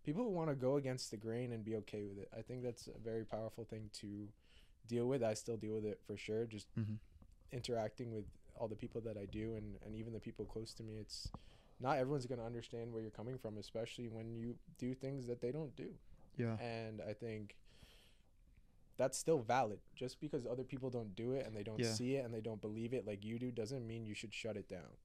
people 0.03 0.23
who 0.23 0.29
want 0.31 0.49
to 0.49 0.55
go 0.55 0.77
against 0.77 1.11
the 1.11 1.17
grain 1.17 1.51
and 1.51 1.63
be 1.63 1.75
okay 1.77 2.03
with 2.03 2.17
it. 2.17 2.29
I 2.35 2.41
think 2.41 2.63
that's 2.63 2.87
a 2.87 2.97
very 2.99 3.23
powerful 3.25 3.65
thing 3.65 3.89
to 3.93 4.27
deal 4.87 5.07
with. 5.07 5.23
I 5.23 5.33
still 5.35 5.57
deal 5.57 5.73
with 5.73 5.85
it 5.85 6.01
for 6.05 6.17
sure. 6.17 6.45
Just 6.45 6.73
Mhm. 6.75 6.99
interacting 7.51 8.11
with 8.11 8.25
all 8.55 8.67
the 8.67 8.75
people 8.75 9.01
that 9.01 9.17
I 9.17 9.25
do, 9.25 9.55
and 9.55 9.77
and 9.83 9.95
even 9.95 10.13
the 10.13 10.19
people 10.19 10.45
close 10.45 10.73
to 10.75 10.83
me. 10.83 10.97
It's 10.99 11.31
not 11.81 11.97
everyone's 11.97 12.25
gonna 12.25 12.45
understand 12.45 12.91
where 12.93 13.01
you're 13.01 13.11
coming 13.11 13.37
from, 13.37 13.57
especially 13.57 14.07
when 14.07 14.35
you 14.35 14.55
do 14.77 14.93
things 14.93 15.27
that 15.27 15.41
they 15.41 15.51
don't 15.51 15.75
do. 15.75 15.89
Yeah. 16.37 16.57
And 16.59 17.01
I 17.01 17.13
think 17.13 17.57
that's 18.97 19.17
still 19.17 19.39
valid. 19.39 19.79
Just 19.95 20.19
because 20.19 20.45
other 20.45 20.63
people 20.63 20.89
don't 20.89 21.15
do 21.15 21.33
it 21.33 21.45
and 21.45 21.55
they 21.55 21.63
don't 21.63 21.79
Yeah. 21.79 21.91
see 21.93 22.15
it 22.15 22.25
and 22.25 22.33
they 22.33 22.41
don't 22.41 22.61
believe 22.61 22.93
it 22.93 23.05
like 23.07 23.23
you 23.25 23.39
do 23.39 23.51
doesn't 23.51 23.85
mean 23.85 24.05
you 24.05 24.13
should 24.13 24.33
shut 24.33 24.57
it 24.57 24.67
down. 24.69 24.97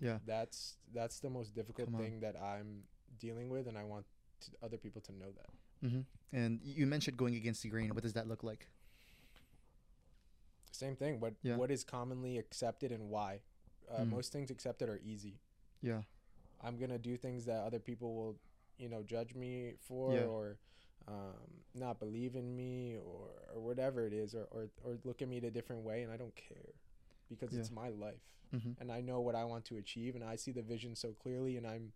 Yeah. 0.00 0.18
That's 0.26 0.78
that's 0.92 1.20
the 1.20 1.30
most 1.30 1.54
difficult 1.54 1.90
thing 1.96 2.20
that 2.20 2.36
I'm 2.40 2.84
dealing 3.18 3.48
with 3.50 3.66
and 3.68 3.76
I 3.78 3.84
want 3.84 4.06
to, 4.40 4.50
other 4.62 4.76
people 4.78 5.00
to 5.02 5.12
know 5.12 5.30
that. 5.32 5.86
Mm-hmm. 5.88 6.00
And 6.36 6.60
you 6.62 6.86
mentioned 6.86 7.16
going 7.16 7.34
against 7.34 7.62
the 7.62 7.68
grain. 7.68 7.94
What 7.94 8.02
does 8.02 8.12
that 8.14 8.26
look 8.26 8.42
like? 8.42 8.68
Same 10.72 10.96
thing. 10.96 11.20
What 11.20 11.34
Yeah. 11.42 11.56
what 11.56 11.70
is 11.70 11.84
commonly 11.84 12.38
accepted 12.38 12.92
and 12.92 13.08
why? 13.10 13.40
Uh, 13.88 14.00
Mm. 14.00 14.10
Most 14.10 14.32
things 14.32 14.50
accepted 14.50 14.88
are 14.88 14.98
easy. 14.98 15.38
Yeah. 15.86 16.02
I'm 16.62 16.76
gonna 16.78 16.98
do 16.98 17.16
things 17.16 17.44
that 17.46 17.62
other 17.64 17.78
people 17.78 18.14
will, 18.14 18.36
you 18.78 18.88
know, 18.88 19.02
judge 19.02 19.34
me 19.34 19.74
for 19.86 20.12
Yeah. 20.14 20.24
or 20.24 20.58
um, 21.08 21.62
not 21.74 22.00
believe 22.00 22.34
in 22.34 22.56
me 22.56 22.96
or, 22.96 23.28
or 23.54 23.60
whatever 23.60 24.06
it 24.06 24.12
is 24.12 24.34
or, 24.34 24.46
or 24.50 24.68
or 24.84 24.98
look 25.04 25.22
at 25.22 25.28
me 25.28 25.36
a 25.38 25.50
different 25.50 25.82
way 25.84 26.02
and 26.02 26.10
I 26.12 26.16
don't 26.16 26.34
care 26.34 26.74
because 27.28 27.52
Yeah. 27.52 27.60
it's 27.60 27.70
my 27.70 27.88
life 27.90 28.22
Mm-hmm. 28.54 28.80
and 28.80 28.92
I 28.92 29.00
know 29.00 29.20
what 29.20 29.34
I 29.34 29.44
want 29.44 29.64
to 29.66 29.76
achieve 29.76 30.14
and 30.14 30.22
I 30.24 30.36
see 30.36 30.52
the 30.52 30.62
vision 30.62 30.94
so 30.94 31.08
clearly 31.12 31.56
and 31.56 31.66
I'm 31.66 31.92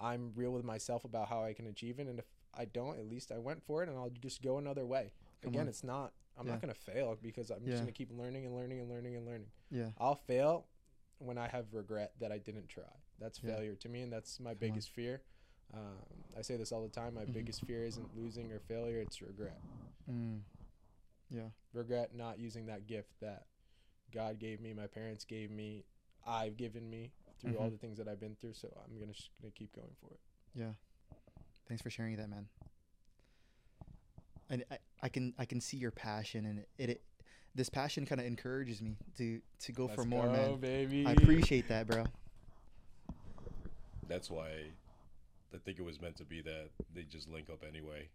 I'm 0.00 0.32
real 0.34 0.50
with 0.52 0.64
myself 0.64 1.04
about 1.04 1.28
how 1.28 1.44
I 1.44 1.52
can 1.52 1.66
achieve 1.68 1.98
it 2.00 2.06
and 2.08 2.18
if 2.18 2.24
I 2.54 2.64
don't 2.66 2.98
at 2.98 3.06
least 3.08 3.30
I 3.32 3.38
went 3.38 3.62
for 3.64 3.82
it 3.82 3.88
and 3.88 3.96
I'll 3.96 4.10
just 4.10 4.42
go 4.42 4.58
another 4.58 4.84
way. 4.84 5.12
Come 5.42 5.50
Again, 5.50 5.62
on. 5.62 5.68
it's 5.68 5.84
not 5.84 6.12
I'm 6.36 6.46
Yeah. 6.46 6.52
not 6.54 6.60
gonna 6.60 6.74
fail 6.74 7.16
because 7.22 7.50
I'm 7.50 7.64
just 7.64 7.78
gonna 7.80 7.92
keep 7.92 8.10
learning 8.12 8.46
and 8.46 8.54
learning 8.56 8.80
and 8.80 8.88
learning 8.90 9.14
and 9.16 9.24
learning. 9.26 9.50
Yeah. 9.70 9.90
I'll 9.98 10.16
fail 10.16 10.66
when 11.18 11.38
I 11.38 11.46
have 11.48 11.72
regret 11.72 12.12
that 12.20 12.30
I 12.32 12.38
didn't 12.38 12.68
try. 12.68 12.92
That's 13.18 13.42
Yeah. 13.42 13.54
failure 13.54 13.74
to 13.76 13.88
me, 13.88 14.02
and 14.02 14.12
that's 14.12 14.40
my 14.40 14.50
Come 14.50 14.54
on. 14.54 14.58
biggest 14.58 14.90
fear. 14.90 15.22
Um, 15.72 15.96
I 16.36 16.42
say 16.42 16.56
this 16.56 16.72
all 16.72 16.82
the 16.82 16.88
time. 16.88 17.14
My 17.14 17.24
Mhm. 17.24 17.32
biggest 17.32 17.64
fear 17.64 17.84
isn't 17.84 18.16
losing 18.16 18.52
or 18.52 18.58
failure; 18.60 19.00
it's 19.00 19.22
regret. 19.22 19.60
Mm. 20.10 20.42
Yeah. 21.30 21.50
Regret 21.72 22.14
not 22.14 22.38
using 22.38 22.66
that 22.66 22.86
gift 22.86 23.18
that 23.20 23.46
God 24.10 24.38
gave 24.38 24.60
me, 24.60 24.74
my 24.74 24.86
parents 24.86 25.24
gave 25.24 25.50
me, 25.50 25.86
I've 26.26 26.56
given 26.58 26.90
me 26.90 27.12
through 27.38 27.56
all 27.56 27.68
Mhm. 27.68 27.72
the 27.72 27.78
things 27.78 27.96
that 27.98 28.06
I've 28.08 28.20
been 28.20 28.36
through. 28.36 28.52
So 28.52 28.68
I'm 28.84 28.98
gonna 28.98 29.14
sh- 29.14 29.30
gonna 29.40 29.52
keep 29.52 29.72
going 29.72 29.94
for 30.00 30.12
it. 30.12 30.20
Yeah. 30.54 30.74
Thanks 31.66 31.82
for 31.82 31.88
sharing 31.90 32.16
that, 32.16 32.28
man. 32.28 32.48
And 34.50 34.64
I, 34.70 34.78
I 35.00 35.08
can 35.08 35.34
I 35.38 35.46
can 35.46 35.60
see 35.60 35.78
your 35.78 35.90
passion 35.90 36.44
and 36.44 36.58
it, 36.58 36.68
it 36.90 37.02
this 37.54 37.70
passion 37.70 38.04
kind 38.04 38.20
of 38.20 38.26
encourages 38.26 38.82
me 38.82 38.98
to 39.16 39.40
to 39.60 39.72
go 39.72 39.88
for 39.88 40.02
Let's 40.02 40.06
more, 40.10 40.26
go, 40.26 40.32
man. 40.32 40.60
baby. 40.60 41.06
I 41.06 41.12
appreciate 41.12 41.68
that, 41.68 41.86
bro. 41.86 42.04
That's 44.12 44.30
why 44.30 44.48
I 45.54 45.58
think 45.64 45.78
it 45.78 45.82
was 45.84 46.00
meant 46.00 46.16
to 46.16 46.24
be 46.24 46.40
that 46.42 46.70
they 46.94 47.02
just 47.02 47.28
link 47.28 47.48
up 47.50 47.62
anyway. 47.66 48.08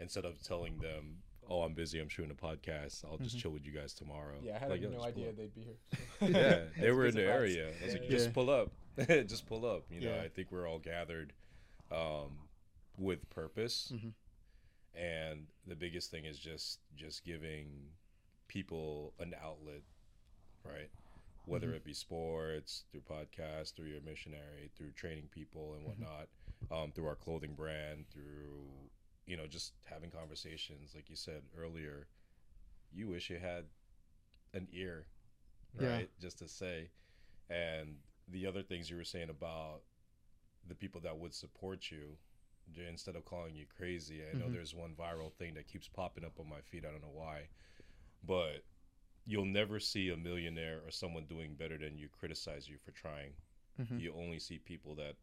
Instead 0.00 0.24
of 0.24 0.42
telling 0.42 0.78
them, 0.78 1.22
"Oh, 1.48 1.62
I'm 1.62 1.72
busy. 1.74 1.98
I'm 2.00 2.08
shooting 2.08 2.30
a 2.30 2.34
podcast. 2.34 3.04
I'll 3.04 3.16
just 3.18 3.36
Mhm. 3.36 3.40
chill 3.40 3.50
with 3.52 3.64
you 3.64 3.72
guys 3.72 3.94
tomorrow." 3.94 4.38
Yeah, 4.42 4.56
I 4.56 4.58
had 4.58 4.70
Like, 4.70 4.80
no 4.82 5.02
idea 5.02 5.32
they'd 5.32 5.54
be 5.54 5.62
here. 5.62 5.78
yeah, 6.20 6.64
they 6.78 6.90
were 6.90 7.06
in 7.06 7.14
the 7.14 7.22
area. 7.24 7.68
I 7.80 7.84
was 7.84 7.92
like, 7.94 8.02
Yeah. 8.04 8.08
just 8.10 8.26
Yeah. 8.26 8.32
pull 8.32 8.50
up, 8.50 8.72
just 9.26 9.46
pull 9.46 9.64
up. 9.64 9.84
You 9.90 10.00
know, 10.00 10.14
Yeah. 10.16 10.22
I 10.22 10.28
think 10.28 10.50
we're 10.52 10.68
all 10.68 10.78
gathered 10.80 11.32
um, 11.90 12.48
with 12.98 13.30
purpose, 13.30 13.92
Mhm. 13.94 14.12
and 14.94 15.46
the 15.66 15.76
biggest 15.76 16.10
thing 16.10 16.24
is 16.24 16.38
just 16.38 16.80
just 16.96 17.24
giving 17.24 17.92
people 18.48 19.14
an 19.20 19.34
outlet, 19.34 19.82
right? 20.64 20.90
Whether 21.46 21.72
Mhm. 21.72 21.76
it 21.76 21.84
be 21.84 21.94
sports, 21.94 22.84
through 22.90 23.02
podcasts, 23.02 23.74
through 23.74 23.86
your 23.86 24.00
missionary, 24.02 24.70
through 24.76 24.92
training 24.92 25.28
people 25.28 25.74
and 25.74 25.84
whatnot, 25.84 26.28
um, 26.70 26.92
through 26.92 27.06
our 27.06 27.16
clothing 27.16 27.54
brand, 27.54 28.10
through 28.10 28.90
you 29.26 29.36
know 29.36 29.46
just 29.46 29.74
having 29.84 30.10
conversations, 30.10 30.94
like 30.94 31.08
you 31.08 31.16
said 31.16 31.42
earlier. 31.56 32.08
You 32.92 33.08
wish 33.08 33.30
you 33.30 33.38
had 33.38 33.66
an 34.54 34.68
ear 34.72 35.06
Yeah. 35.78 35.98
right? 35.98 36.10
Just 36.20 36.38
to 36.38 36.48
say. 36.48 36.90
And 37.48 38.02
the 38.28 38.46
other 38.46 38.62
things 38.62 38.90
you 38.90 38.96
were 38.96 39.04
saying 39.04 39.30
about 39.30 39.82
the 40.66 40.74
people 40.74 41.00
that 41.02 41.18
would 41.18 41.34
support 41.34 41.90
you 41.90 42.18
instead 42.88 43.14
of 43.16 43.24
calling 43.24 43.54
you 43.54 43.66
crazy. 43.66 44.22
I 44.28 44.34
know 44.34 44.48
Mhm. 44.48 44.52
there's 44.52 44.74
one 44.74 44.96
viral 44.96 45.32
thing 45.34 45.54
that 45.54 45.68
keeps 45.68 45.88
popping 45.88 46.24
up 46.24 46.40
on 46.40 46.48
my 46.48 46.60
feed. 46.62 46.84
I 46.84 46.90
don't 46.90 47.02
know 47.02 47.10
why. 47.10 47.48
But 48.22 48.64
you'll 49.26 49.44
never 49.44 49.80
see 49.80 50.08
a 50.10 50.16
millionaire 50.16 50.80
or 50.84 50.90
someone 50.90 51.26
doing 51.26 51.54
better 51.54 51.76
than 51.76 51.98
you 51.98 52.08
criticize 52.08 52.68
you 52.68 52.78
for 52.78 52.92
trying. 52.92 53.34
Mhm. 53.78 54.00
You 54.00 54.14
only 54.14 54.38
see 54.38 54.58
people 54.58 54.94
that 54.96 55.16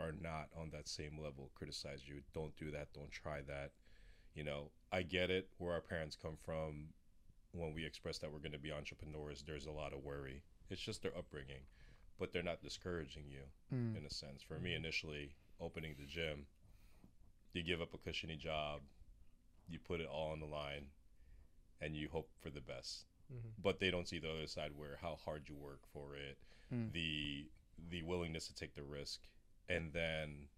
are 0.00 0.12
not 0.12 0.48
on 0.54 0.70
that 0.70 0.88
same 0.88 1.18
level 1.18 1.50
criticize 1.54 2.06
you. 2.08 2.22
Don't 2.32 2.54
do 2.56 2.70
that. 2.72 2.92
Don't 2.92 3.10
try 3.12 3.40
that. 3.42 3.72
You 4.34 4.42
know, 4.44 4.72
I 4.90 5.02
get 5.02 5.30
it 5.30 5.48
where 5.58 5.72
our 5.72 5.80
parents 5.80 6.16
come 6.16 6.36
from 6.36 6.92
when 7.52 7.72
we 7.72 7.84
express 7.84 8.18
that 8.18 8.32
we're 8.32 8.38
going 8.40 8.52
to 8.52 8.58
be 8.58 8.72
entrepreneurs. 8.72 9.42
There's 9.42 9.66
a 9.66 9.70
lot 9.72 9.92
of 9.92 10.02
worry. 10.02 10.42
It's 10.70 10.80
just 10.80 11.02
their 11.02 11.16
upbringing, 11.16 11.66
but 12.18 12.32
they're 12.32 12.42
not 12.42 12.62
discouraging 12.62 13.28
you 13.30 13.44
Mm. 13.72 13.96
in 13.96 14.04
a 14.06 14.10
sense. 14.10 14.42
For 14.42 14.58
me, 14.58 14.74
initially 14.74 15.36
opening 15.60 15.94
the 15.96 16.06
gym, 16.06 16.46
you 17.52 17.62
give 17.62 17.80
up 17.80 17.94
a 17.94 17.98
cushiony 17.98 18.36
job, 18.36 18.82
you 19.68 19.78
put 19.78 20.00
it 20.00 20.06
all 20.08 20.32
on 20.32 20.40
the 20.40 20.46
line, 20.46 20.90
and 21.80 21.94
you 21.94 22.08
hope 22.08 22.32
for 22.40 22.50
the 22.50 22.60
best. 22.60 23.06
Mhm. 23.32 23.52
But 23.58 23.78
they 23.80 23.90
don't 23.90 24.06
see 24.08 24.18
the 24.18 24.30
other 24.30 24.46
side 24.46 24.72
where 24.76 24.96
how 24.96 25.16
hard 25.16 25.48
you 25.48 25.54
work 25.56 25.86
for 25.86 26.14
it, 26.16 26.38
Mm. 26.72 26.92
the 26.92 27.50
the 27.90 28.02
willingness 28.02 28.46
to 28.46 28.54
take 28.54 28.74
the 28.74 28.82
risk, 28.84 29.22
and 29.68 29.92
then 29.92 30.48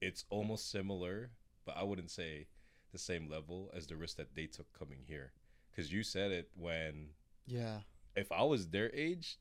it's 0.00 0.24
almost 0.28 0.70
similar, 0.70 1.30
but 1.64 1.76
I 1.76 1.82
wouldn't 1.82 2.10
say 2.10 2.48
the 2.92 2.98
same 2.98 3.28
level 3.28 3.70
as 3.72 3.86
the 3.86 3.96
risk 3.96 4.16
that 4.18 4.34
they 4.34 4.46
took 4.46 4.72
coming 4.72 5.04
here. 5.06 5.32
Because 5.70 5.92
you 5.92 6.02
said 6.02 6.30
it 6.30 6.50
when 6.54 7.14
Yeah. 7.46 7.82
if 8.14 8.30
I 8.30 8.42
was 8.42 8.68
their 8.68 8.94
age, 8.94 9.38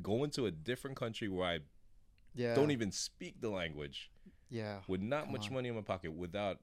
going 0.00 0.30
to 0.32 0.46
a 0.46 0.50
different 0.50 0.96
country 0.96 1.28
where 1.28 1.46
I 1.48 1.60
Yeah. 2.34 2.54
don't 2.54 2.70
even 2.70 2.92
speak 2.92 3.40
the 3.40 3.50
language 3.50 4.10
Yeah. 4.50 4.82
with 4.86 5.00
not 5.00 5.24
Come 5.24 5.32
much 5.32 5.48
on. 5.48 5.54
money 5.54 5.68
in 5.68 5.74
my 5.74 5.82
pocket 5.82 6.12
without 6.12 6.62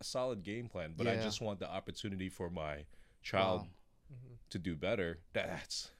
a 0.00 0.04
solid 0.04 0.42
game 0.42 0.68
plan 0.68 0.92
but 0.94 1.06
i 1.06 1.14
just 1.16 1.40
want 1.40 1.60
the 1.60 1.68
opportunity 1.70 2.28
for 2.28 2.50
my 2.50 2.84
child 3.22 3.62
Wow. 3.62 3.68
Mhm. 4.12 4.36
to 4.50 4.58
do 4.58 4.74
better 4.76 5.18
that's 5.32 5.90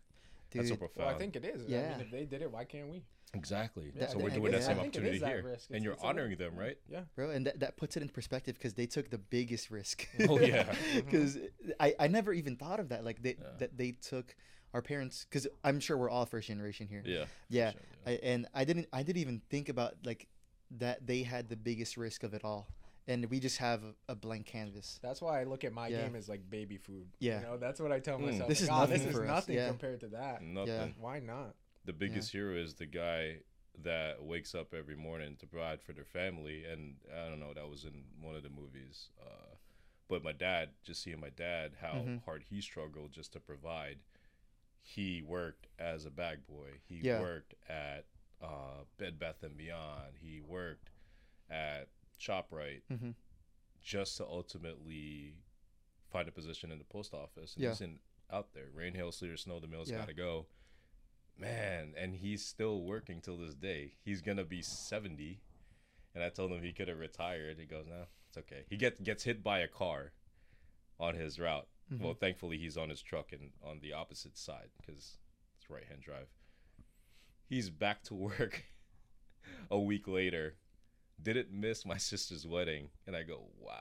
that's 0.53 0.69
so 0.69 0.75
Dude, 0.75 0.79
profound 0.81 1.07
Well, 1.07 1.15
I 1.15 1.19
think 1.19 1.35
it 1.37 1.45
is. 1.45 1.63
I 1.67 1.69
Yeah. 1.69 1.91
mean, 1.97 2.01
if 2.07 2.11
they 2.13 2.25
did 2.27 2.43
it, 2.43 2.51
why 2.51 2.65
can't 2.65 2.89
we? 2.89 3.03
exactly 3.37 3.91
Yeah, 3.97 4.07
so 4.07 4.19
we're 4.19 4.31
doing 4.31 4.47
it 4.47 4.51
that 4.53 4.59
is- 4.59 4.67
same 4.67 4.79
I 4.79 4.83
think 4.83 4.95
it 4.95 4.99
opportunity 5.01 5.27
here 5.27 5.59
and 5.73 5.83
you're 5.83 5.97
honoring 6.01 6.37
them 6.39 6.55
right 6.55 6.79
Yeah. 6.89 7.03
bro, 7.17 7.31
and 7.31 7.45
that, 7.47 7.59
that 7.61 7.77
puts 7.77 7.97
it 7.97 8.03
in 8.05 8.09
perspective 8.09 8.55
because 8.55 8.75
they 8.75 8.87
took 8.87 9.11
the 9.11 9.19
biggest 9.19 9.73
risk. 9.73 10.09
Oh, 10.29 10.39
yeah. 10.39 10.73
Because 10.95 11.39
I, 11.81 11.97
I 11.99 12.07
never 12.07 12.33
even 12.33 12.55
thought 12.57 12.79
of 12.79 12.91
that. 12.91 13.05
Like 13.05 13.23
they 13.23 13.35
Yeah. 13.41 13.57
that 13.59 13.77
they 13.77 13.91
took 13.93 14.37
our 14.73 14.83
parents 14.83 15.25
because 15.29 15.49
I'm 15.65 15.81
sure 15.81 15.97
we're 15.99 16.11
all 16.11 16.27
first 16.27 16.47
generation 16.47 16.87
here. 16.87 17.03
yeah 17.05 17.25
Yeah. 17.49 17.73
Sure, 17.73 17.81
I, 18.07 18.11
and 18.23 18.47
I 18.55 18.65
didn't 18.65 18.87
I 18.93 19.03
didn't 19.03 19.23
even 19.23 19.41
think 19.51 19.69
about 19.69 19.95
like 20.05 20.29
that 20.71 21.05
they 21.05 21.25
had 21.25 21.49
the 21.49 21.57
biggest 21.57 21.97
risk 21.97 22.23
of 22.23 22.35
it 22.35 22.45
all, 22.45 22.69
and 23.07 23.27
we 23.31 23.39
just 23.41 23.59
have 23.59 23.83
a, 23.85 24.13
a 24.13 24.15
blank 24.15 24.47
canvas. 24.47 24.99
That's 25.03 25.21
why 25.21 25.41
I 25.41 25.45
look 25.45 25.65
at 25.65 25.73
my 25.73 25.89
Yeah. 25.89 26.05
game 26.05 26.17
as 26.17 26.29
like 26.29 26.49
baby 26.49 26.77
food. 26.79 27.09
Yeah. 27.21 27.41
You 27.41 27.47
know, 27.47 27.57
that's 27.59 27.81
what 27.81 27.93
I 27.93 28.01
tell 28.01 28.19
Mm. 28.19 28.27
myself. 28.31 28.49
This 28.49 28.61
like, 28.61 28.65
is 28.65 28.69
"Oh, 28.71 28.81
nothing 28.81 28.99
this 28.99 29.07
is 29.07 29.13
for 29.13 29.23
us." 29.25 29.29
nothing 29.29 29.57
Yeah. 29.57 29.69
compared 29.69 30.01
to 30.01 30.09
that. 30.09 30.43
nothing 30.43 30.95
Why 30.99 31.21
not? 31.21 31.55
the 31.87 31.93
biggest 31.93 32.33
hero 32.33 32.57
is 32.57 32.75
the 32.75 32.87
guy 32.87 33.41
that 33.83 34.23
wakes 34.23 34.55
up 34.55 34.73
every 34.73 34.97
morning 34.97 35.37
to 35.37 35.47
provide 35.47 35.83
for 35.83 35.93
their 35.93 36.05
family 36.05 36.65
and 36.65 36.95
i 37.13 37.29
don't 37.29 37.41
know 37.41 37.53
that 37.53 37.69
was 37.69 37.85
in 37.85 38.05
one 38.23 38.35
of 38.37 38.43
the 38.45 38.49
movies 38.49 39.11
uh, 39.21 39.57
but 40.09 40.23
my 40.23 40.31
dad 40.33 40.71
just 40.85 41.03
seeing 41.03 41.21
my 41.21 41.29
dad 41.31 41.73
how 41.81 41.95
Mhm. 41.95 42.25
hard 42.25 42.45
he 42.49 42.61
struggled 42.63 43.11
just 43.13 43.33
to 43.33 43.41
provide 43.41 43.99
he 44.81 45.21
worked 45.23 45.67
as 45.79 46.07
a 46.07 46.11
bag 46.11 46.47
boy 46.47 46.79
he 46.89 47.01
Yeah. 47.03 47.21
worked 47.21 47.55
at 47.69 48.07
uh, 48.41 48.85
bed 48.97 49.19
bath 49.19 49.43
and 49.43 49.57
beyond 49.57 50.17
he 50.21 50.41
worked 50.41 50.91
at 51.51 51.89
shoprite 52.27 52.83
Mm-hmm. 52.93 53.11
just 53.83 54.17
to 54.19 54.25
ultimately 54.27 55.35
find 56.11 56.29
a 56.29 56.33
position 56.33 56.71
in 56.71 56.79
the 56.79 56.85
post 56.85 57.13
office. 57.15 57.55
And 57.55 57.63
Yeah. 57.65 57.71
he's 57.71 57.81
in 57.81 57.99
out 58.33 58.53
there. 58.55 58.69
Rain, 58.73 58.95
hail, 58.95 59.13
sleet, 59.13 59.31
or 59.31 59.37
snow, 59.37 59.61
the 59.61 59.67
mill's 59.67 59.91
Yeah. 59.91 59.99
gotta 59.99 60.15
go. 60.15 60.47
Man, 61.37 61.95
and 61.97 62.15
he's 62.15 62.45
still 62.45 62.83
working 62.83 63.21
till 63.21 63.37
this 63.37 63.55
day. 63.55 63.97
He's 64.05 64.21
gonna 64.23 64.45
be 64.45 64.63
seventy. 64.63 65.41
And 66.15 66.23
I 66.23 66.29
told 66.29 66.53
him 66.53 66.63
he 66.63 66.73
could 66.73 66.87
have 66.89 66.99
retired. 67.01 67.59
He 67.59 67.67
goes, 67.67 67.87
No, 67.89 68.07
it's 68.29 68.39
okay. 68.39 68.65
He 68.71 68.77
gets 68.77 69.01
gets 69.01 69.25
hit 69.25 69.43
by 69.43 69.59
a 69.59 69.69
car 69.69 70.13
on 71.01 71.17
his 71.17 71.39
route. 71.41 71.69
Mhm. 71.93 72.01
Well, 72.01 72.15
thankfully 72.15 72.57
he's 72.57 72.77
on 72.77 72.89
his 72.89 73.03
truck 73.03 73.33
and 73.33 73.53
on 73.63 73.81
the 73.81 73.93
opposite 73.93 74.37
side 74.39 74.71
because 74.79 75.19
it's 75.57 75.69
right 75.69 75.85
hand 75.85 76.03
drive. 76.03 76.29
He's 77.49 77.69
back 77.69 78.03
to 78.05 78.15
work 78.29 78.65
a 79.71 79.79
week 79.79 80.07
later. 80.07 80.57
Didn't 81.23 81.51
miss 81.53 81.85
my 81.87 81.97
sister's 82.11 82.47
wedding. 82.47 82.89
And 83.07 83.17
I 83.17 83.23
go, 83.23 83.45
Wow 83.61 83.73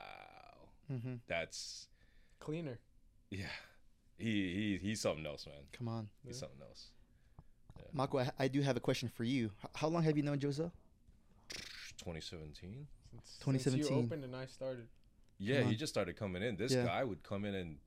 Mm-hmm. 0.92 1.14
that's 1.26 1.88
cleaner. 2.40 2.78
Yeah, 3.30 3.46
he 4.18 4.52
he 4.54 4.78
he's 4.88 5.00
something 5.00 5.24
else, 5.26 5.46
man. 5.46 5.56
Come 5.72 5.88
on, 5.88 6.08
He's 6.26 6.36
Yeah. 6.36 6.40
something 6.40 6.60
else. 6.60 6.88
Mako. 7.92 8.18
I, 8.18 8.30
I 8.38 8.48
do 8.48 8.60
have 8.60 8.76
a 8.76 8.80
question 8.80 9.08
for 9.08 9.24
you. 9.24 9.50
How 9.74 9.88
long 9.88 10.02
have 10.02 10.16
you 10.16 10.22
known 10.22 10.38
Joseph? 10.38 10.72
2017. 11.98 12.86
Since, 13.10 13.22
since 13.24 13.38
2017. 13.40 13.86
you 13.96 14.04
opened 14.04 14.24
and 14.24 14.36
I 14.36 14.46
started. 14.46 14.88
Yeah, 15.38 15.62
he 15.62 15.74
just 15.74 15.92
started 15.92 16.16
coming 16.16 16.42
in. 16.42 16.56
This 16.56 16.72
Yeah. 16.72 16.84
guy 16.84 17.02
would 17.04 17.22
come 17.22 17.44
in 17.44 17.54
and 17.54 17.78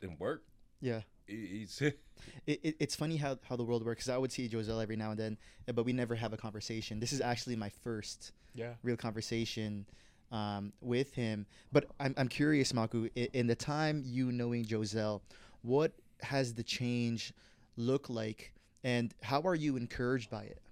and 0.00 0.18
work. 0.18 0.44
Yeah. 0.80 1.02
He- 1.26 1.46
He's 1.46 1.80
It, 1.80 2.60
it, 2.62 2.76
it's 2.78 2.94
funny 2.94 3.16
how, 3.16 3.38
how 3.48 3.56
the 3.56 3.64
world 3.64 3.84
works. 3.84 4.04
'cause 4.04 4.10
I 4.14 4.18
would 4.18 4.30
see 4.32 4.48
Josel 4.48 4.80
every 4.80 4.96
now 4.96 5.10
and 5.10 5.18
then, 5.18 5.38
uh, 5.68 5.72
but 5.72 5.84
we 5.84 5.92
never 5.92 6.14
have 6.14 6.32
a 6.32 6.36
conversation. 6.36 7.00
This 7.00 7.12
is 7.12 7.20
actually 7.20 7.56
my 7.56 7.68
first 7.68 8.32
Yeah. 8.54 8.74
real 8.82 8.96
conversation 8.96 9.86
um, 10.30 10.72
with 10.80 11.12
him. 11.14 11.46
But 11.72 11.90
I'm, 12.00 12.14
I'm 12.16 12.28
curious, 12.28 12.72
Maku, 12.72 13.10
i- 13.16 13.28
in 13.34 13.46
the 13.48 13.54
time 13.54 14.02
you 14.06 14.32
knowing 14.32 14.64
Josel, 14.64 15.20
what 15.62 15.92
has 16.22 16.54
the 16.54 16.62
change 16.62 17.34
look 17.76 18.08
like, 18.08 18.52
and 18.82 19.12
how 19.22 19.42
are 19.42 19.54
you 19.54 19.76
encouraged 19.76 20.30
by 20.30 20.44
it? 20.44 20.62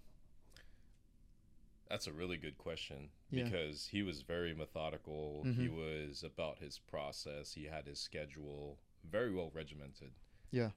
That's 1.89 2.07
a 2.07 2.13
really 2.13 2.37
good 2.37 2.57
question 2.57 3.11
Yeah. 3.31 3.45
because 3.45 3.87
he 3.89 4.03
was 4.03 4.23
very 4.23 4.55
methodical. 4.55 5.43
He 5.45 5.67
Mhm. 5.69 5.75
was 6.09 6.23
about 6.23 6.59
his 6.59 6.79
process. 6.79 7.53
He 7.53 7.65
had 7.65 7.87
his 7.87 7.99
schedule 7.99 8.79
very 9.05 9.33
well 9.33 9.51
regimented. 9.53 10.13
Yeah. 10.51 10.71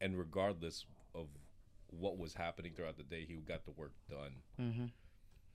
And 0.00 0.18
regardless 0.18 0.84
of 1.14 1.28
what 1.88 2.18
was 2.18 2.34
happening 2.34 2.72
throughout 2.74 2.96
the 2.96 3.02
day, 3.02 3.24
he 3.26 3.34
got 3.34 3.64
the 3.64 3.70
work 3.72 3.92
done. 4.10 4.32
Mm-hmm. 4.60 4.86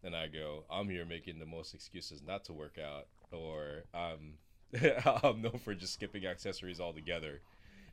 And 0.04 0.16
I 0.16 0.28
go, 0.28 0.64
I'm 0.70 0.90
here 0.90 1.06
making 1.06 1.38
the 1.40 1.46
most 1.46 1.74
excuses 1.76 2.22
not 2.26 2.44
to 2.46 2.54
work 2.54 2.78
out, 2.80 3.08
or 3.32 3.84
I'm 3.94 4.38
I'm 5.24 5.42
known 5.42 5.60
for 5.64 5.76
just 5.76 5.94
skipping 5.94 6.26
accessories 6.26 6.80
altogether, 6.80 7.42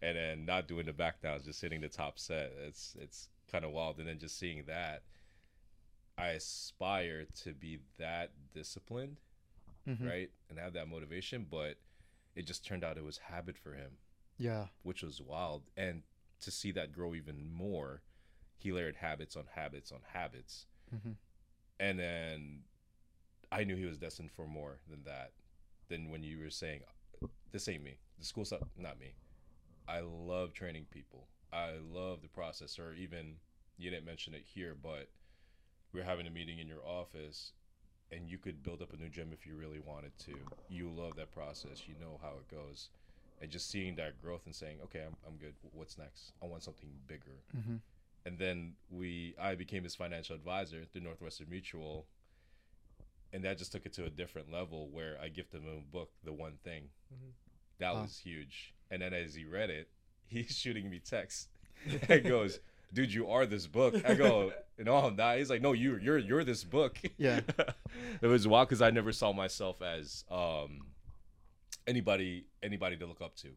and 0.01 0.17
then 0.17 0.47
not 0.47 0.69
doing 0.69 0.87
the 0.87 0.93
back 0.93 1.21
downs, 1.21 1.45
just 1.45 1.61
hitting 1.61 1.81
the 1.83 1.89
top 1.89 2.19
set. 2.19 2.53
It's 2.67 2.97
it's 2.99 3.29
kind 3.51 3.65
of 3.65 3.73
wild, 3.73 3.99
and 3.99 4.09
then 4.09 4.19
just 4.19 4.39
seeing 4.39 4.65
that, 4.69 5.03
I 6.17 6.29
aspire 6.29 7.27
to 7.43 7.53
be 7.53 7.81
that 7.99 8.31
disciplined, 8.55 9.19
Mm-hmm. 9.89 10.07
right, 10.07 10.31
and 10.51 10.59
have 10.59 10.75
that 10.75 10.89
motivation. 10.89 11.47
But 11.51 11.77
it 12.35 12.47
just 12.47 12.65
turned 12.65 12.85
out 12.85 12.97
it 12.97 13.05
was 13.05 13.19
habit 13.19 13.57
for 13.59 13.73
him, 13.75 13.93
Yeah. 14.39 14.67
which 14.83 15.03
was 15.03 15.21
wild, 15.21 15.65
and 15.77 16.03
to 16.41 16.51
see 16.51 16.71
that 16.73 16.93
grow 16.93 17.15
even 17.15 17.51
more, 17.53 18.03
he 18.57 18.73
layered 18.73 18.97
habits 18.97 19.37
on 19.37 19.45
habits 19.55 19.93
on 19.93 20.01
habits 20.13 20.67
Mm-hmm. 20.95 21.13
and 21.81 21.99
then 21.99 22.61
I 23.53 23.65
knew 23.65 23.77
he 23.77 23.85
was 23.85 23.99
destined 23.99 24.31
for 24.31 24.47
more 24.47 24.79
than 24.89 25.03
that. 25.05 25.33
Than 25.89 26.09
when 26.11 26.23
you 26.23 26.39
were 26.39 26.51
saying, 26.51 26.81
"This 27.53 27.69
ain't 27.69 27.83
me. 27.83 27.99
The 28.19 28.25
school's 28.25 28.51
not, 28.53 28.63
not 28.77 28.99
me." 28.99 29.15
I 29.87 30.01
love 30.01 30.53
training 30.53 30.87
people. 30.91 31.29
I 31.53 31.73
love 31.91 32.21
the 32.23 32.29
process. 32.29 32.79
Or 32.79 32.93
even 32.95 33.37
you 33.79 33.91
didn't 33.91 34.05
mention 34.07 34.35
it 34.35 34.45
here, 34.45 34.75
but 34.75 35.09
we 35.93 36.01
are 36.01 36.05
having 36.05 36.27
a 36.27 36.31
meeting 36.31 36.59
in 36.59 36.69
your 36.69 36.85
office, 36.87 37.53
and 38.13 38.29
you 38.29 38.39
could 38.39 38.63
build 38.63 38.83
up 38.83 38.93
a 38.93 38.97
new 38.97 39.09
gym 39.09 39.31
if 39.33 39.47
you 39.47 39.57
really 39.57 39.81
wanted 39.81 40.17
to. 40.21 40.35
You 40.69 40.91
love 40.91 41.17
that 41.17 41.33
process. 41.33 41.87
You 41.89 41.95
know 42.01 42.19
how 42.23 42.39
it 42.41 42.49
goes, 42.49 42.91
and 43.41 43.51
just 43.51 43.71
seeing 43.71 43.95
that 43.97 44.21
growth 44.21 44.43
and 44.47 44.55
saying, 44.55 44.79
"Okay, 44.85 45.01
I'm 45.07 45.17
I'm 45.27 45.37
good. 45.37 45.55
What's 45.73 45.97
next? 45.99 46.33
I 46.43 46.47
want 46.47 46.63
something 46.63 46.91
bigger." 47.07 47.43
Mm-hmm. 47.57 47.77
and 48.27 48.39
then 48.39 48.75
we 48.91 49.35
I 49.41 49.55
became 49.55 49.85
his 49.85 49.95
financial 49.95 50.35
advisor 50.35 50.85
through 50.85 51.03
Northwestern 51.03 51.49
Mutual, 51.49 52.07
and 53.33 53.45
that 53.45 53.59
just 53.59 53.73
took 53.73 53.87
it 53.87 53.93
to 53.95 54.05
a 54.05 54.11
different 54.11 54.51
level 54.53 54.89
where 54.91 55.19
I 55.23 55.29
gifted 55.29 55.63
him 55.63 55.69
a 55.69 55.93
book, 55.93 56.11
The 56.25 56.33
One 56.33 56.59
Thing. 56.65 56.91
Mhm. 57.13 57.33
That 57.79 57.95
Wow. 57.95 58.03
was 58.03 58.19
huge. 58.19 58.75
And 58.91 59.01
then 59.03 59.13
as 59.15 59.35
he 59.35 59.45
read 59.45 59.71
it, 59.71 59.89
he's 60.27 60.57
shooting 60.57 60.91
me 60.91 60.99
texts 60.99 61.49
and 62.09 62.25
goes, 62.25 62.59
"Dude, 62.93 63.13
you 63.13 63.29
are 63.31 63.47
this 63.47 63.67
book." 63.67 63.95
I 64.05 64.15
go, 64.15 64.53
"No, 64.79 64.97
I'm 64.97 65.17
not." 65.17 65.39
He's 65.39 65.51
like, 65.51 65.63
"No, 65.63 65.73
you 65.73 65.97
you're 65.99 66.19
you're 66.19 66.45
this 66.45 66.65
book." 66.65 66.99
Yeah. 67.19 67.41
it 68.23 68.27
was 68.27 68.49
wild 68.49 68.69
because 68.69 68.83
I 68.83 68.91
never 68.91 69.13
saw 69.13 69.33
myself 69.33 69.81
as 69.83 70.25
um 70.31 70.87
anybody 71.89 72.47
anybody 72.63 72.97
to 72.99 73.07
look 73.07 73.21
up 73.21 73.35
to, 73.37 73.51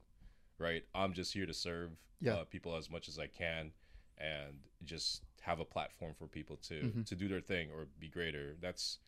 right? 0.57 0.83
I'm 0.95 1.13
just 1.13 1.33
here 1.33 1.45
to 1.45 1.53
serve 1.53 1.91
Yeah. 2.19 2.35
uh, 2.35 2.43
people 2.45 2.75
as 2.75 2.89
much 2.89 3.07
as 3.07 3.19
I 3.19 3.27
can, 3.27 3.73
and 4.17 4.53
just 4.83 5.23
have 5.41 5.59
a 5.59 5.65
platform 5.65 6.13
for 6.13 6.27
people 6.27 6.55
to 6.57 6.75
Mhm. 6.81 7.05
to 7.05 7.15
do 7.15 7.27
their 7.27 7.41
thing 7.41 7.69
or 7.71 7.85
be 7.99 8.07
greater. 8.07 8.55
That's 8.59 8.99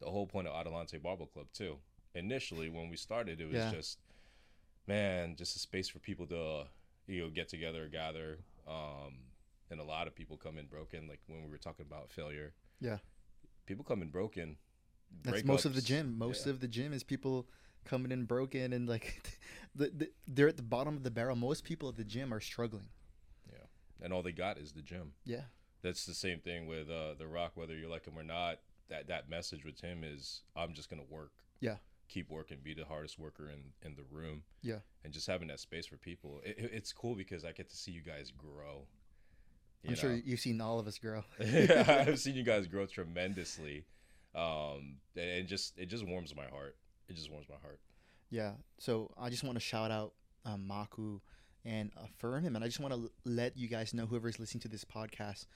the 0.00 0.10
whole 0.10 0.26
point 0.26 0.48
of 0.48 0.54
Adelante 0.54 0.98
Barbell 0.98 1.26
Club 1.26 1.48
too. 1.52 1.80
Initially, 2.14 2.68
when 2.68 2.88
we 2.90 2.96
started, 2.96 3.40
it 3.40 3.46
was 3.46 3.54
Yeah. 3.54 3.70
just 3.70 3.98
man, 4.88 5.36
just 5.36 5.54
a 5.54 5.58
space 5.60 5.88
for 5.88 6.00
people 6.00 6.26
to 6.26 6.68
you 7.06 7.20
know 7.22 7.30
get 7.30 7.48
together, 7.48 7.88
gather. 7.88 8.38
Um, 8.66 9.30
and 9.70 9.80
a 9.80 9.84
lot 9.84 10.06
of 10.06 10.14
people 10.14 10.36
come 10.36 10.58
in 10.58 10.66
broken, 10.66 11.08
like 11.08 11.20
when 11.26 11.42
we 11.44 11.50
were 11.50 11.58
talking 11.58 11.86
about 11.86 12.10
failure. 12.10 12.54
Yeah. 12.80 12.98
people 13.64 13.84
come 13.84 14.02
in 14.02 14.10
broken. 14.10 14.58
That's 15.22 15.44
most 15.44 15.64
of 15.64 15.74
the 15.74 15.80
gym. 15.82 16.18
Most 16.18 16.46
Yeah. 16.46 16.50
of 16.52 16.60
the 16.60 16.66
gym 16.68 16.92
is 16.92 17.04
people 17.04 17.48
coming 17.84 18.12
in 18.12 18.24
broken 18.24 18.72
and 18.72 18.88
like 18.88 19.38
the, 19.74 19.90
the, 19.96 20.10
they're 20.28 20.48
at 20.48 20.56
the 20.56 20.62
bottom 20.62 20.96
of 20.96 21.02
the 21.02 21.10
barrel. 21.10 21.36
Most 21.36 21.64
people 21.64 21.88
at 21.88 21.96
the 21.96 22.04
gym 22.04 22.32
are 22.32 22.40
struggling. 22.40 22.88
Yeah, 23.50 23.64
and 24.02 24.12
all 24.12 24.22
they 24.22 24.32
got 24.32 24.58
is 24.58 24.72
the 24.72 24.82
gym. 24.82 25.12
Yeah. 25.24 25.42
That's 25.82 26.06
the 26.06 26.14
same 26.14 26.38
thing 26.38 26.66
with 26.66 26.88
uh, 26.90 27.14
the 27.18 27.26
Rock, 27.26 27.52
whether 27.56 27.74
you 27.74 27.88
like 27.88 28.06
him 28.06 28.16
or 28.18 28.22
not. 28.22 28.58
That 28.88 29.08
that 29.08 29.28
message 29.30 29.64
with 29.64 29.80
him 29.80 30.02
is, 30.04 30.42
I'm 30.54 30.74
just 30.74 30.88
gonna 30.90 31.02
work. 31.10 31.32
Yeah. 31.60 31.76
Keep 32.08 32.30
working, 32.30 32.58
be 32.62 32.74
the 32.74 32.84
hardest 32.84 33.18
worker 33.18 33.48
in 33.50 33.72
in 33.88 33.96
the 33.96 34.04
room. 34.10 34.42
Yeah. 34.62 34.80
and 35.02 35.12
just 35.12 35.26
having 35.26 35.48
that 35.48 35.58
space 35.60 35.86
for 35.86 35.96
people. 35.96 36.40
It, 36.44 36.56
it- 36.58 36.70
it's 36.74 36.92
cool 36.92 37.14
because 37.16 37.44
I 37.44 37.52
get 37.52 37.68
to 37.70 37.76
see 37.76 37.90
you 37.90 38.02
guys 38.02 38.30
grow. 38.30 38.86
you 39.82 39.90
I'm 39.90 39.96
sure 39.96 40.14
you've 40.14 40.38
seen 40.40 40.60
all 40.60 40.78
of 40.78 40.86
us 40.86 40.98
grow. 40.98 41.24
yeah, 41.40 42.04
I've 42.06 42.20
seen 42.20 42.36
you 42.36 42.44
guys 42.44 42.66
grow 42.68 42.86
tremendously, 42.86 43.84
um, 44.36 44.96
and 45.16 45.48
just 45.48 45.76
it 45.78 45.86
just 45.86 46.06
warms 46.06 46.34
my 46.36 46.46
heart. 46.46 46.76
It 47.08 47.16
just 47.16 47.30
warms 47.30 47.48
my 47.48 47.56
heart. 47.62 47.80
Yeah. 48.30 48.52
So 48.78 49.12
I 49.18 49.30
just 49.30 49.44
want 49.44 49.56
to 49.56 49.60
shout 49.60 49.90
out 49.90 50.14
um, 50.44 50.66
Maku 50.68 51.20
and 51.64 51.90
affirm 52.02 52.42
him. 52.42 52.56
And 52.56 52.64
I 52.64 52.68
just 52.68 52.80
want 52.80 52.94
to 52.94 53.10
let 53.24 53.56
you 53.56 53.68
guys 53.68 53.94
know, 53.94 54.06
whoever 54.06 54.28
is 54.28 54.40
listening 54.40 54.62
to 54.62 54.68
this 54.68 54.84
podcast, 54.84 55.46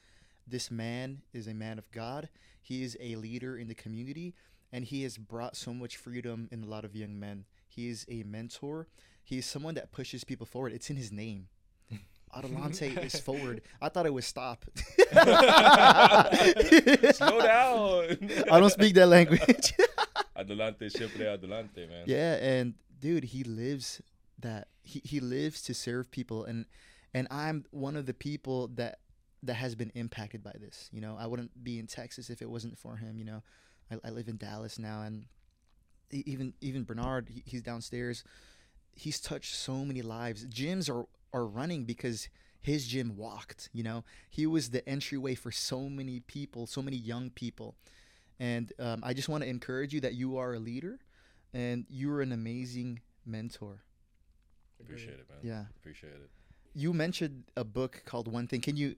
this 0.47 0.71
man 0.71 1.23
is 1.33 1.47
a 1.47 1.55
man 1.55 1.79
of 1.79 1.91
God. 1.91 2.29
He 2.63 2.83
is 2.83 2.97
a 3.01 3.17
leader 3.17 3.57
in 3.57 3.69
the 3.69 3.75
community, 3.75 4.35
and 4.73 4.85
he 4.85 5.03
has 5.03 5.17
brought 5.19 5.57
so 5.57 5.73
much 5.73 5.97
freedom 5.97 6.49
in 6.53 6.63
a 6.63 6.67
lot 6.67 6.85
of 6.85 6.95
young 6.95 7.19
men. 7.19 7.45
He 7.69 7.89
is 7.89 8.07
a 8.09 8.23
mentor. 8.25 8.89
He 9.25 9.39
is 9.39 9.47
someone 9.47 9.75
that 9.75 9.91
pushes 9.91 10.23
people 10.25 10.47
forward. 10.47 10.73
It's 10.73 10.91
in 10.91 10.97
his 10.97 11.11
name. 11.11 11.49
Adelante 12.35 12.89
is 12.89 13.19
forward. 13.27 13.63
I 13.81 13.89
thought 13.89 14.07
it 14.07 14.15
was 14.15 14.27
stop. 14.27 14.65
Slow 17.13 17.41
down. 17.41 18.19
I 18.51 18.61
don't 18.61 18.71
speak 18.71 18.95
that 18.95 19.07
language. 19.09 19.75
Adelante, 20.37 20.89
siempre 20.89 21.27
adelante, 21.27 21.87
man. 21.87 22.05
Yeah, 22.07 22.35
and 22.35 22.75
dude, 23.01 23.25
he 23.25 23.45
lives 23.45 24.03
that. 24.41 24.69
He 24.83 25.01
he 25.05 25.21
lives 25.21 25.63
to 25.63 25.75
serve 25.75 26.11
people, 26.11 26.45
and 26.45 26.67
and 27.15 27.27
I'm 27.31 27.65
one 27.71 27.97
of 27.97 28.07
the 28.07 28.15
people 28.15 28.69
that 28.75 29.01
that 29.43 29.55
has 29.55 29.75
been 29.75 29.91
impacted 29.95 30.43
by 30.43 30.53
this. 30.61 30.89
You 30.93 31.01
know, 31.01 31.17
I 31.19 31.27
wouldn't 31.27 31.65
be 31.65 31.79
in 31.79 31.87
Texas 31.87 32.31
if 32.31 32.43
it 32.43 32.51
wasn't 32.51 32.79
for 32.79 32.97
him. 32.97 33.19
You 33.19 33.25
know, 33.25 33.43
I, 33.91 34.09
I 34.09 34.11
live 34.11 34.29
in 34.29 34.37
Dallas 34.37 34.79
now, 34.79 35.03
and 35.03 35.27
even 36.11 36.55
even 36.61 36.85
Bernard, 36.85 37.29
he, 37.29 37.43
he's 37.45 37.63
downstairs. 37.63 38.25
He's 38.95 39.21
touched 39.21 39.55
so 39.55 39.85
many 39.85 40.03
lives. 40.03 40.47
Gyms 40.47 40.91
are 40.91 41.07
are 41.33 41.47
running 41.47 41.85
because 41.85 42.29
his 42.61 42.87
gym 42.87 43.17
walked. 43.17 43.69
You 43.73 43.83
know, 43.83 44.05
he 44.29 44.47
was 44.47 44.71
the 44.71 44.87
entryway 44.89 45.35
for 45.35 45.51
so 45.51 45.89
many 45.89 46.21
people, 46.21 46.67
so 46.67 46.83
many 46.83 46.97
young 46.97 47.31
people. 47.31 47.77
And 48.39 48.73
um, 48.79 49.01
I 49.03 49.15
just 49.15 49.29
want 49.29 49.43
to 49.45 49.49
encourage 49.49 49.93
you 49.95 50.01
that 50.01 50.15
you 50.15 50.37
are 50.37 50.55
a 50.55 50.59
leader, 50.59 50.99
and 51.55 51.87
you 51.89 52.13
are 52.13 52.21
an 52.21 52.33
amazing 52.33 53.01
mentor. 53.25 53.83
Appreciate 54.81 55.15
it, 55.15 55.27
man. 55.29 55.39
Yeah. 55.43 55.65
Appreciate 55.79 56.13
it. 56.13 56.31
You 56.75 56.93
mentioned 56.93 57.45
a 57.57 57.65
book 57.65 58.03
called 58.05 58.29
One 58.29 58.47
Thing. 58.47 58.61
Can 58.61 58.77
you 58.77 58.97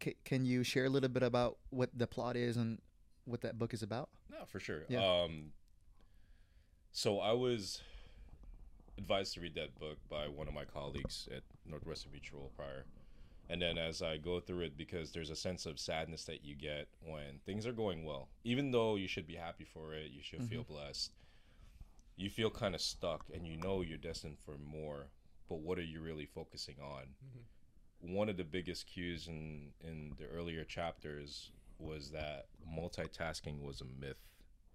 ca- 0.00 0.16
can 0.24 0.44
you 0.44 0.62
share 0.62 0.84
a 0.84 0.88
little 0.88 1.08
bit 1.08 1.24
about 1.24 1.58
what 1.70 1.90
the 1.92 2.06
plot 2.06 2.36
is 2.36 2.56
and 2.56 2.80
what 3.24 3.40
that 3.40 3.58
book 3.58 3.74
is 3.74 3.82
about? 3.82 4.08
No, 4.30 4.44
for 4.46 4.60
sure. 4.60 4.84
Yeah. 4.88 5.04
Um, 5.04 5.52
so 6.92 7.18
I 7.18 7.32
was 7.32 7.82
advised 8.96 9.34
to 9.34 9.40
read 9.40 9.54
that 9.56 9.78
book 9.78 9.98
by 10.08 10.28
one 10.28 10.46
of 10.48 10.54
my 10.54 10.64
colleagues 10.64 11.28
at 11.34 11.42
Northwestern 11.68 12.12
Mutual 12.12 12.52
prior. 12.56 12.84
And 13.48 13.62
then 13.62 13.78
as 13.78 14.02
I 14.02 14.16
go 14.16 14.40
through 14.40 14.62
it, 14.62 14.76
because 14.76 15.12
there's 15.12 15.30
a 15.30 15.36
sense 15.36 15.66
of 15.66 15.78
sadness 15.78 16.24
that 16.24 16.44
you 16.44 16.56
get 16.56 16.88
when 17.00 17.38
things 17.44 17.66
are 17.66 17.72
going 17.72 18.04
well, 18.04 18.28
even 18.44 18.72
though 18.72 18.96
you 18.96 19.06
should 19.06 19.26
be 19.26 19.36
happy 19.36 19.64
for 19.64 19.94
it, 19.94 20.10
you 20.10 20.22
should 20.22 20.42
feel 20.48 20.64
blessed, 20.64 21.12
you 22.16 22.28
feel 22.28 22.50
kind 22.50 22.74
of 22.74 22.80
stuck 22.80 23.24
and 23.32 23.46
you 23.46 23.56
know 23.56 23.82
you're 23.82 23.98
destined 23.98 24.38
for 24.44 24.56
more, 24.58 25.06
but 25.48 25.60
what 25.60 25.78
are 25.78 25.82
you 25.84 26.00
really 26.00 26.26
focusing 26.26 26.76
on? 26.82 27.04
One 28.00 28.28
of 28.28 28.36
the 28.36 28.44
biggest 28.44 28.86
cues 28.88 29.28
in, 29.28 29.68
in 29.80 30.12
the 30.18 30.26
earlier 30.26 30.64
chapters 30.64 31.52
was 31.78 32.10
that 32.10 32.46
multitasking 32.76 33.62
was 33.62 33.80
a 33.80 33.84
myth 33.84 34.16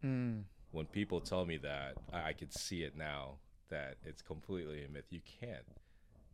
Mm. 0.04 0.46
when 0.72 0.88
people 0.88 1.20
tell 1.22 1.46
me 1.46 1.58
that, 1.58 1.94
I, 2.12 2.30
I 2.30 2.34
could 2.34 2.52
see 2.52 2.82
it 2.82 2.96
now 2.98 3.36
that 3.70 3.98
it's 4.04 4.24
completely 4.24 4.84
a 4.84 4.90
myth. 4.90 5.06
You 5.12 5.20
can't. 5.40 5.66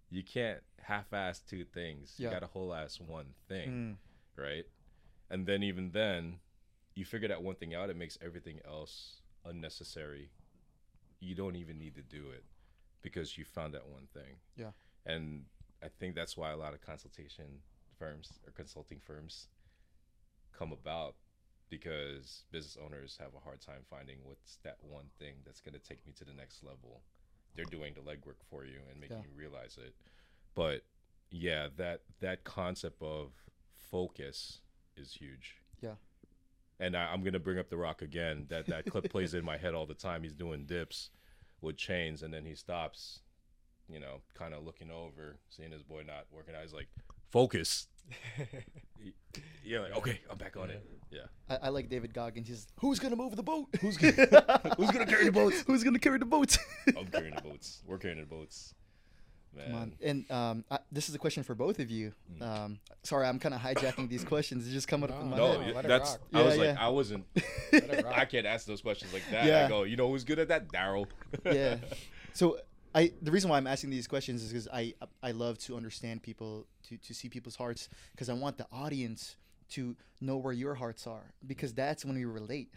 You 0.10 0.24
can't 0.24 0.62
half-ass 0.82 1.42
two 1.42 1.66
things. 1.66 2.16
Yeah. 2.18 2.28
You 2.28 2.34
got 2.34 2.40
to 2.40 2.48
whole-ass 2.48 3.00
one 3.00 3.34
thing, 3.48 3.98
Mm. 4.38 4.42
right? 4.42 4.66
And 5.30 5.46
then 5.46 5.64
even 5.64 5.92
then, 5.92 6.40
you 6.96 7.04
figure 7.06 7.28
that 7.28 7.44
one 7.44 7.56
thing 7.56 7.76
out, 7.76 7.90
it 7.90 7.98
makes 7.98 8.18
everything 8.22 8.60
else 8.66 9.22
unnecessary. 9.46 10.30
You 11.20 11.36
don't 11.36 11.56
even 11.56 11.78
need 11.78 11.96
to 11.96 12.02
do 12.02 12.30
it 12.32 12.46
because 13.02 13.38
you 13.38 13.44
found 13.46 13.74
that 13.74 13.88
one 13.88 14.08
thing. 14.14 14.38
Yeah. 14.56 14.72
And 15.06 15.46
I 15.84 15.90
think 15.90 16.16
that's 16.16 16.38
why 16.38 16.52
a 16.52 16.58
lot 16.58 16.74
of 16.74 16.82
consultation 16.82 17.62
firms 18.00 18.40
or 18.46 18.52
consulting 18.54 19.00
firms 19.00 19.48
come 20.58 20.72
about 20.72 21.16
because 21.70 22.46
business 22.52 22.78
owners 22.84 23.18
have 23.20 23.34
a 23.36 23.40
hard 23.40 23.60
time 23.62 23.82
finding 23.90 24.20
what's 24.24 24.58
that 24.64 24.78
one 24.82 25.10
thing 25.20 25.36
that's 25.46 25.60
going 25.60 25.74
to 25.74 25.80
take 25.80 26.06
me 26.08 26.14
to 26.14 26.24
the 26.26 26.34
next 26.34 26.64
level. 26.64 27.02
They're 27.58 27.66
doing 27.66 27.94
the 27.96 28.02
legwork 28.02 28.38
for 28.50 28.64
you 28.64 28.80
and 28.90 29.02
making 29.02 29.18
Yeah. 29.18 29.24
you 29.24 29.30
realize 29.36 29.78
it. 29.84 29.94
But 30.56 30.84
yeah, 31.32 31.68
that 31.76 32.02
that 32.22 32.44
concept 32.46 33.02
of 33.02 33.32
focus 33.92 34.62
is 34.96 35.14
huge. 35.14 35.56
Yeah. 35.82 35.96
And 36.80 36.96
I, 36.96 37.12
I'm 37.12 37.24
gonna 37.24 37.40
bring 37.40 37.58
up 37.60 37.70
the 37.70 37.78
Rock 37.78 38.02
again. 38.04 38.46
That 38.50 38.68
that 38.68 38.86
clip 38.86 39.10
plays 39.12 39.34
in 39.34 39.44
my 39.44 39.58
head 39.58 39.74
all 39.74 39.86
the 39.88 39.94
time. 39.96 40.24
He's 40.24 40.34
doing 40.36 40.66
dips 40.66 41.10
with 41.62 41.76
chains, 41.78 42.22
and 42.22 42.32
then 42.34 42.46
he 42.46 42.54
stops, 42.54 43.22
you 43.90 44.00
know, 44.00 44.22
kind 44.36 44.54
of 44.54 44.64
looking 44.64 44.92
over, 44.92 45.38
seeing 45.50 45.72
his 45.72 45.82
boy 45.84 46.04
not 46.06 46.26
working 46.32 46.54
out. 46.56 46.62
He's 46.62 46.74
like, 46.74 46.88
"Focus." 47.32 47.88
Yeah, 49.64 49.80
like 49.82 49.98
okay, 49.98 50.22
I'm 50.32 50.38
back 50.38 50.56
on 50.56 50.70
it. 50.70 50.82
Yeah. 51.12 51.20
I, 51.50 51.68
I 51.68 51.70
like 51.70 51.90
David 51.90 52.14
Goggins. 52.14 52.48
He's 52.48 52.68
who's 52.80 53.00
gonna 53.00 53.18
move 53.18 53.36
the 53.36 53.44
boat? 53.44 53.68
Who's 53.82 53.98
gonna 53.98 54.14
who's 54.78 54.92
gonna 54.92 55.06
carry 55.06 55.26
the 55.26 55.32
boats? 55.34 55.62
Who's 55.68 55.84
gonna 55.84 56.00
carry 56.00 56.18
the 56.20 56.26
boats? 56.26 56.58
I'm 56.98 57.06
carrying 57.08 57.36
the 57.36 57.42
boats. 57.42 57.82
We're 57.86 57.98
carrying 57.98 58.22
the 58.22 58.26
boats. 58.26 58.74
Man. 59.54 59.66
Come 59.66 59.76
on. 59.76 59.94
And 60.02 60.32
um, 60.32 60.66
I, 60.72 60.80
this 60.92 61.10
is 61.10 61.16
a 61.16 61.20
question 61.20 61.44
for 61.44 61.54
both 61.54 61.80
of 61.80 61.90
you. 61.92 62.14
Um, 62.40 62.80
sorry, 63.04 63.28
I'm 63.28 63.40
kind 63.40 63.54
of 63.56 63.60
hijacking 63.62 64.08
these 64.08 64.24
questions. 64.24 64.66
It's 64.66 64.74
just 64.74 64.88
coming 64.88 65.10
up 65.12 65.20
in 65.22 65.30
my 65.32 65.38
No, 65.38 65.52
head. 65.54 65.60
y- 65.62 65.72
let 65.74 65.86
it 65.86 65.88
that's. 65.90 66.12
rock. 66.12 66.20
I 66.34 66.42
was 66.44 66.56
Yeah, 66.56 66.62
like, 66.64 66.76
yeah. 66.78 66.86
I 66.86 66.90
wasn't. 66.90 67.26
it 67.74 68.06
rock. 68.06 68.14
I 68.18 68.26
can't 68.26 68.46
ask 68.46 68.66
those 68.68 68.82
questions 68.82 69.12
like 69.14 69.24
that. 69.32 69.46
Yeah. 69.46 69.66
I 69.66 69.70
go, 69.70 69.84
you 69.84 69.98
know 69.98 70.10
who's 70.10 70.24
good 70.24 70.40
at 70.40 70.48
that? 70.50 70.70
Darryl. 70.70 71.08
yeah. 71.44 71.78
So 72.34 72.60
I 72.98 73.12
the 73.22 73.32
reason 73.32 73.50
why 73.50 73.58
I'm 73.58 73.68
asking 73.68 73.92
these 73.92 74.08
questions 74.08 74.44
is 74.44 74.50
because 74.52 74.68
I 74.82 74.84
I 75.22 75.32
love 75.32 75.56
to 75.68 75.76
understand 75.82 76.16
people 76.30 76.52
to 76.88 76.98
to 77.08 77.14
see 77.20 77.30
people's 77.30 77.56
hearts 77.64 77.90
because 78.14 78.30
I 78.30 78.34
want 78.34 78.58
the 78.58 78.68
audience 78.72 79.22
to 79.76 79.82
know 80.28 80.38
where 80.38 80.54
your 80.64 80.76
hearts 80.76 81.04
are 81.16 81.26
because 81.52 81.72
that's 81.74 82.04
when 82.06 82.16
we 82.16 82.26
relate. 82.26 82.72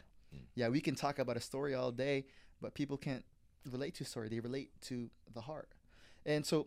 Yeah, 0.55 0.69
we 0.69 0.81
can 0.81 0.95
talk 0.95 1.19
about 1.19 1.37
a 1.37 1.41
story 1.41 1.75
all 1.75 1.93
day, 1.93 2.25
but 2.63 2.75
people 2.75 2.97
can't 3.07 3.25
relate 3.71 3.95
to 3.97 4.05
a 4.05 4.07
story. 4.07 4.29
They 4.29 4.41
relate 4.41 4.71
to 4.91 4.97
the 5.35 5.41
heart. 5.41 5.69
And 6.27 6.45
so 6.51 6.67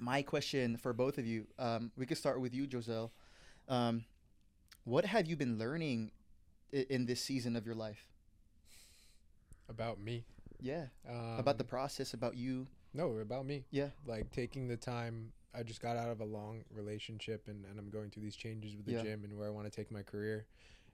my 0.00 0.22
question 0.22 0.76
for 0.76 0.92
both 0.92 1.16
of 1.18 1.26
you, 1.26 1.46
um, 1.58 1.90
we 1.96 2.06
could 2.06 2.18
start 2.18 2.40
with 2.40 2.54
you, 2.54 2.66
Josel. 2.66 3.10
Um, 3.68 4.04
what 4.84 5.04
have 5.04 5.26
you 5.26 5.36
been 5.36 5.58
learning 5.58 6.10
i- 6.72 6.86
in 6.90 7.06
this 7.06 7.20
season 7.20 7.56
of 7.56 7.66
your 7.66 7.74
life? 7.86 8.06
about 9.68 9.98
me. 10.00 10.24
Yeah, 10.60 10.86
Um, 11.08 11.38
about 11.38 11.56
the 11.58 11.64
process, 11.64 12.12
about 12.14 12.36
you. 12.36 12.66
No, 12.94 13.10
about 13.18 13.46
me. 13.46 13.64
Yeah. 13.70 13.90
like 14.06 14.30
taking 14.30 14.68
the 14.68 14.76
time. 14.76 15.32
I 15.52 15.64
just 15.64 15.80
got 15.82 15.96
out 15.96 16.10
of 16.10 16.20
a 16.20 16.24
long 16.24 16.62
relationship, 16.70 17.48
and, 17.48 17.64
and 17.64 17.78
I'm 17.78 17.90
going 17.90 18.10
through 18.10 18.22
these 18.22 18.36
changes 18.36 18.76
with 18.76 18.86
the 18.86 18.92
Yeah. 18.92 19.02
gym 19.02 19.24
and 19.24 19.36
where 19.36 19.48
I 19.48 19.50
want 19.50 19.66
to 19.66 19.70
take 19.70 19.90
my 19.90 20.02
career, 20.02 20.46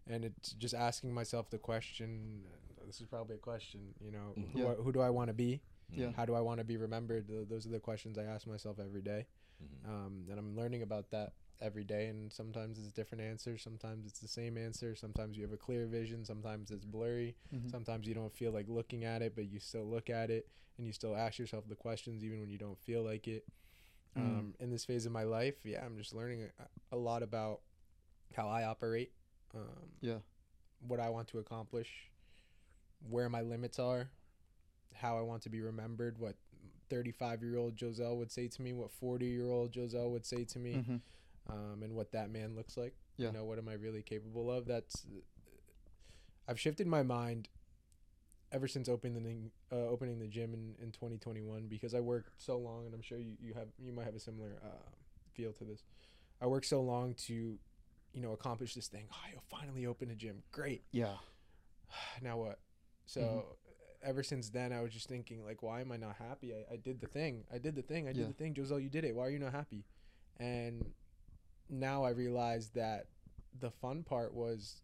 and 0.09 0.25
it's 0.25 0.53
just 0.53 0.75
asking 0.75 1.13
myself 1.13 1.51
the 1.51 1.59
question. 1.59 2.43
This 2.87 3.01
is 3.01 3.07
probably 3.07 3.35
a 3.37 3.39
question, 3.39 3.93
you 4.01 4.11
know, 4.13 4.33
Mhm. 4.37 4.51
who, 4.53 4.59
Yeah. 4.61 4.75
Who 4.77 4.93
do 4.93 5.01
I 5.01 5.11
want 5.11 5.29
to 5.29 5.35
be? 5.35 5.61
Yeah. 5.91 6.13
How 6.13 6.25
do 6.25 6.35
I 6.35 6.41
want 6.41 6.59
to 6.59 6.65
be 6.65 6.77
remembered? 6.79 7.27
Those 7.49 7.67
are 7.67 7.71
the 7.71 7.81
questions 7.81 8.17
I 8.17 8.25
ask 8.25 8.47
myself 8.47 8.79
every 8.79 9.03
day. 9.03 9.27
Mhm. 9.63 9.89
um, 9.89 10.27
and 10.31 10.39
I'm 10.39 10.55
learning 10.55 10.83
about 10.83 11.11
that 11.11 11.33
every 11.61 11.85
day. 11.85 12.07
And 12.09 12.33
sometimes 12.33 12.79
it's 12.79 12.91
different 12.91 13.23
answers. 13.23 13.63
Sometimes 13.63 14.07
it's 14.07 14.19
the 14.21 14.29
same 14.29 14.59
answer. 14.59 14.95
Sometimes 14.95 15.37
you 15.37 15.43
have 15.43 15.53
a 15.53 15.57
clear 15.57 15.87
vision. 15.87 16.25
Sometimes 16.25 16.71
it's 16.71 16.85
blurry. 16.85 17.37
Mhm. 17.55 17.71
Sometimes 17.71 18.07
you 18.07 18.15
don't 18.15 18.33
feel 18.35 18.53
like 18.53 18.69
looking 18.69 19.05
at 19.05 19.23
it, 19.23 19.35
but 19.35 19.47
you 19.47 19.59
still 19.61 19.85
look 19.87 20.11
at 20.11 20.31
it 20.31 20.49
and 20.77 20.87
you 20.87 20.93
still 20.93 21.17
ask 21.17 21.39
yourself 21.39 21.67
the 21.69 21.75
questions 21.77 22.23
even 22.25 22.41
when 22.41 22.51
you 22.51 22.59
don't 22.59 22.79
feel 22.79 23.03
like 23.03 23.27
it. 23.29 23.47
Mm. 24.17 24.21
Um, 24.21 24.55
in 24.61 24.71
this 24.71 24.85
phase 24.85 25.07
of 25.07 25.13
my 25.13 25.25
life, 25.25 25.57
yeah, 25.65 25.85
I'm 25.85 25.97
just 25.97 26.15
learning 26.15 26.49
a, 26.59 26.97
a 26.97 26.97
lot 26.97 27.23
about 27.23 27.61
how 28.35 28.49
I 28.49 28.65
operate. 28.65 29.13
Um, 29.55 29.91
Yeah. 30.01 30.19
What 30.81 31.01
I 31.01 31.09
want 31.09 31.29
to 31.29 31.39
accomplish, 31.39 32.11
where 33.09 33.29
my 33.29 33.41
limits 33.43 33.79
are, 33.79 34.11
how 34.95 35.19
I 35.19 35.23
want 35.23 35.43
to 35.43 35.49
be 35.51 35.61
remembered, 35.61 36.19
what 36.19 36.37
35 36.89 37.43
year 37.43 37.57
old 37.57 37.77
Josel 37.77 38.17
would 38.19 38.31
say 38.31 38.49
to 38.49 38.63
me, 38.63 38.73
what 38.73 38.91
40 38.91 39.27
year 39.27 39.51
old 39.51 39.73
Josel 39.73 40.11
would 40.13 40.25
say 40.27 40.45
to 40.45 40.59
me, 40.59 40.75
Mhm. 40.77 41.01
Um, 41.49 41.83
and 41.83 41.95
what 41.95 42.13
that 42.13 42.31
man 42.31 42.57
looks 42.57 42.77
like. 42.77 42.95
Yeah. 43.17 43.29
You 43.29 43.33
know, 43.33 43.45
what 43.45 43.59
am 43.59 43.69
I 43.69 43.75
really 43.75 44.03
capable 44.03 44.51
of? 44.51 44.67
That's 44.67 45.07
I've 46.49 46.61
shifted 46.61 46.87
my 46.87 47.03
mind 47.03 47.49
ever 48.53 48.69
since 48.69 48.89
opening 48.89 49.51
uh, 49.73 49.77
opening 49.89 50.19
the 50.19 50.29
gym 50.29 50.55
in, 50.55 50.75
in 50.83 50.93
2021 50.93 51.67
because 51.67 51.95
I 51.95 52.01
worked 52.01 52.31
so 52.39 52.57
long, 52.59 52.87
and 52.87 52.95
I'm 52.95 53.03
sure 53.03 53.19
you, 53.19 53.33
you 53.41 53.55
have 53.55 53.69
you 53.79 53.93
might 53.93 54.05
have 54.07 54.15
a 54.15 54.21
similar 54.21 54.57
uh, 54.65 54.91
feel 55.35 55.53
to 55.55 55.65
this. 55.65 55.85
I 56.41 56.47
worked 56.47 56.67
so 56.67 56.81
long 56.83 57.15
to, 57.27 57.35
you 58.13 58.21
know, 58.21 58.33
accomplish 58.33 58.75
this 58.75 58.89
thing. 58.89 59.07
Oh, 59.13 59.17
you'll 59.33 59.43
finally 59.61 59.87
open 59.87 60.11
a 60.11 60.15
gym. 60.15 60.43
Great. 60.53 60.85
Yeah. 60.93 61.15
now 62.23 62.37
what? 62.39 62.59
So 63.07 63.21
Mhm. 63.21 63.45
ever 64.03 64.23
since 64.23 64.51
then, 64.51 64.73
I 64.73 64.83
was 64.83 64.93
just 64.93 65.09
thinking 65.09 65.45
like, 65.45 65.63
why 65.63 65.81
am 65.81 65.91
I 65.93 65.97
not 65.97 66.17
happy? 66.17 66.53
I, 66.55 66.75
I 66.75 66.77
did 66.77 67.01
the 67.01 67.07
thing. 67.07 67.45
I 67.53 67.59
did 67.59 67.75
the 67.75 67.83
thing. 67.83 68.07
I 68.07 68.13
did 68.13 68.23
Yeah. 68.23 68.27
the 68.27 68.35
thing. 68.35 68.55
Josel, 68.55 68.79
you 68.83 68.91
did 68.91 69.05
it. 69.05 69.15
Why 69.17 69.27
are 69.27 69.31
you 69.31 69.39
not 69.39 69.53
happy? 69.53 69.85
And 70.39 70.93
now 71.69 72.05
I 72.05 72.11
realize 72.11 72.71
that 72.71 73.07
the 73.61 73.71
fun 73.71 74.03
part 74.03 74.35
was 74.35 74.83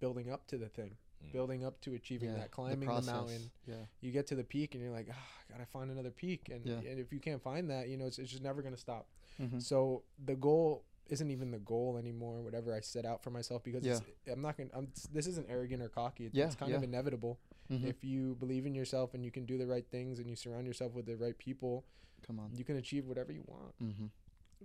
building 0.00 0.30
up 0.30 0.46
to 0.48 0.58
the 0.58 0.68
thing, 0.68 0.96
Mm. 1.24 1.32
building 1.32 1.64
up 1.64 1.80
to 1.82 1.94
achieving 1.94 2.30
yeah. 2.30 2.36
that, 2.38 2.50
climbing 2.50 2.80
the, 2.80 2.86
process. 2.86 3.06
mountain. 3.12 3.50
Yeah. 3.66 3.74
You 4.00 4.10
get 4.10 4.26
to 4.28 4.34
the 4.34 4.42
peak 4.44 4.74
and 4.74 4.82
you're 4.82 4.92
like, 4.92 5.06
ah, 5.10 5.14
I 5.48 5.52
gotta 5.52 5.66
find 5.66 5.90
another 5.90 6.10
peak. 6.10 6.48
And, 6.50 6.66
Yeah. 6.66 6.78
and 6.90 6.98
if 6.98 7.12
you 7.12 7.20
can't 7.20 7.40
find 7.40 7.70
that, 7.70 7.88
you 7.88 7.96
know, 7.96 8.06
it's, 8.06 8.18
it's 8.18 8.30
just 8.30 8.42
never 8.42 8.62
gonna 8.62 8.76
stop. 8.76 9.06
Mhm. 9.40 9.62
So 9.62 10.02
the 10.24 10.34
goal 10.34 10.84
isn't 11.08 11.30
even 11.30 11.50
the 11.50 11.58
goal 11.60 11.96
anymore. 11.96 12.42
Whatever 12.42 12.74
I 12.74 12.80
set 12.80 13.04
out 13.04 13.22
for 13.22 13.30
myself, 13.30 13.62
because 13.62 13.84
it's, 13.86 14.00
I'm 14.30 14.40
not 14.42 14.56
gonna. 14.56 14.70
I'm, 14.74 14.88
this 15.12 15.26
isn't 15.26 15.48
arrogant 15.50 15.82
or 15.82 15.88
cocky. 15.88 16.26
It's, 16.26 16.34
Yeah, 16.34 16.46
it's 16.46 16.54
kind 16.56 16.72
of 16.74 16.80
yeah. 16.82 16.88
inevitable. 16.88 17.38
Mhm. 17.70 17.84
If 17.84 18.02
you 18.04 18.34
believe 18.36 18.66
in 18.66 18.74
yourself 18.74 19.14
and 19.14 19.24
you 19.24 19.30
can 19.30 19.44
do 19.46 19.58
the 19.58 19.66
right 19.66 19.86
things 19.90 20.18
and 20.18 20.28
you 20.28 20.36
surround 20.36 20.66
yourself 20.66 20.92
with 20.94 21.06
the 21.06 21.16
right 21.16 21.36
people, 21.38 21.84
Come 22.26 22.38
on. 22.40 22.50
you 22.56 22.64
can 22.64 22.76
achieve 22.76 23.06
whatever 23.06 23.32
you 23.32 23.44
want. 23.46 23.78
Mm-hmm. 23.80 24.06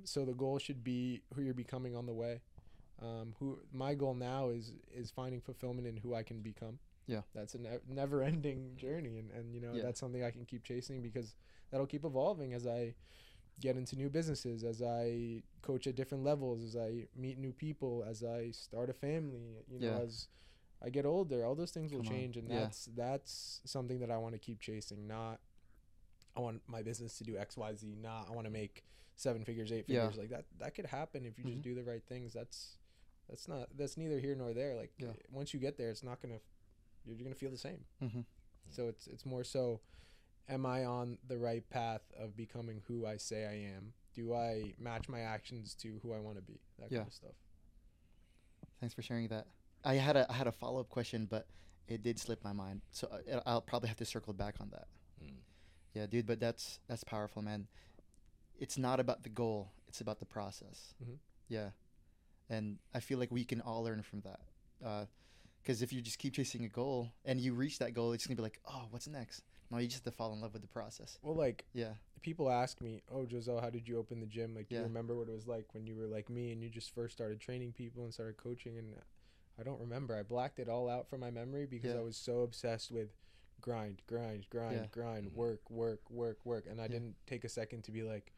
So 0.04 0.26
the 0.26 0.34
goal 0.34 0.60
should 0.60 0.84
be 0.84 1.22
who 1.34 1.42
you're 1.42 1.54
becoming 1.54 1.96
on 1.96 2.06
the 2.06 2.14
way. 2.14 2.42
Um, 3.00 3.36
who 3.40 3.60
my 3.72 3.94
goal 3.94 4.16
now 4.16 4.50
is 4.50 4.74
is 4.92 5.12
finding 5.12 5.40
fulfillment 5.42 5.86
in 5.88 5.98
who 5.98 6.14
I 6.16 6.24
can 6.24 6.42
become. 6.42 6.80
Yeah. 7.06 7.22
that's 7.34 7.56
a 7.56 7.60
ne- 7.60 7.80
never-ending 7.88 8.76
journey, 8.76 9.18
and 9.20 9.32
and 9.32 9.54
you 9.54 9.62
know 9.62 9.74
Yeah. 9.74 9.84
that's 9.84 10.00
something 10.00 10.24
I 10.24 10.32
can 10.32 10.46
keep 10.46 10.64
chasing 10.64 11.02
because 11.02 11.36
that'll 11.72 11.88
keep 11.88 12.04
evolving 12.04 12.54
as 12.54 12.66
I 12.68 12.96
get 13.62 13.76
into 13.78 13.96
new 13.96 14.10
businesses, 14.10 14.64
as 14.64 14.82
I 14.82 15.42
coach 15.62 15.88
at 15.88 15.96
different 15.96 16.24
levels, 16.24 16.62
as 16.64 16.76
I 16.76 17.08
meet 17.16 17.38
new 17.38 17.52
people, 17.54 18.04
as 18.08 18.24
I 18.24 18.52
start 18.52 18.90
a 18.90 18.94
family. 18.94 19.64
You 19.70 19.80
know, 19.80 19.88
Yeah. 19.98 20.00
as 20.00 20.28
I 20.82 20.90
get 20.90 21.06
older, 21.06 21.46
all 21.46 21.56
those 21.56 21.72
things 21.72 21.92
will 21.94 22.02
Come 22.04 22.08
on. 22.10 22.14
change, 22.14 22.38
and 22.38 22.50
Yeah. 22.50 22.60
that's 22.62 22.86
that's 22.88 23.62
something 23.66 24.00
that 24.00 24.12
I 24.12 24.18
want 24.18 24.34
to 24.34 24.40
keep 24.40 24.60
chasing. 24.60 25.08
Not 25.08 25.40
I 26.36 26.40
want 26.40 26.62
my 26.68 26.82
business 26.84 27.18
to 27.20 27.24
do 27.24 27.38
X, 27.38 27.56
Y, 27.58 27.74
Z. 27.76 27.96
Not 27.96 28.28
I 28.30 28.32
want 28.32 28.46
to 28.46 28.52
make 28.52 28.84
seven 29.18 29.44
figures, 29.44 29.72
eight 29.74 29.86
Yeah. 29.88 30.08
figures. 30.08 30.18
Like 30.18 30.30
that 30.30 30.46
that 30.60 30.76
could 30.76 30.86
happen 30.86 31.26
if 31.26 31.38
you 31.38 31.44
Mhm. 31.44 31.50
just 31.50 31.62
do 31.64 31.76
the 31.76 31.84
right 31.84 32.04
things. 32.04 32.32
That's 32.34 32.78
that's 33.28 33.48
not 33.50 33.76
that's 33.78 33.98
neither 33.98 34.20
here 34.20 34.36
nor 34.36 34.54
there. 34.54 34.76
Like 34.76 34.94
Yeah. 34.98 35.12
once 35.30 35.54
you 35.54 35.60
get 35.60 35.78
there, 35.78 35.90
it's 35.90 36.04
not 36.04 36.22
gonna 36.22 36.40
you're 37.06 37.16
gonna 37.18 37.36
feel 37.36 37.52
the 37.52 37.58
same. 37.58 37.86
Mm-hmm. 38.02 38.22
So 38.70 38.88
it's 38.88 39.08
it's 39.08 39.26
more 39.26 39.44
so, 39.44 39.82
am 40.48 40.66
I 40.66 40.86
on 40.86 41.18
the 41.28 41.38
right 41.38 41.68
path 41.70 42.02
of 42.16 42.36
becoming 42.38 42.82
who 42.88 43.06
I 43.06 43.18
say 43.18 43.46
I 43.46 43.54
am? 43.76 43.94
Do 44.14 44.34
I 44.34 44.74
match 44.80 45.08
my 45.10 45.22
actions 45.22 45.76
to 45.76 46.00
who 46.00 46.12
I 46.14 46.20
want 46.20 46.38
to 46.38 46.42
be? 46.42 46.60
That 46.80 46.92
Yeah. 46.92 47.00
kind 47.00 47.08
of 47.08 47.14
stuff. 47.14 47.36
Thanks 48.80 48.94
for 48.94 49.02
sharing 49.02 49.28
that. 49.30 49.48
I 49.84 49.96
had 49.96 50.16
a 50.18 50.30
I 50.32 50.34
had 50.34 50.48
a 50.48 50.52
follow 50.52 50.80
up 50.80 50.90
question, 50.90 51.26
but 51.26 51.48
it 51.88 52.04
did 52.04 52.20
slip 52.20 52.44
my 52.44 52.52
mind, 52.54 52.82
so 52.92 53.08
I, 53.32 53.42
I'll 53.46 53.62
probably 53.62 53.88
have 53.88 53.98
to 53.98 54.06
circle 54.06 54.34
back 54.34 54.60
on 54.60 54.70
that. 54.72 54.88
Mm. 55.24 55.38
Yeah, 55.94 56.06
dude, 56.06 56.26
but 56.28 56.40
that's 56.40 56.80
that's 56.88 57.04
powerful, 57.04 57.42
man. 57.42 57.68
It's 58.58 58.78
not 58.78 59.00
about 59.00 59.24
the 59.24 59.30
goal; 59.30 59.72
it's 59.88 60.02
about 60.02 60.20
the 60.20 60.26
process. 60.26 60.94
Mhm. 61.04 61.20
Yeah, 61.48 61.72
and 62.50 62.80
I 62.94 63.00
feel 63.00 63.20
like 63.20 63.32
we 63.32 63.46
can 63.46 63.62
all 63.62 63.84
learn 63.84 64.02
from 64.02 64.22
that. 64.22 65.10
Because 65.62 65.82
if 65.82 65.92
you 65.92 66.02
just 66.02 66.18
keep 66.18 66.34
chasing 66.34 66.64
a 66.64 66.70
goal 66.70 67.12
and 67.26 67.42
you 67.42 67.54
reach 67.54 67.80
that 67.80 67.94
goal, 67.94 68.14
it's 68.14 68.26
gonna 68.26 68.38
be 68.38 68.42
like, 68.42 68.60
oh, 68.66 68.88
what's 68.90 69.08
next? 69.08 69.44
No, 69.70 69.78
you 69.80 69.88
just 69.88 70.06
have 70.06 70.14
to 70.14 70.18
fall 70.18 70.32
in 70.34 70.40
love 70.40 70.54
with 70.54 70.62
the 70.62 70.68
process. 70.68 71.20
Well, 71.22 71.36
like 71.36 71.66
Yeah, 71.74 71.96
people 72.22 72.50
ask 72.50 72.80
me, 72.82 73.04
"Oh, 73.10 73.26
Josel, 73.26 73.60
how 73.60 73.70
did 73.70 73.88
you 73.88 73.98
open 73.98 74.20
the 74.22 74.26
gym? 74.28 74.56
Like, 74.56 74.70
do 74.70 74.76
Yeah. 74.76 74.82
you 74.82 74.88
remember 74.88 75.16
what 75.18 75.28
it 75.28 75.34
was 75.34 75.46
like 75.48 75.74
when 75.74 75.86
you 75.86 75.96
were 75.96 76.08
like 76.08 76.30
me 76.30 76.52
and 76.52 76.64
you 76.64 76.70
just 76.70 76.92
first 76.92 77.14
started 77.14 77.40
training 77.42 77.74
people 77.74 78.04
and 78.06 78.14
started 78.14 78.38
coaching?" 78.38 78.78
And 78.78 78.96
I 79.60 79.64
don't 79.64 79.80
remember. 79.80 80.16
I 80.16 80.24
blacked 80.24 80.60
it 80.60 80.70
all 80.70 80.88
out 80.90 81.08
from 81.08 81.20
my 81.20 81.32
memory 81.32 81.66
because 81.66 81.94
Yeah. 81.94 82.00
I 82.00 82.04
was 82.04 82.16
so 82.18 82.42
obsessed 82.42 82.92
with 82.92 83.14
grind, 83.60 84.04
grind, 84.08 84.50
grind, 84.50 84.76
Yeah. 84.76 84.88
grind, 84.88 85.34
work, 85.34 85.70
work, 85.70 86.10
work, 86.10 86.46
work, 86.46 86.66
and 86.68 86.80
I 86.80 86.88
didn't 86.88 87.18
take 87.26 87.44
a 87.44 87.50
second 87.50 87.84
to 87.86 87.92
be 87.92 88.04
like, 88.04 88.32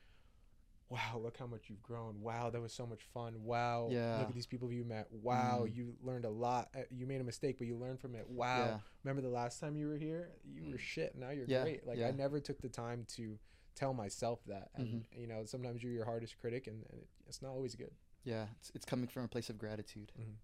"Wow, 0.90 1.20
look 1.24 1.38
how 1.38 1.46
much 1.48 1.70
you've 1.70 1.84
grown! 1.84 2.22
Wow, 2.22 2.50
that 2.50 2.60
was 2.62 2.74
so 2.74 2.86
much 2.88 3.04
fun! 3.14 3.44
Wow, 3.44 3.90
Yeah. 3.92 4.20
look 4.20 4.30
at 4.30 4.34
these 4.36 4.48
people 4.48 4.72
you 4.72 4.84
met! 4.84 5.12
Wow, 5.12 5.66
Mm. 5.66 5.76
you 5.76 5.96
learned 6.02 6.26
a 6.26 6.30
lot. 6.30 6.70
Uh, 6.76 6.82
You 6.90 7.06
made 7.06 7.22
a 7.22 7.24
mistake, 7.24 7.58
but 7.60 7.68
you 7.68 7.78
learned 7.78 8.00
from 8.00 8.16
it. 8.16 8.28
Wow, 8.28 8.58
Yeah. 8.66 8.80
remember 9.04 9.22
the 9.22 9.30
last 9.34 9.60
time 9.60 9.76
you 9.76 9.88
were 9.88 9.98
here? 9.98 10.32
You 10.44 10.64
were 10.66 10.78
Mm. 10.78 10.80
shit. 10.80 11.16
Now 11.16 11.30
you're 11.30 11.46
Yeah, 11.48 11.62
great. 11.64 11.86
Like 11.86 11.98
yeah. 12.00 12.08
I 12.08 12.12
never 12.12 12.40
took 12.40 12.62
the 12.62 12.70
time 12.70 13.06
to 13.10 13.40
tell 13.76 13.94
myself 13.94 14.44
that, 14.46 14.72
and 14.74 14.88
Mm-hmm. 14.88 15.20
you 15.22 15.28
know, 15.28 15.46
sometimes 15.46 15.82
you're 15.84 15.94
your 15.94 16.06
hardest 16.06 16.38
critic, 16.40 16.68
and, 16.68 16.84
and 16.90 17.02
it, 17.02 17.08
it's 17.28 17.42
not 17.42 17.52
always 17.52 17.76
good. 17.76 17.94
Yeah, 18.24 18.48
it's, 18.58 18.72
it's 18.76 18.86
coming 18.86 19.08
from 19.08 19.24
a 19.24 19.28
place 19.28 19.50
of 19.50 19.58
gratitude. 19.58 20.12
Mhm. 20.20 20.36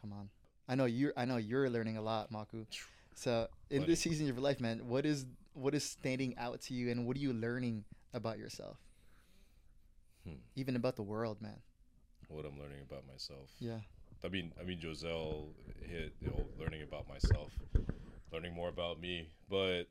Come 0.00 0.12
on, 0.12 0.30
I 0.66 0.74
know 0.74 0.86
you're. 0.86 1.12
I 1.16 1.24
know 1.26 1.36
you're 1.36 1.68
learning 1.70 1.96
a 1.96 2.02
lot, 2.02 2.32
Maku. 2.32 2.66
So 3.14 3.48
in 3.70 3.80
Buddy. 3.82 3.92
this 3.92 4.00
season 4.00 4.28
of 4.28 4.36
your 4.36 4.42
life, 4.42 4.58
man, 4.58 4.88
what 4.88 5.04
is 5.06 5.26
what 5.52 5.74
is 5.74 5.84
standing 5.84 6.36
out 6.38 6.62
to 6.62 6.74
you, 6.74 6.90
and 6.90 7.06
what 7.06 7.16
are 7.16 7.20
you 7.20 7.32
learning 7.32 7.84
about 8.14 8.38
yourself, 8.38 8.78
Hmm. 10.26 10.36
even 10.56 10.76
about 10.76 10.96
the 10.96 11.02
world, 11.02 11.40
man? 11.40 11.60
What 12.28 12.44
I'm 12.44 12.58
learning 12.58 12.80
about 12.88 13.06
myself. 13.06 13.50
Yeah, 13.58 13.80
I 14.24 14.28
mean, 14.28 14.52
I 14.60 14.64
mean, 14.64 14.78
Josel 14.80 15.48
hit 15.80 16.14
you 16.20 16.28
know, 16.28 16.46
learning 16.58 16.82
about 16.82 17.08
myself, 17.08 17.52
learning 18.32 18.54
more 18.54 18.68
about 18.68 19.00
me. 19.00 19.28
But 19.50 19.84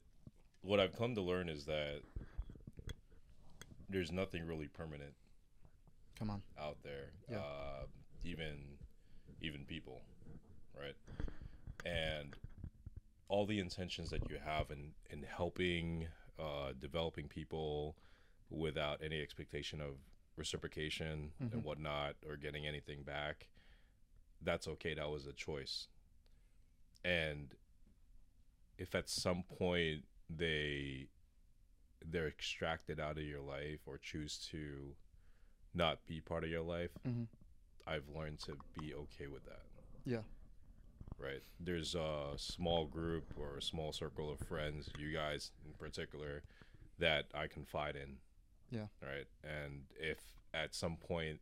what 0.62 0.80
I've 0.80 0.98
come 0.98 1.16
to 1.16 1.22
learn 1.22 1.50
is 1.50 1.66
that 1.66 2.02
there's 3.90 4.12
nothing 4.12 4.48
really 4.48 4.68
permanent 4.68 5.14
come 6.18 6.30
on. 6.30 6.42
out 6.58 6.78
there. 6.84 7.12
Yeah. 7.30 7.40
Uh, 7.40 7.86
even 8.24 8.58
even 9.42 9.66
people, 9.66 10.02
right? 10.80 10.96
And 11.86 12.36
all 13.28 13.46
the 13.46 13.60
intentions 13.60 14.10
that 14.12 14.30
you 14.30 14.38
have 14.44 14.72
in 14.72 14.92
in 15.10 15.24
helping 15.24 16.08
uh, 16.40 16.72
developing 16.80 17.28
people 17.28 17.98
without 18.50 19.02
any 19.04 19.22
expectation 19.22 19.82
of 19.82 19.96
reciprocation 20.42 21.32
Mhm. 21.40 21.54
and 21.54 21.64
whatnot 21.64 22.16
or 22.26 22.36
getting 22.36 22.66
anything 22.66 23.04
back, 23.04 23.48
that's 24.42 24.68
okay. 24.68 24.94
That 24.96 25.10
was 25.10 25.28
a 25.28 25.34
choice. 25.34 25.88
And 27.04 27.56
if 28.78 28.96
at 28.96 29.08
some 29.10 29.44
point 29.44 30.06
they 30.30 31.08
they're 32.04 32.28
extracted 32.28 33.00
out 33.00 33.20
of 33.20 33.24
your 33.24 33.42
life 33.42 33.82
or 33.88 33.96
choose 34.00 34.40
to 34.48 34.96
not 35.76 36.04
be 36.08 36.20
part 36.20 36.44
of 36.44 36.50
your 36.50 36.64
life, 36.64 36.92
Mhm. 37.06 37.28
I've 37.86 38.10
learned 38.10 38.40
to 38.40 38.58
be 38.80 38.92
okay 38.96 39.28
with 39.28 39.44
that. 39.46 39.68
Yeah. 40.04 40.24
Right. 41.20 41.44
There's 41.60 41.94
a 41.94 42.34
small 42.38 42.88
group 42.88 43.38
or 43.38 43.58
a 43.58 43.62
small 43.62 43.94
circle 43.94 44.32
of 44.32 44.40
friends, 44.40 44.90
you 44.98 45.14
guys 45.14 45.52
in 45.64 45.74
particular, 45.76 46.42
that 46.98 47.30
I 47.36 47.48
confide 47.48 47.96
in. 47.96 48.20
Yeah. 48.72 48.88
Right. 49.02 49.28
And 49.44 49.84
if 50.00 50.20
at 50.54 50.74
some 50.74 50.98
point 50.98 51.40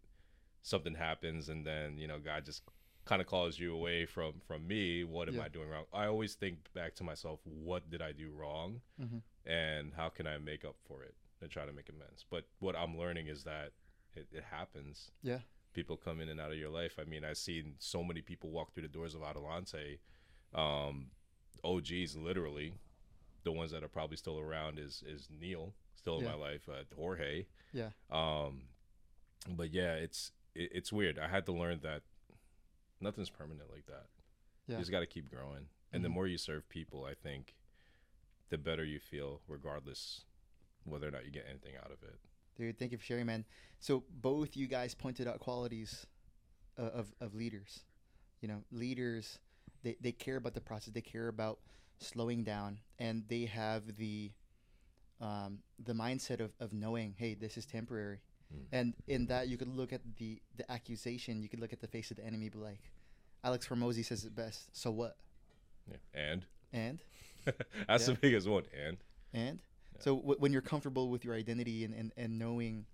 something 0.61 0.95
happens 0.95 1.47
and 1.49 1.65
then, 1.65 1.97
you 1.97 2.07
know, 2.07 2.19
God 2.19 2.43
just 2.45 2.63
kind 3.05 3.21
of 3.21 3.27
calls 3.27 3.57
you 3.57 3.73
away 3.73 4.05
from 4.05 4.39
from 4.41 4.67
me, 4.67 5.03
what 5.03 5.27
am 5.29 5.35
Yeah. 5.35 5.43
I 5.43 5.47
doing 5.47 5.69
wrong? 5.69 5.85
I 5.93 6.05
always 6.07 6.35
think 6.35 6.71
back 6.73 6.95
to 6.95 7.03
myself, 7.03 7.39
what 7.45 7.89
did 7.89 8.01
I 8.01 8.11
do 8.11 8.31
wrong? 8.31 8.81
Mhm. 8.99 9.21
And 9.45 9.93
how 9.93 10.09
can 10.09 10.27
I 10.27 10.37
make 10.37 10.65
up 10.65 10.75
for 10.83 11.01
it 11.03 11.15
and 11.41 11.49
try 11.49 11.65
to 11.65 11.71
make 11.73 11.89
amends? 11.89 12.25
But 12.29 12.45
what 12.59 12.75
I'm 12.75 12.97
learning 12.97 13.27
is 13.27 13.43
that 13.45 13.71
it, 14.15 14.27
it 14.31 14.43
happens 14.43 15.11
Yeah. 15.23 15.41
people 15.73 15.95
come 15.97 16.19
in 16.19 16.29
and 16.29 16.39
out 16.39 16.51
of 16.51 16.57
your 16.57 16.69
life. 16.69 16.99
I 16.99 17.03
mean, 17.05 17.23
I've 17.23 17.37
seen 17.37 17.75
so 17.79 18.03
many 18.03 18.21
people 18.21 18.49
walk 18.51 18.73
through 18.73 18.83
the 18.83 18.89
doors 18.89 19.15
of 19.15 19.21
Adelante. 19.23 19.99
Um, 20.53 21.11
OGs, 21.63 22.15
literally, 22.15 22.73
the 23.51 23.57
ones 23.57 23.71
that 23.71 23.83
are 23.83 23.87
probably 23.89 24.17
still 24.17 24.39
around 24.39 24.77
is 24.79 25.03
is 25.07 25.27
Neil, 25.29 25.73
still 25.95 26.17
in 26.19 26.25
Yeah. 26.25 26.31
my 26.31 26.37
life. 26.37 26.69
Uh, 26.69 26.83
Jorge. 26.95 27.45
Yeah. 27.73 27.89
Um, 28.11 28.63
but 29.49 29.71
yeah, 29.73 29.93
it's 29.95 30.31
it, 30.55 30.69
it's 30.73 30.91
weird. 30.93 31.17
I 31.19 31.27
had 31.27 31.45
to 31.47 31.51
learn 31.51 31.79
that 31.83 32.03
nothing's 33.01 33.29
permanent 33.29 33.69
like 33.71 33.85
that. 33.87 34.05
Yeah. 34.67 34.75
You 34.75 34.81
just 34.81 34.91
got 34.91 34.99
to 34.99 35.05
keep 35.07 35.29
growing, 35.29 35.67
and 35.91 36.03
the 36.05 36.09
Mhm. 36.09 36.13
more 36.13 36.27
you 36.27 36.37
serve 36.37 36.67
people, 36.69 37.05
I 37.05 37.13
think, 37.15 37.55
the 38.49 38.57
better 38.57 38.83
you 38.83 38.99
feel, 38.99 39.41
regardless 39.47 40.25
whether 40.83 41.07
or 41.07 41.11
not 41.11 41.25
you 41.25 41.31
get 41.31 41.45
anything 41.49 41.75
out 41.75 41.91
of 41.91 42.01
it. 42.03 42.19
Dude, 42.55 42.77
thank 42.77 42.91
you 42.91 42.97
for 42.97 43.03
sharing, 43.03 43.25
man. 43.25 43.45
So 43.79 44.03
both 44.09 44.55
you 44.57 44.67
guys 44.67 44.93
pointed 44.93 45.27
out 45.27 45.39
qualities 45.39 46.05
uh, 46.77 46.81
of 46.83 47.13
of 47.19 47.33
leaders. 47.33 47.83
You 48.41 48.47
know, 48.47 48.63
leaders 48.71 49.39
they 49.83 49.95
they 50.01 50.11
care 50.11 50.35
about 50.37 50.53
the 50.53 50.61
process. 50.61 50.93
They 50.93 51.01
care 51.01 51.27
about 51.29 51.59
slowing 51.99 52.43
down, 52.43 52.79
and 52.97 53.23
they 53.27 53.45
have 53.45 53.95
the 53.97 54.31
um, 55.21 55.59
the 55.83 55.93
mindset 55.93 56.39
of, 56.39 56.51
of 56.59 56.71
knowing, 56.73 57.13
hey, 57.17 57.33
this 57.33 57.57
is 57.57 57.65
temporary. 57.65 58.19
Mm. 58.55 58.59
And 58.71 58.93
in 59.07 59.25
that, 59.27 59.47
you 59.49 59.57
could 59.57 59.67
look 59.67 59.91
at 59.93 60.01
the 60.17 60.41
the 60.57 60.69
accusation. 60.71 61.41
You 61.41 61.49
could 61.49 61.59
look 61.59 61.73
at 61.73 61.81
the 61.81 61.87
face 61.87 62.09
of 62.11 62.17
the 62.17 62.25
enemy, 62.25 62.49
be 62.49 62.57
like, 62.57 62.79
Alex 63.43 63.67
Hormozi 63.67 64.03
says 64.05 64.23
it 64.25 64.35
best. 64.35 64.69
So 64.75 64.91
what? 64.91 65.17
Yeah. 65.89 65.97
And 66.13 66.45
And 66.71 66.99
that's 67.87 68.07
Yeah. 68.07 68.13
the 68.13 68.19
biggest 68.19 68.47
one. 68.47 68.63
And 68.85 68.97
and 69.33 69.59
Yeah. 69.95 70.01
so 70.01 70.15
w- 70.17 70.39
when 70.39 70.53
you're 70.53 70.61
comfortable 70.61 71.09
with 71.09 71.23
your 71.25 71.35
identity 71.35 71.83
and, 71.83 71.93
and, 71.93 72.11
and 72.17 72.39
knowing 72.39 72.85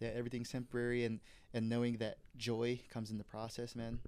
that 0.00 0.16
everything's 0.16 0.50
temporary 0.50 1.04
and, 1.04 1.20
and 1.54 1.68
knowing 1.68 1.98
that 1.98 2.18
joy 2.36 2.80
comes 2.90 3.10
in 3.10 3.18
the 3.18 3.24
process, 3.24 3.74
man, 3.76 4.00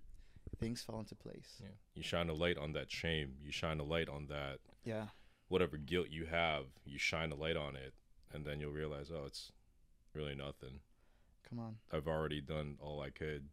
things 0.62 0.82
fall 0.82 1.00
into 1.00 1.14
place. 1.14 1.60
Yeah. 1.60 1.68
You 1.94 2.02
shine 2.02 2.28
a 2.28 2.34
light 2.34 2.56
on 2.56 2.72
that 2.72 2.90
shame. 2.90 3.34
You 3.42 3.50
shine 3.52 3.80
a 3.80 3.84
light 3.84 4.08
on 4.08 4.26
that 4.28 4.60
Yeah. 4.84 5.08
whatever 5.48 5.76
guilt 5.76 6.08
you 6.10 6.26
have. 6.26 6.66
You 6.84 6.98
shine 6.98 7.32
a 7.32 7.34
light 7.34 7.56
on 7.56 7.76
it, 7.76 7.94
and 8.32 8.44
then 8.46 8.60
you'll 8.60 8.72
realize, 8.72 9.10
oh, 9.10 9.24
it's 9.24 9.52
really 10.14 10.34
nothing. 10.34 10.80
Come 11.42 11.58
on. 11.58 11.78
I've 11.90 12.08
already 12.08 12.40
done 12.40 12.78
all 12.80 13.00
I 13.02 13.10
could 13.10 13.48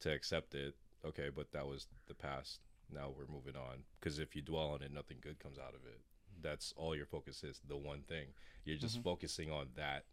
to 0.00 0.12
accept 0.12 0.54
it. 0.54 0.76
Okay, 1.04 1.30
but 1.30 1.50
that 1.52 1.66
was 1.66 1.88
the 2.06 2.14
past. 2.14 2.60
Now 2.88 3.10
we're 3.10 3.26
moving 3.26 3.56
on. 3.56 3.84
Because 3.98 4.18
if 4.18 4.36
you 4.36 4.42
dwell 4.42 4.68
on 4.70 4.82
it, 4.82 4.92
nothing 4.92 5.18
good 5.20 5.38
comes 5.40 5.58
out 5.58 5.74
of 5.74 5.84
it. 5.86 6.00
That's 6.40 6.72
all 6.76 6.94
your 6.94 7.06
focus 7.06 7.42
is. 7.42 7.60
The 7.66 7.76
one 7.76 8.02
thing 8.02 8.34
you're 8.64 8.76
just 8.76 8.98
Mhm. 8.98 9.02
focusing 9.02 9.50
on 9.50 9.72
that 9.74 10.06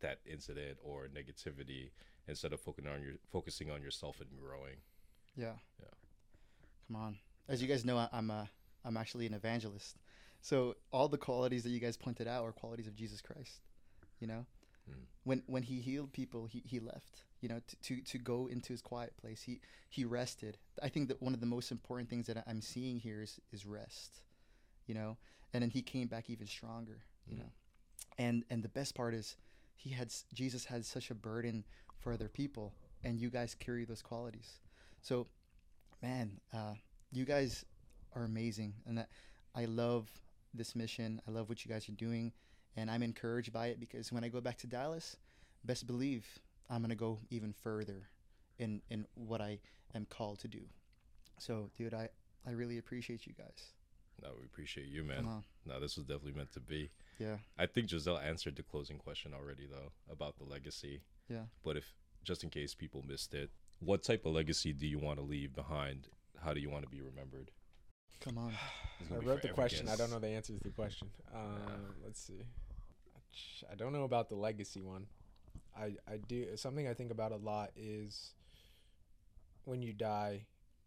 that 0.00 0.20
incident 0.24 0.78
or 0.80 1.08
negativity 1.08 1.90
instead 2.28 2.52
of 2.52 2.60
focusing 2.60 2.88
on 2.88 3.02
your 3.02 3.18
focusing 3.32 3.68
on 3.68 3.82
yourself 3.82 4.20
and 4.20 4.30
growing. 4.38 4.80
Yeah. 5.38 5.52
Yeah. 5.80 5.86
Come 6.88 6.96
on. 6.96 7.16
As 7.48 7.62
you 7.62 7.68
guys 7.68 7.84
know, 7.84 7.96
I, 7.96 8.08
I'm 8.12 8.30
a 8.30 8.50
I'm 8.84 8.96
actually 8.96 9.26
an 9.26 9.34
evangelist. 9.34 9.96
So 10.40 10.74
all 10.92 11.08
the 11.08 11.18
qualities 11.18 11.62
that 11.62 11.70
you 11.70 11.80
guys 11.80 11.96
pointed 11.96 12.26
out 12.28 12.44
are 12.44 12.52
qualities 12.52 12.86
of 12.86 12.94
Jesus 12.96 13.20
Christ. 13.22 13.60
You 14.20 14.26
know, 14.26 14.46
Mm. 14.90 15.04
when 15.24 15.42
when 15.46 15.62
he 15.62 15.80
healed 15.80 16.12
people, 16.12 16.46
he, 16.46 16.62
he 16.66 16.80
left. 16.80 17.24
You 17.42 17.48
know, 17.50 17.60
to, 17.68 17.76
to 17.76 18.00
to 18.02 18.18
go 18.18 18.46
into 18.48 18.72
his 18.72 18.80
quiet 18.82 19.16
place. 19.20 19.42
He 19.42 19.60
he 19.90 20.04
rested. 20.04 20.56
I 20.82 20.88
think 20.88 21.08
that 21.08 21.22
one 21.22 21.34
of 21.34 21.40
the 21.40 21.46
most 21.46 21.70
important 21.70 22.08
things 22.10 22.26
that 22.26 22.42
I'm 22.46 22.60
seeing 22.62 22.98
here 22.98 23.22
is 23.22 23.38
is 23.52 23.66
rest. 23.66 24.22
You 24.86 24.94
know, 24.94 25.18
and 25.52 25.62
then 25.62 25.70
he 25.70 25.82
came 25.82 26.08
back 26.08 26.30
even 26.30 26.46
stronger. 26.46 27.04
You 27.28 27.36
Mm. 27.36 27.40
know, 27.40 27.52
and 28.18 28.44
and 28.50 28.62
the 28.62 28.68
best 28.70 28.94
part 28.94 29.14
is 29.14 29.36
he 29.76 29.90
had 29.90 30.12
Jesus 30.32 30.64
had 30.64 30.84
such 30.86 31.10
a 31.10 31.14
burden 31.14 31.64
for 32.00 32.12
other 32.12 32.28
people, 32.28 32.72
and 33.04 33.20
you 33.20 33.28
guys 33.30 33.54
carry 33.54 33.84
those 33.84 34.02
qualities. 34.02 34.58
So, 35.02 35.26
man, 36.02 36.32
uh, 36.52 36.74
you 37.12 37.24
guys 37.24 37.64
are 38.14 38.24
amazing, 38.24 38.74
and 38.86 38.98
that, 38.98 39.08
I 39.54 39.64
love 39.64 40.08
this 40.54 40.74
mission. 40.74 41.20
I 41.26 41.30
love 41.30 41.48
what 41.48 41.64
you 41.64 41.70
guys 41.70 41.88
are 41.88 41.92
doing, 41.92 42.32
and 42.76 42.90
I'm 42.90 43.02
encouraged 43.02 43.52
by 43.52 43.68
it 43.68 43.80
because 43.80 44.12
when 44.12 44.24
I 44.24 44.28
go 44.28 44.40
back 44.40 44.58
to 44.58 44.66
Dallas, 44.66 45.16
best 45.64 45.86
believe 45.86 46.26
I'm 46.70 46.82
gonna 46.82 46.94
go 46.94 47.18
even 47.30 47.52
further 47.52 48.08
in 48.58 48.82
in 48.90 49.06
what 49.14 49.40
I 49.40 49.58
am 49.94 50.06
called 50.08 50.38
to 50.40 50.48
do. 50.48 50.60
So, 51.38 51.70
dude, 51.76 51.94
I 51.94 52.08
I 52.46 52.52
really 52.52 52.78
appreciate 52.78 53.26
you 53.26 53.34
guys. 53.34 53.72
No, 54.22 54.30
we 54.38 54.46
appreciate 54.46 54.88
you, 54.88 55.04
man. 55.04 55.44
No, 55.64 55.78
this 55.80 55.96
was 55.96 56.04
definitely 56.04 56.32
meant 56.32 56.52
to 56.52 56.60
be. 56.60 56.90
Yeah. 57.18 57.36
I 57.58 57.66
think 57.66 57.88
Josel 57.88 58.20
answered 58.20 58.56
the 58.56 58.62
closing 58.62 58.98
question 58.98 59.32
already, 59.32 59.66
though, 59.70 59.92
about 60.10 60.38
the 60.38 60.44
legacy. 60.44 61.02
Yeah. 61.28 61.44
But 61.64 61.76
if, 61.76 61.94
just 62.24 62.42
in 62.42 62.50
case 62.50 62.74
people 62.74 63.04
missed 63.06 63.34
it, 63.34 63.50
what 63.80 64.02
type 64.02 64.26
of 64.26 64.32
legacy 64.32 64.72
do 64.72 64.86
you 64.86 64.98
want 64.98 65.18
to 65.18 65.24
leave 65.24 65.54
behind? 65.54 66.08
How 66.44 66.52
do 66.52 66.60
you 66.60 66.70
want 66.70 66.84
to 66.84 66.88
be 66.88 67.00
remembered? 67.00 67.50
Come 68.20 68.38
on. 68.38 68.52
I 69.10 69.14
wrote 69.14 69.42
the 69.42 69.48
every 69.48 69.50
question. 69.50 69.88
I 69.88 69.96
don't 69.96 70.10
know 70.10 70.18
the 70.18 70.28
answer 70.28 70.52
to 70.52 70.60
the 70.62 70.70
question. 70.70 71.08
Um, 71.34 71.94
Let's 72.04 72.20
see. 72.20 72.42
I 73.70 73.76
don't 73.76 73.92
know 73.92 74.04
about 74.04 74.28
the 74.28 74.34
legacy 74.34 74.82
one. 74.82 75.06
I 75.76 75.94
I 76.10 76.16
do 76.26 76.56
something 76.56 76.88
I 76.88 76.94
think 76.94 77.12
about 77.12 77.30
a 77.30 77.36
lot 77.36 77.70
is 77.76 78.32
when 79.64 79.82
you 79.82 79.92
die, 79.92 80.46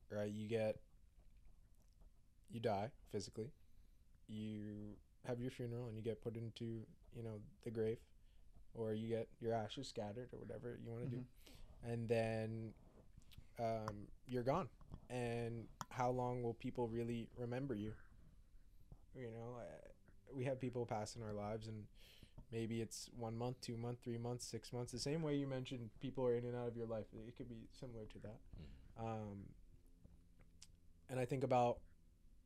right? 0.09 0.29
You 0.29 0.49
get 0.49 0.81
you 2.49 2.59
die 2.59 2.91
physically. 3.11 3.51
You 4.27 4.95
have 5.25 5.39
your 5.39 5.51
funeral 5.51 5.87
and 5.87 5.95
you 5.95 6.03
get 6.03 6.21
put 6.21 6.35
into 6.35 6.85
you 7.15 7.23
know 7.23 7.39
the 7.63 7.71
grave, 7.71 7.99
or 8.73 8.93
you 8.93 9.07
get 9.07 9.29
your 9.39 9.53
ashes 9.53 9.87
scattered 9.87 10.29
or 10.33 10.39
whatever 10.39 10.77
you 10.83 10.91
want 10.91 11.09
to 11.09 11.15
do, 11.15 11.23
and 11.83 12.09
then 12.09 12.73
um, 13.61 14.07
you're 14.27 14.43
gone. 14.43 14.67
And 15.09 15.65
how 15.89 16.09
long 16.09 16.41
will 16.41 16.53
people 16.53 16.87
really 16.87 17.27
remember 17.37 17.75
you? 17.75 17.93
You 19.15 19.27
know, 19.27 19.57
we 20.33 20.45
have 20.45 20.59
people 20.59 20.85
pass 20.85 21.15
in 21.15 21.23
our 21.23 21.33
lives, 21.33 21.67
and 21.67 21.83
maybe 22.51 22.81
it's 22.81 23.09
one 23.17 23.37
month, 23.37 23.59
two 23.61 23.75
month, 23.77 23.99
three 24.03 24.17
months, 24.17 24.45
six 24.45 24.71
months. 24.71 24.91
The 24.91 24.99
same 24.99 25.21
way 25.21 25.35
you 25.35 25.47
mentioned, 25.47 25.89
people 25.99 26.25
are 26.25 26.35
in 26.35 26.45
and 26.45 26.55
out 26.55 26.67
of 26.67 26.77
your 26.77 26.87
life. 26.87 27.05
It 27.27 27.35
could 27.35 27.49
be 27.49 27.67
similar 27.77 28.05
to 28.05 28.19
that. 28.19 28.39
Um, 28.99 29.49
and 31.09 31.19
I 31.19 31.25
think 31.25 31.43
about 31.43 31.79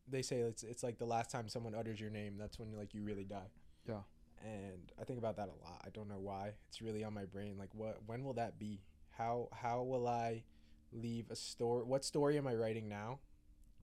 they 0.07 0.22
say 0.22 0.38
it's 0.38 0.63
it's 0.63 0.84
like 0.84 0.97
the 0.97 1.05
last 1.05 1.30
time 1.32 1.47
someone 1.47 1.76
utters 1.76 1.99
your 1.99 2.09
name. 2.09 2.36
That's 2.38 2.59
when 2.59 2.76
like 2.76 2.93
you 2.93 3.03
really 3.03 3.24
die. 3.24 3.49
Yeah. 3.88 4.01
And 4.43 4.91
I 4.99 5.03
think 5.03 5.20
about 5.20 5.38
that 5.38 5.47
a 5.49 5.63
lot. 5.63 5.82
I 5.86 5.89
don't 5.89 6.07
know 6.09 6.20
why. 6.20 6.51
It's 6.68 6.82
really 6.82 7.03
on 7.03 7.13
my 7.13 7.26
brain. 7.26 7.55
Like, 7.57 7.74
what? 7.74 7.99
When 8.05 8.24
will 8.24 8.34
that 8.34 8.59
be? 8.59 8.82
How 9.18 9.49
how 9.53 9.82
will 9.84 10.07
I 10.07 10.43
leave 10.91 11.29
a 11.31 11.36
story? 11.36 11.83
What 11.83 12.05
story 12.05 12.38
am 12.38 12.47
I 12.47 12.55
writing 12.55 12.88
now? 12.88 13.19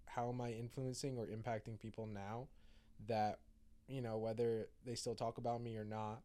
How 0.06 0.28
am 0.28 0.40
I 0.40 0.52
influencing 0.52 1.18
or 1.18 1.26
impacting 1.26 1.78
people 1.78 2.06
now? 2.06 2.48
That 3.08 3.38
you 3.88 4.00
know 4.00 4.18
whether 4.18 4.68
they 4.84 4.94
still 4.94 5.14
talk 5.14 5.38
about 5.38 5.60
me 5.62 5.76
or 5.76 5.84
not, 5.84 6.22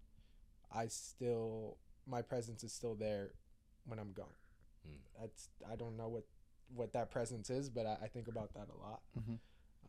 I 0.71 0.87
still 0.87 1.77
my 2.05 2.21
presence 2.21 2.63
is 2.63 2.71
still 2.73 2.95
there 2.95 3.31
when 3.85 3.99
I'm 3.99 4.13
gone. 4.13 4.35
Hmm. 4.85 5.21
That's 5.21 5.49
I 5.71 5.75
don't 5.75 5.97
know 5.97 6.07
what 6.07 6.25
what 6.73 6.93
that 6.93 7.11
presence 7.11 7.49
is, 7.49 7.69
but 7.69 7.85
I, 7.85 7.97
I 8.03 8.07
think 8.07 8.27
about 8.27 8.53
that 8.53 8.67
a 8.69 8.77
lot. 8.77 9.01
Mhm. 9.19 9.39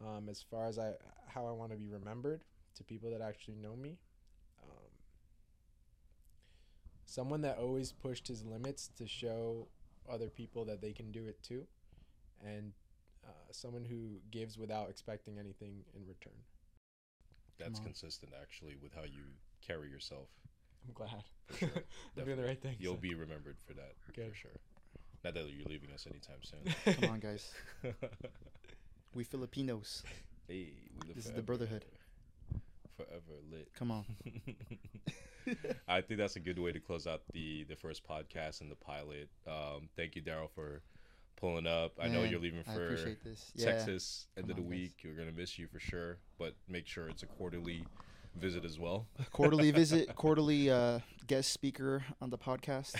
Um, 0.00 0.28
as 0.28 0.42
far 0.42 0.66
as 0.66 0.78
I 0.78 0.92
how 1.26 1.46
I 1.46 1.52
want 1.52 1.72
to 1.72 1.76
be 1.76 1.88
remembered 1.88 2.44
to 2.76 2.84
people 2.84 3.10
that 3.10 3.20
actually 3.20 3.56
know 3.56 3.74
me, 3.74 3.98
um, 4.62 4.90
someone 7.04 7.40
that 7.42 7.58
always 7.58 7.92
pushed 7.92 8.28
his 8.28 8.44
limits 8.44 8.88
to 8.96 9.06
show 9.06 9.68
other 10.10 10.28
people 10.28 10.64
that 10.66 10.80
they 10.80 10.92
can 10.92 11.10
do 11.12 11.26
it 11.26 11.42
too, 11.42 11.66
and 12.44 12.72
uh, 13.26 13.30
someone 13.50 13.84
who 13.84 14.20
gives 14.30 14.58
without 14.58 14.90
expecting 14.90 15.38
anything 15.38 15.84
in 15.94 16.06
return. 16.06 16.44
That's 17.58 17.80
consistent 17.80 18.32
actually 18.40 18.76
with 18.80 18.94
how 18.94 19.02
you 19.02 19.24
carry 19.66 19.90
yourself. 19.90 20.28
I'm 20.86 20.94
glad. 20.94 21.24
Sure. 21.58 21.68
I'm 22.16 22.24
doing 22.24 22.36
the 22.36 22.44
right 22.44 22.60
thing. 22.60 22.76
You'll 22.78 22.96
be 22.96 23.14
remembered 23.14 23.56
for 23.66 23.74
that 23.74 23.94
Good. 24.14 24.30
for 24.30 24.34
sure. 24.36 24.60
Not 25.24 25.34
that 25.34 25.44
you're 25.50 25.68
leaving 25.68 25.90
us 25.92 26.06
anytime 26.06 26.38
soon. 26.42 26.94
Come 27.00 27.10
on, 27.10 27.20
guys. 27.20 27.52
We 29.14 29.24
Filipinos. 29.24 30.04
hey, 30.46 30.68
we 30.94 31.08
live 31.08 31.16
This 31.16 31.26
is 31.26 31.32
the 31.32 31.42
brotherhood. 31.42 31.86
Forever 32.96 33.40
lit. 33.50 33.68
Come 33.74 33.90
on. 33.90 34.04
I 35.88 36.00
think 36.00 36.18
that's 36.18 36.36
a 36.36 36.40
good 36.40 36.58
way 36.58 36.72
to 36.72 36.80
close 36.80 37.06
out 37.06 37.22
the 37.32 37.64
the 37.64 37.76
first 37.76 38.06
podcast 38.06 38.60
and 38.60 38.70
the 38.70 38.76
pilot. 38.76 39.28
Um, 39.46 39.88
thank 39.96 40.16
you, 40.16 40.22
Darryl, 40.22 40.50
for 40.54 40.82
pulling 41.36 41.66
up. 41.66 41.92
I 42.00 42.08
know 42.08 42.24
you're 42.24 42.40
leaving 42.40 42.64
for 42.64 42.94
this. 43.24 43.52
Yeah. 43.54 43.66
Texas 43.72 44.26
end 44.36 44.46
Come 44.46 44.50
of 44.50 44.56
the 44.56 44.62
on, 44.62 44.68
guys. 44.68 44.78
week. 44.78 44.94
We're 45.04 45.14
gonna 45.14 45.32
miss 45.32 45.58
you 45.58 45.66
for 45.66 45.78
sure, 45.80 46.18
but 46.38 46.54
make 46.68 46.86
sure 46.86 47.08
it's 47.08 47.22
a 47.22 47.26
quarterly 47.26 47.84
visit 48.36 48.64
as 48.64 48.78
well. 48.78 49.06
quarterly 49.32 49.70
visit, 49.82 50.14
quarterly 50.14 50.70
uh, 50.70 51.00
guest 51.26 51.52
speaker 51.52 52.04
on 52.20 52.30
the 52.30 52.38
podcast. 52.38 52.94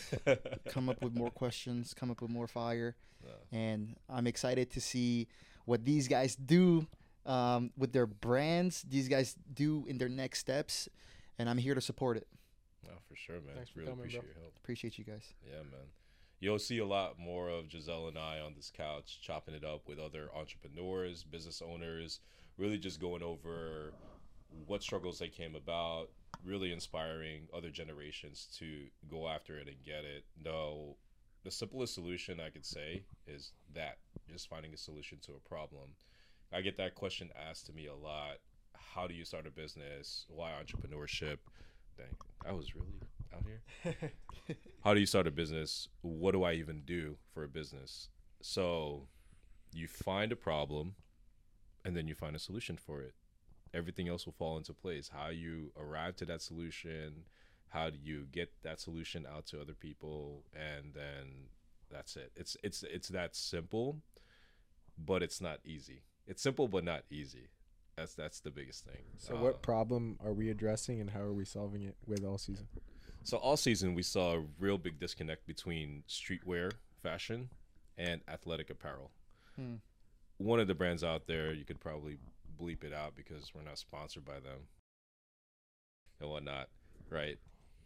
Come 0.69 0.89
up 0.89 1.03
with 1.03 1.15
more 1.15 1.31
questions. 1.31 1.95
Come 1.95 2.11
up 2.11 2.21
with 2.23 2.31
more 2.31 2.47
fire. 2.47 2.97
Yeah. 3.25 3.59
and 3.59 3.97
I'm 4.09 4.27
excited 4.29 4.71
to 4.71 4.81
see 4.81 5.27
what 5.65 5.85
these 5.85 6.07
guys 6.07 6.37
do 6.37 6.87
um, 7.27 7.71
with 7.77 7.93
their 7.93 8.07
brands. 8.07 8.83
These 8.89 9.09
guys 9.09 9.35
do 9.53 9.85
in 9.89 9.99
their 9.99 10.09
next 10.09 10.39
steps, 10.39 10.89
and 11.39 11.49
I'm 11.49 11.59
here 11.59 11.75
to 11.75 11.81
support 11.81 12.17
it. 12.17 12.27
Oh, 12.87 12.99
for 13.09 13.17
sure, 13.17 13.37
man. 13.37 13.55
Thanks 13.55 13.71
for 13.71 13.81
really 13.81 13.91
coming, 13.91 14.09
bro. 14.09 14.21
appreciate 14.21 14.25
your 14.25 14.43
help. 14.43 14.57
Appreciate 14.57 14.99
you 14.99 15.05
guys. 15.05 15.35
Yeah, 15.45 15.59
man. 15.59 15.87
You'll 16.41 16.59
see 16.59 16.79
a 16.79 16.87
lot 16.87 17.19
more 17.19 17.49
of 17.49 17.69
Josel 17.69 18.09
and 18.09 18.17
I 18.17 18.39
on 18.39 18.55
this 18.55 18.71
couch, 18.75 19.21
chopping 19.21 19.55
it 19.55 19.65
up 19.65 19.89
with 19.89 19.99
other 19.99 20.29
entrepreneurs, 20.35 21.25
business 21.25 21.61
owners, 21.61 22.21
really 22.57 22.79
just 22.79 23.01
going 23.01 23.23
over 23.23 23.93
what 24.67 24.83
struggles 24.83 25.19
they 25.19 25.29
came 25.29 25.57
about, 25.57 26.11
really 26.45 26.73
inspiring 26.73 27.49
other 27.55 27.71
generations 27.71 28.47
to 28.59 28.85
go 29.11 29.29
after 29.29 29.59
it 29.59 29.67
and 29.67 29.83
get 29.85 30.05
it. 30.05 30.25
No, 30.43 30.97
the 31.45 31.51
simplest 31.51 31.95
solution 31.95 32.41
I 32.41 32.51
could 32.51 32.65
say 32.67 33.03
is 33.27 33.53
that 33.75 33.99
just 34.31 34.49
finding 34.49 34.73
a 34.73 34.77
solution 34.77 35.19
to 35.23 35.33
a 35.33 35.49
problem. 35.49 35.91
I 36.53 36.61
get 36.61 36.77
that 36.79 36.95
question 36.95 37.31
asked 37.49 37.67
to 37.67 37.73
me 37.73 37.87
a 37.87 37.95
lot. 37.95 38.39
How 38.99 39.07
do 39.07 39.15
you 39.15 39.25
start 39.25 39.47
a 39.47 39.51
business? 39.53 40.27
Why 40.29 40.51
entrepreneurship? 40.61 41.37
Dang, 41.97 42.17
I 42.45 42.51
was 42.51 42.75
really 42.75 43.01
out 43.33 43.45
here? 43.47 44.11
How 44.85 44.93
do 44.93 44.99
you 44.99 45.07
start 45.07 45.29
a 45.29 45.31
business? 45.31 45.87
What 46.01 46.33
do 46.33 46.43
i 46.43 46.55
even 46.55 46.83
do 46.85 47.17
for 47.33 47.45
a 47.45 47.49
business? 47.49 48.09
So 48.41 49.07
you 49.73 49.87
find 49.87 50.33
a 50.33 50.37
problem 50.37 50.97
and 51.85 51.97
then 51.97 52.09
you 52.09 52.17
find 52.17 52.35
a 52.35 52.41
solution 52.41 52.77
for 52.77 53.01
it. 53.01 53.15
Everything 53.73 54.09
else 54.09 54.27
will 54.27 54.33
fall 54.33 54.57
into 54.57 54.73
place. 54.73 55.11
How 55.15 55.29
you 55.29 55.71
arrive 55.79 56.17
to 56.17 56.25
that 56.25 56.43
solution 56.43 57.23
how 57.69 57.91
do 57.91 57.99
you 58.03 58.27
get 58.33 58.51
that 58.63 58.81
solution 58.81 59.27
out 59.31 59.47
to 59.47 59.61
other 59.61 59.75
people 59.75 60.43
and 60.55 60.95
then 60.95 61.51
that's 61.89 62.17
it. 62.17 62.33
It's 62.35 62.57
it's 62.65 62.83
it's 62.83 63.09
that 63.11 63.37
simple 63.37 63.99
but 64.99 65.23
it's 65.23 65.41
not 65.41 65.61
easy. 65.65 66.03
It's 66.27 66.43
simple 66.43 66.67
but 66.67 66.83
not 66.83 67.03
easy 67.11 67.51
that's 67.99 68.15
that's 68.15 68.41
the 68.41 68.51
biggest 68.51 68.85
thing 68.85 69.03
So, 69.19 69.37
Uh, 69.37 69.41
what 69.43 69.63
problem 69.63 70.19
are 70.25 70.33
we 70.33 70.51
addressing, 70.51 71.01
and 71.01 71.11
how 71.11 71.21
are 71.21 71.33
we 71.33 71.45
solving 71.45 71.83
it 71.83 71.97
with 72.07 72.25
all 72.25 72.39
season? 72.39 72.69
So 73.25 73.37
all 73.37 73.57
season 73.57 73.95
we 73.95 74.03
saw 74.03 74.37
a 74.37 74.45
real 74.59 74.79
big 74.79 74.99
disconnect 74.99 75.47
between 75.47 76.05
streetwear 76.09 76.73
fashion 77.03 77.51
and 77.99 78.21
athletic 78.29 78.71
apparel. 78.71 79.11
Hmm. 79.57 79.77
One 80.39 80.61
of 80.61 80.69
the 80.69 80.75
brands 80.75 81.03
out 81.03 81.27
there, 81.27 81.53
you 81.53 81.65
could 81.65 81.81
probably 81.81 82.19
bleep 82.61 82.85
it 82.85 82.93
out 82.93 83.15
because 83.17 83.53
we're 83.55 83.63
not 83.63 83.79
sponsored 83.79 84.25
by 84.25 84.41
them 84.41 84.69
and 86.21 86.31
whatnot, 86.31 86.69
right? 87.11 87.39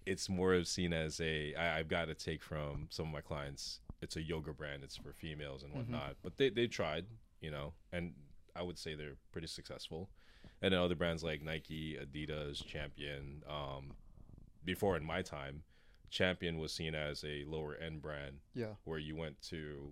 It's 0.06 0.28
more 0.28 0.54
of 0.54 0.66
seen 0.68 0.92
as 0.92 1.20
a 1.20 1.54
I, 1.54 1.78
I've 1.78 1.88
got 1.88 2.06
to 2.06 2.14
take 2.14 2.42
from 2.42 2.88
some 2.90 3.06
of 3.06 3.12
my 3.12 3.20
clients. 3.20 3.80
It's 4.00 4.16
a 4.16 4.22
yoga 4.22 4.52
brand. 4.52 4.82
It's 4.84 4.96
for 4.96 5.12
females 5.12 5.62
and 5.62 5.72
Mhm. 5.72 5.76
whatnot. 5.76 6.16
But 6.22 6.36
they 6.36 6.50
they 6.50 6.66
tried, 6.66 7.06
you 7.40 7.50
know, 7.50 7.72
and 7.92 8.14
I 8.56 8.62
would 8.62 8.78
say 8.78 8.94
they're 8.94 9.16
pretty 9.32 9.46
successful. 9.48 10.08
And 10.60 10.72
then 10.72 10.80
other 10.80 10.94
brands 10.94 11.22
like 11.24 11.42
Nike, 11.42 11.96
Adidas, 12.00 12.64
Champion. 12.64 13.42
Um, 13.48 13.92
before 14.64 14.96
in 14.96 15.04
my 15.04 15.22
time, 15.22 15.62
Champion 16.10 16.58
was 16.58 16.72
seen 16.72 16.94
as 16.94 17.24
a 17.24 17.44
lower 17.48 17.74
end 17.76 18.02
brand 18.02 18.36
Yeah, 18.54 18.74
where 18.84 18.98
you 18.98 19.16
went 19.16 19.40
to, 19.50 19.90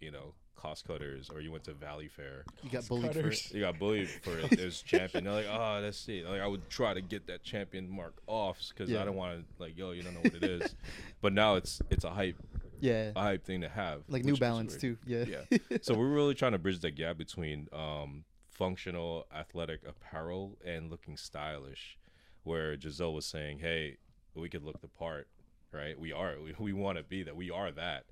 you 0.00 0.10
know, 0.10 0.34
cost 0.56 0.84
cutters 0.88 1.30
or 1.32 1.40
you 1.40 1.52
went 1.52 1.62
to 1.64 1.72
Valley 1.72 2.08
Fair. 2.08 2.44
you 2.64 2.70
got 2.70 2.88
bullied 2.88 3.12
for 3.12 3.18
Cutters. 3.22 3.46
it. 3.46 3.54
You 3.54 3.60
got 3.60 3.78
bullied 3.78 4.08
for 4.08 4.36
it. 4.38 4.50
There's 4.56 4.82
Champion. 4.82 5.22
They're 5.24 5.32
like, 5.34 5.46
oh, 5.48 5.80
that's 5.80 6.08
it. 6.08 6.26
Like 6.26 6.40
I 6.40 6.48
would 6.48 6.68
try 6.68 6.94
to 6.94 7.00
get 7.00 7.28
that 7.28 7.44
Champion 7.44 7.88
mark 7.88 8.14
off 8.26 8.58
because 8.70 8.90
Yeah. 8.90 9.02
I 9.02 9.04
don't 9.04 9.14
want 9.14 9.38
to 9.38 9.62
like, 9.62 9.78
yo, 9.78 9.92
you 9.92 10.02
don't 10.02 10.14
know 10.14 10.20
what 10.22 10.34
it 10.34 10.42
is. 10.44 10.74
but 11.20 11.32
now 11.32 11.54
it's 11.54 11.80
it's 11.90 12.02
a 12.04 12.10
hype 12.10 12.36
Yeah, 12.80 13.12
a 13.16 13.20
hype 13.20 13.44
thing 13.44 13.60
to 13.62 13.68
have. 13.68 14.02
like 14.08 14.24
New 14.24 14.36
Balance 14.36 14.76
too. 14.76 14.96
Yeah, 15.06 15.24
Yeah. 15.50 15.58
so 15.82 15.94
we're 15.94 16.08
really 16.08 16.34
trying 16.34 16.52
to 16.52 16.58
bridge 16.58 16.80
that 16.80 16.92
gap 16.96 17.16
between 17.18 17.68
um, 17.72 18.24
functional 18.50 19.26
athletic 19.34 19.80
apparel 19.86 20.58
and 20.64 20.90
looking 20.90 21.16
stylish 21.16 21.96
where 22.42 22.76
Josel 22.76 23.12
was 23.14 23.26
saying 23.26 23.58
hey 23.60 23.98
we 24.34 24.48
could 24.48 24.64
look 24.64 24.80
the 24.80 24.88
part 24.88 25.28
right 25.72 25.98
we 25.98 26.12
are 26.12 26.34
we, 26.42 26.54
we 26.58 26.72
want 26.72 26.98
to 26.98 27.04
be 27.04 27.22
that 27.22 27.36
we 27.36 27.50
are 27.50 27.70
that 27.70 28.04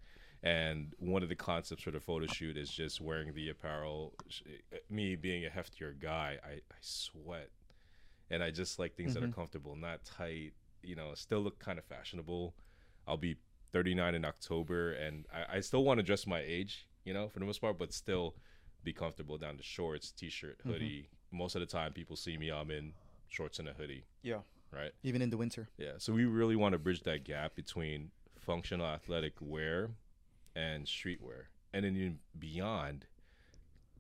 and 0.43 0.93
one 0.99 1.23
of 1.23 1.29
the 1.29 1.35
concepts 1.35 1.83
for 1.83 1.91
the 1.91 1.99
photo 2.01 2.27
shoot 2.27 2.57
is 2.57 2.71
just 2.71 3.01
wearing 3.01 3.33
the 3.35 3.49
apparel 3.49 4.15
me 4.91 5.17
being 5.17 5.45
a 5.47 5.49
heftier 5.49 5.99
guy 5.99 6.37
i, 6.45 6.51
I 6.53 6.77
sweat 6.81 7.49
and 8.31 8.43
i 8.43 8.51
just 8.51 8.79
like 8.79 8.95
things 8.95 9.15
that 9.15 9.23
Mhm. 9.23 9.31
are 9.31 9.33
comfortable 9.33 9.75
not 9.75 10.05
tight 10.05 10.53
you 10.83 10.95
know 10.95 11.13
still 11.15 11.41
look 11.41 11.59
kind 11.59 11.79
of 11.79 11.85
fashionable 11.87 12.55
i'll 13.09 13.17
be 13.17 13.37
39 13.77 14.15
in 14.15 14.25
October, 14.25 14.93
and 14.93 15.27
I, 15.31 15.57
I 15.59 15.61
still 15.61 15.85
want 15.85 15.99
to 15.99 16.03
dress 16.03 16.27
my 16.27 16.41
age, 16.41 16.87
you 17.05 17.13
know, 17.13 17.29
for 17.29 17.41
the 17.41 17.45
most 17.45 17.61
part, 17.61 17.79
but 17.79 17.93
still 17.93 18.35
be 18.83 18.95
comfortable 18.95 19.37
down 19.37 19.59
to 19.59 19.63
shorts, 19.63 20.11
t-shirt, 20.13 20.59
Mhm. 20.65 20.71
hoodie. 20.73 21.09
Most 21.31 21.57
of 21.57 21.61
the 21.61 21.67
time, 21.67 21.93
people 21.93 22.17
see 22.17 22.39
me, 22.39 22.51
I'm 22.51 22.71
in 22.71 22.95
shorts 23.29 23.59
and 23.59 23.69
a 23.69 23.75
hoodie, 23.75 24.05
yeah. 24.23 24.41
right? 24.71 24.93
Even 25.03 25.21
in 25.21 25.29
the 25.29 25.37
winter. 25.37 25.69
Yeah. 25.77 25.99
So 25.99 26.15
we 26.15 26.25
really 26.25 26.57
want 26.57 26.73
to 26.73 26.79
bridge 26.79 27.03
that 27.03 27.25
gap 27.25 27.55
between 27.55 28.13
functional 28.39 28.87
athletic 28.87 29.35
wear 29.43 29.91
and 30.55 30.87
streetwear, 30.87 31.49
and 31.75 31.85
then 31.85 31.97
even 31.97 32.19
beyond. 32.39 33.05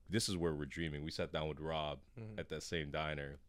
This 0.08 0.26
is 0.26 0.38
where 0.38 0.54
we're 0.54 0.64
dreaming. 0.64 1.04
We 1.04 1.10
sat 1.10 1.32
down 1.32 1.48
with 1.48 1.60
Rob 1.60 1.98
Mhm. 2.18 2.38
at 2.38 2.48
that 2.48 2.62
same 2.62 2.90
diner 2.90 3.40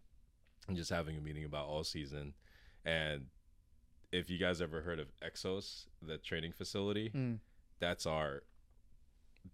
and 0.67 0.75
just 0.75 0.89
having 0.89 1.15
a 1.15 1.21
meeting 1.21 1.45
about 1.45 1.67
all 1.67 1.85
season. 1.85 2.33
And 2.83 3.29
if 4.11 4.29
you 4.29 4.37
guys 4.37 4.61
ever 4.61 4.81
heard 4.81 4.99
of 4.99 5.07
Exos, 5.21 5.85
the 6.01 6.17
training 6.17 6.51
facility, 6.53 7.09
Mm. 7.09 7.39
that's 7.79 8.05
our 8.05 8.43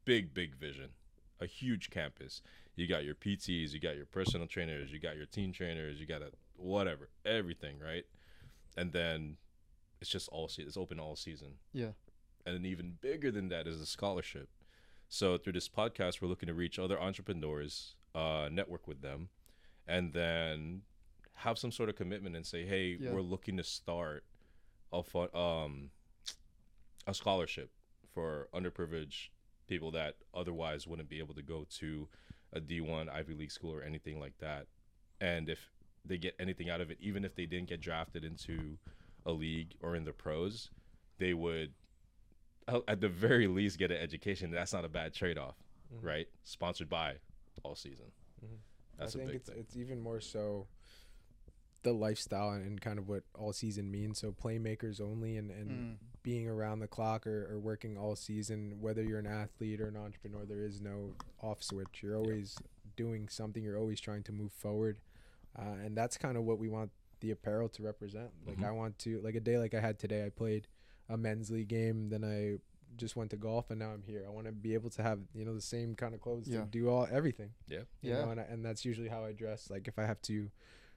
big, 0.05 0.33
big 0.33 0.55
vision. 0.55 0.91
A 1.39 1.45
huge 1.45 1.89
campus. 1.89 2.41
You 2.75 2.87
got 2.87 3.03
your 3.03 3.15
PTs, 3.15 3.73
you 3.73 3.79
got 3.79 3.95
your 3.95 4.05
personal 4.05 4.47
trainers, 4.47 4.91
you 4.91 4.99
got 4.99 5.17
your 5.17 5.25
team 5.25 5.51
trainers, 5.51 5.99
you 5.99 6.05
got 6.05 6.21
a 6.21 6.31
whatever, 6.55 7.09
everything, 7.25 7.79
right? 7.79 8.05
And 8.77 8.91
then 8.91 9.37
it's 10.01 10.09
just 10.09 10.29
all 10.29 10.47
season. 10.47 10.67
It's 10.67 10.77
open 10.77 10.99
all 10.99 11.15
season. 11.15 11.59
Yeah. 11.73 11.91
And 12.45 12.55
then 12.55 12.65
even 12.65 12.97
bigger 13.01 13.31
than 13.31 13.49
that 13.49 13.67
is 13.67 13.79
a 13.81 13.85
scholarship. 13.85 14.49
So 15.09 15.37
through 15.37 15.53
this 15.53 15.69
podcast, 15.69 16.21
we're 16.21 16.27
looking 16.27 16.47
to 16.47 16.53
reach 16.53 16.79
other 16.79 16.99
entrepreneurs, 16.99 17.95
uh, 18.15 18.49
network 18.51 18.87
with 18.87 19.01
them, 19.01 19.29
and 19.87 20.13
then 20.13 20.83
have 21.37 21.57
some 21.57 21.71
sort 21.71 21.89
of 21.89 21.95
commitment 21.95 22.35
and 22.35 22.45
say, 22.45 22.65
"Hey, 22.65 22.95
Yeah. 22.99 23.11
we're 23.11 23.21
looking 23.21 23.57
to 23.57 23.63
start 23.63 24.23
a 24.93 25.03
fun, 25.03 25.27
um 25.33 25.89
a 27.07 27.13
scholarship 27.13 27.69
for 28.13 28.47
underprivileged 28.53 29.29
people 29.67 29.91
that 29.91 30.15
otherwise 30.33 30.87
wouldn't 30.87 31.09
be 31.09 31.19
able 31.19 31.33
to 31.33 31.41
go 31.41 31.65
to 31.69 32.07
a 32.53 32.61
D1 32.61 33.09
Ivy 33.09 33.33
League 33.33 33.51
school 33.51 33.73
or 33.73 33.81
anything 33.83 34.19
like 34.19 34.37
that. 34.39 34.67
And 35.19 35.49
if 35.49 35.71
they 36.05 36.17
get 36.17 36.35
anything 36.39 36.69
out 36.69 36.79
of 36.81 36.91
it, 36.91 36.97
even 37.01 37.25
if 37.25 37.35
they 37.35 37.45
didn't 37.45 37.69
get 37.69 37.81
drafted 37.81 38.23
into 38.23 38.77
a 39.25 39.31
league 39.31 39.73
or 39.81 39.95
in 39.95 40.05
the 40.05 40.13
pros, 40.13 40.69
they 41.17 41.33
would 41.33 41.73
uh, 42.67 42.79
at 42.87 43.01
the 43.01 43.09
very 43.09 43.47
least 43.47 43.77
get 43.77 43.91
an 43.91 43.97
education. 43.97 44.49
That's 44.51 44.71
not 44.71 44.85
a 44.85 44.89
bad 44.89 45.13
trade-off, 45.13 45.55
Mhm. 45.93 46.03
right? 46.03 46.27
Sponsored 46.43 46.87
by 46.89 47.15
all 47.63 47.75
season. 47.75 48.11
Mhm. 48.45 48.59
That's 48.97 49.15
I 49.15 49.19
a 49.19 49.21
think 49.23 49.35
it's 49.35 49.49
thing. 49.49 49.59
it's 49.59 49.75
even 49.75 49.99
more 49.99 50.21
so 50.21 50.67
the 51.83 51.93
lifestyle 51.93 52.49
and, 52.51 52.65
and 52.65 52.81
kind 52.81 52.97
of 52.97 53.07
what 53.09 53.23
all 53.35 53.53
season 53.53 53.91
means. 53.91 54.19
So 54.19 54.31
playmakers 54.31 54.99
only 55.01 55.37
and, 55.37 55.51
and 55.51 55.69
Mm. 55.69 55.95
being 56.23 56.47
around 56.47 56.79
the 56.79 56.87
clock 56.87 57.27
or, 57.27 57.47
or 57.51 57.59
working 57.59 57.97
all 57.97 58.15
season, 58.15 58.77
whether 58.79 59.03
you're 59.03 59.19
an 59.19 59.27
athlete 59.27 59.81
or 59.81 59.87
an 59.89 59.97
entrepreneur, 59.97 60.45
there 60.45 60.63
is 60.63 60.79
no 60.81 61.13
off 61.41 61.61
switch. 61.61 62.01
You're 62.01 62.15
always 62.17 62.57
doing 62.95 63.27
something. 63.27 63.61
You're 63.63 63.77
always 63.77 63.99
trying 63.99 64.23
to 64.23 64.31
move 64.31 64.51
forward, 64.53 64.97
uh, 65.57 65.75
and 65.83 65.95
that's 65.97 66.17
kind 66.17 66.37
of 66.37 66.43
what 66.43 66.59
we 66.59 66.69
want 66.69 66.91
the 67.19 67.31
apparel 67.31 67.67
to 67.69 67.83
represent. 67.83 68.31
Like 68.45 68.57
Mhm. 68.59 68.65
I 68.65 68.71
want 68.71 68.99
to 68.99 69.19
like 69.21 69.35
a 69.35 69.39
day 69.39 69.57
like 69.57 69.73
I 69.73 69.79
had 69.81 69.97
today. 69.99 70.25
I 70.25 70.29
played 70.29 70.67
a 71.09 71.17
men's 71.17 71.49
league 71.51 71.67
game, 71.69 72.09
then 72.09 72.23
I 72.23 72.59
just 72.95 73.15
went 73.15 73.31
to 73.31 73.37
golf, 73.37 73.69
and 73.71 73.79
now 73.79 73.89
I'm 73.91 74.03
here. 74.03 74.23
I 74.25 74.29
want 74.29 74.45
to 74.45 74.51
be 74.53 74.73
able 74.75 74.89
to 74.91 75.03
have 75.03 75.19
you 75.33 75.43
know 75.43 75.53
the 75.55 75.61
same 75.61 75.95
kind 75.95 76.13
of 76.13 76.21
clothes 76.21 76.47
Yeah. 76.47 76.61
to 76.61 76.65
do 76.67 76.87
all 76.89 77.07
everything. 77.11 77.51
Yeah. 77.67 77.79
You 78.01 78.11
Yeah. 78.11 78.25
know, 78.25 78.31
and, 78.31 78.39
I, 78.39 78.43
and 78.43 78.63
that's 78.63 78.85
usually 78.85 79.09
how 79.09 79.25
I 79.25 79.31
dress. 79.33 79.69
Like 79.69 79.87
if 79.87 79.97
I 79.99 80.05
have 80.05 80.21
to 80.23 80.49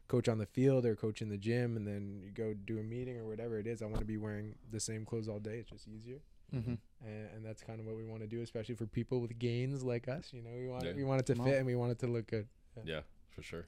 coach 0.09 0.29
on 0.29 0.39
the 0.39 0.47
field 0.47 0.87
or 0.87 0.95
coach 0.95 1.21
in 1.23 1.29
the 1.29 1.37
gym 1.37 1.77
and 1.77 1.87
then 1.87 2.21
you 2.23 2.31
go 2.31 2.55
do 2.55 2.79
a 2.79 2.83
meeting 2.83 3.17
or 3.19 3.25
whatever 3.27 3.59
it 3.59 3.67
is, 3.67 3.83
I 3.83 3.87
want 3.87 3.99
to 3.99 4.05
be 4.05 4.17
wearing 4.17 4.55
the 4.71 4.81
same 4.81 5.05
clothes 5.05 5.29
all 5.29 5.39
day. 5.41 5.59
It's 5.59 5.71
just 5.71 5.89
easier. 5.89 6.19
Mm-hmm. 6.55 6.75
And, 7.05 7.29
and 7.35 7.45
that's 7.45 7.63
kind 7.63 7.81
of 7.81 7.87
what 7.87 7.97
we 7.97 8.05
want 8.05 8.21
to 8.23 8.29
do, 8.29 8.41
especially 8.43 8.77
for 8.77 8.87
people 8.87 9.21
with 9.21 9.37
gains 9.39 9.83
like 9.83 10.07
us. 10.09 10.29
You 10.33 10.43
know, 10.43 10.51
we 10.57 10.69
want 10.69 10.85
Yeah. 10.85 10.91
it, 10.91 10.97
we 10.97 11.05
want 11.05 11.21
it 11.21 11.27
to 11.27 11.35
Come 11.35 11.45
fit 11.45 11.53
on. 11.55 11.59
and 11.59 11.67
we 11.67 11.75
want 11.75 11.91
it 11.93 11.99
to 12.01 12.07
look 12.07 12.29
good. 12.29 12.47
Yeah, 12.85 13.01
for 13.31 13.43
sure. 13.43 13.67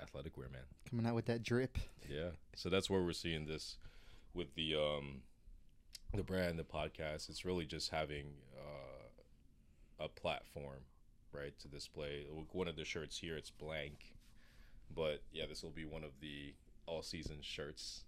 Athletic 0.00 0.36
wear, 0.36 0.48
man. 0.48 0.62
Coming 0.88 1.06
out 1.06 1.14
with 1.14 1.26
that 1.26 1.42
drip. 1.42 1.78
Yeah. 2.08 2.30
So 2.56 2.68
that's 2.68 2.88
where 2.90 3.02
we're 3.02 3.12
seeing 3.12 3.46
this 3.46 3.76
with 4.34 4.54
the 4.54 4.74
um 4.76 5.22
the 6.14 6.22
brand, 6.22 6.58
the 6.58 6.64
podcast. 6.64 7.28
It's 7.30 7.44
really 7.44 7.64
just 7.64 7.90
having 7.90 8.26
uh, 8.56 10.04
a 10.04 10.08
platform, 10.08 10.80
right, 11.32 11.58
to 11.60 11.68
display. 11.68 12.26
One 12.52 12.68
of 12.68 12.76
the 12.76 12.84
shirts 12.84 13.18
here, 13.18 13.34
it's 13.36 13.50
blank, 13.50 14.14
but 14.94 15.22
yeah, 15.32 15.44
this 15.48 15.62
will 15.62 15.70
be 15.70 15.84
one 15.84 16.04
of 16.04 16.10
the 16.20 16.54
all 16.86 17.02
season 17.02 17.36
shirts 17.40 18.04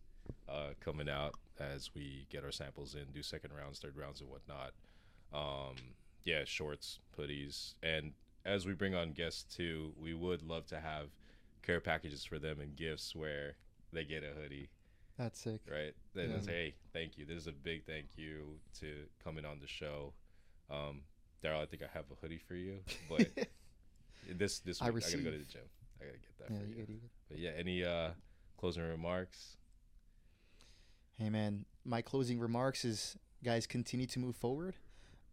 uh, 0.49 0.71
coming 0.81 1.09
out 1.09 1.35
as 1.61 1.91
we 1.95 2.27
get 2.31 2.45
our 2.45 2.53
samples 2.53 2.95
in, 2.95 3.05
do 3.13 3.23
second 3.23 3.53
rounds, 3.53 3.79
third 3.79 3.97
rounds, 3.97 4.21
and 4.21 4.29
whatnot. 4.31 4.73
Um, 5.33 5.75
yeah, 6.25 6.43
shorts, 6.45 6.99
hoodies, 7.19 7.75
and 7.83 8.13
as 8.47 8.67
we 8.67 8.73
bring 8.73 8.95
on 8.95 9.13
guests 9.13 9.43
too, 9.57 9.93
we 10.01 10.15
would 10.15 10.43
love 10.43 10.67
to 10.67 10.81
have 10.81 11.09
care 11.63 11.81
packages 11.81 12.25
for 12.25 12.39
them 12.39 12.61
and 12.61 12.77
gifts 12.77 13.15
where 13.17 13.55
they 13.93 14.05
get 14.05 14.23
a 14.23 14.39
hoodie, 14.41 14.69
That's 15.19 15.41
sick. 15.41 15.61
right? 15.71 15.95
Then 16.15 16.31
Yeah. 16.31 16.37
it's 16.37 16.47
hey, 16.47 16.75
thank 16.93 17.17
you. 17.17 17.25
This 17.25 17.39
is 17.39 17.47
a 17.47 17.53
big 17.53 17.85
thank 17.87 18.07
you 18.17 18.59
to 18.81 19.05
coming 19.23 19.45
on 19.45 19.59
the 19.61 19.67
show. 19.67 20.13
Um, 20.71 21.03
Darryl, 21.43 21.63
I 21.63 21.67
think 21.67 21.83
I 21.83 21.87
have 21.95 22.05
a 22.11 22.15
hoodie 22.21 22.39
for 22.47 22.55
you, 22.55 22.79
but 23.09 23.29
this 24.31 24.59
this 24.61 24.81
I 24.83 24.91
week 24.91 25.05
I, 25.07 25.11
gotta 25.11 25.23
go 25.23 25.31
to 25.31 25.39
the 25.39 25.45
gym. 25.45 25.63
I 26.01 26.05
gotta 26.07 26.19
get 26.19 26.39
that 26.39 26.51
Yeah, 26.51 26.59
for 26.59 26.65
you 26.65 26.69
you. 26.71 26.75
good, 26.77 26.89
you 26.89 26.95
good. 27.01 27.11
But 27.31 27.39
yeah, 27.39 27.51
any 27.57 27.85
uh 27.85 28.11
closing 28.59 28.83
remarks? 28.83 29.57
Hey 31.19 31.31
man, 31.31 31.65
my 31.85 32.03
closing 32.03 32.39
remarks 32.41 32.85
is 32.85 33.17
guys 33.45 33.67
continue 33.67 34.07
to 34.09 34.19
move 34.19 34.37
forward, 34.37 34.75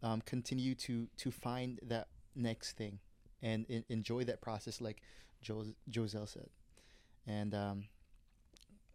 um, 0.04 0.22
continue 0.22 0.76
to 0.76 1.08
to 1.18 1.32
find 1.32 1.80
that 1.84 2.08
next 2.36 2.74
thing, 2.78 3.00
and 3.42 3.66
en- 3.70 3.86
enjoy 3.90 4.24
that 4.26 4.42
process, 4.42 4.80
like 4.82 5.02
jo- 5.42 5.74
Josel 5.90 6.28
said, 6.28 6.50
and 7.26 7.54
um, 7.56 7.86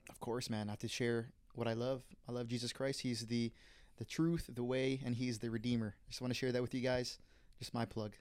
of 0.08 0.20
course, 0.20 0.48
man, 0.48 0.68
I 0.68 0.72
have 0.72 0.78
to 0.80 0.88
share 0.88 1.30
what 1.54 1.66
I 1.66 1.72
love. 1.72 2.02
I 2.28 2.32
love 2.32 2.46
Jesus 2.48 2.72
Christ. 2.72 3.00
He's 3.00 3.26
the 3.26 3.52
the 3.98 4.04
truth, 4.04 4.48
the 4.52 4.62
way, 4.64 5.00
and 5.04 5.14
He's 5.16 5.38
the 5.38 5.50
Redeemer. 5.50 5.96
Just 6.08 6.20
want 6.20 6.32
to 6.32 6.38
share 6.38 6.52
that 6.52 6.62
with 6.62 6.74
you 6.74 6.80
guys. 6.82 7.18
Just 7.58 7.72
my 7.74 7.84
plug. 7.86 8.12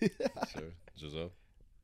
Sir, 0.52 0.72
Josel? 0.96 1.30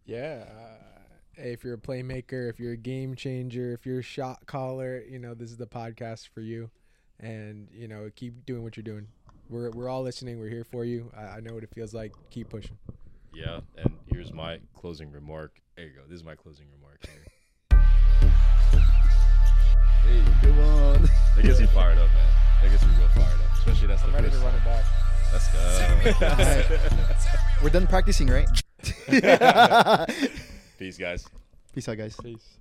Yeah. 0.07 0.45
Uh, 0.49 1.00
hey, 1.00 1.00
if 1.43 1.65
you're 1.65 1.75
a 1.75 1.79
playmaker, 1.79 2.49
if 2.51 2.61
you're 2.61 2.73
a 2.73 2.77
game 2.77 3.15
changer, 3.15 3.73
if 3.73 3.87
you're 3.87 4.01
a 4.01 4.03
shot 4.03 4.47
caller, 4.47 5.03
you 5.09 5.19
know, 5.19 5.35
this 5.35 5.51
is 5.51 5.57
the 5.57 5.67
podcast 5.67 6.29
for 6.29 6.41
you. 6.41 6.71
And, 7.19 7.69
you 7.73 7.89
know, 7.89 8.11
keep 8.15 8.47
doing 8.47 8.63
what 8.63 8.77
you're 8.77 8.85
doing. 8.85 9.09
We're, 9.49 9.71
we're 9.71 9.89
all 9.89 10.03
listening. 10.03 10.39
We're 10.39 10.49
here 10.49 10.65
for 10.65 10.85
you. 10.85 11.11
I, 11.17 11.23
I 11.23 11.41
know 11.41 11.55
what 11.55 11.65
it 11.65 11.71
feels 11.75 11.93
like. 11.93 12.13
Keep 12.31 12.51
pushing. 12.51 12.79
Yeah, 13.35 13.61
and 13.77 13.97
here's 14.07 14.33
my 14.33 14.59
closing 14.75 15.11
remark. 15.13 15.61
There 15.77 15.87
you 15.87 15.93
go. 15.93 16.03
This 16.09 16.17
is 16.17 16.25
my 16.25 16.35
closing 16.35 16.67
remark 16.73 17.07
hey, 20.03 20.23
Come 20.43 20.59
on. 20.61 21.03
that 21.37 21.43
gets 21.43 21.61
you 21.61 21.67
fired 21.69 21.99
up, 21.99 22.09
man. 22.09 22.33
That 22.63 22.71
gets 22.71 22.83
you 22.83 22.89
real 22.99 23.09
fired 23.09 23.41
up. 23.41 23.53
Especially 23.59 23.87
that's 23.87 24.03
I'm 24.03 24.13
the 24.13 24.19
ready 24.19 24.31
to 24.31 24.39
run 24.39 24.55
it 24.55 24.65
back. 24.65 24.85
Let's 25.33 25.49
go. 25.53 25.59
Alright. 26.27 26.67
We're 27.63 27.71
done 27.71 27.87
practicing, 27.87 28.29
right? 28.29 28.49
Peace, 30.81 30.97
guys. 30.97 31.29
Peace 31.75 31.91
out, 31.91 31.99
guys. 31.99 32.17
Peace. 32.23 32.60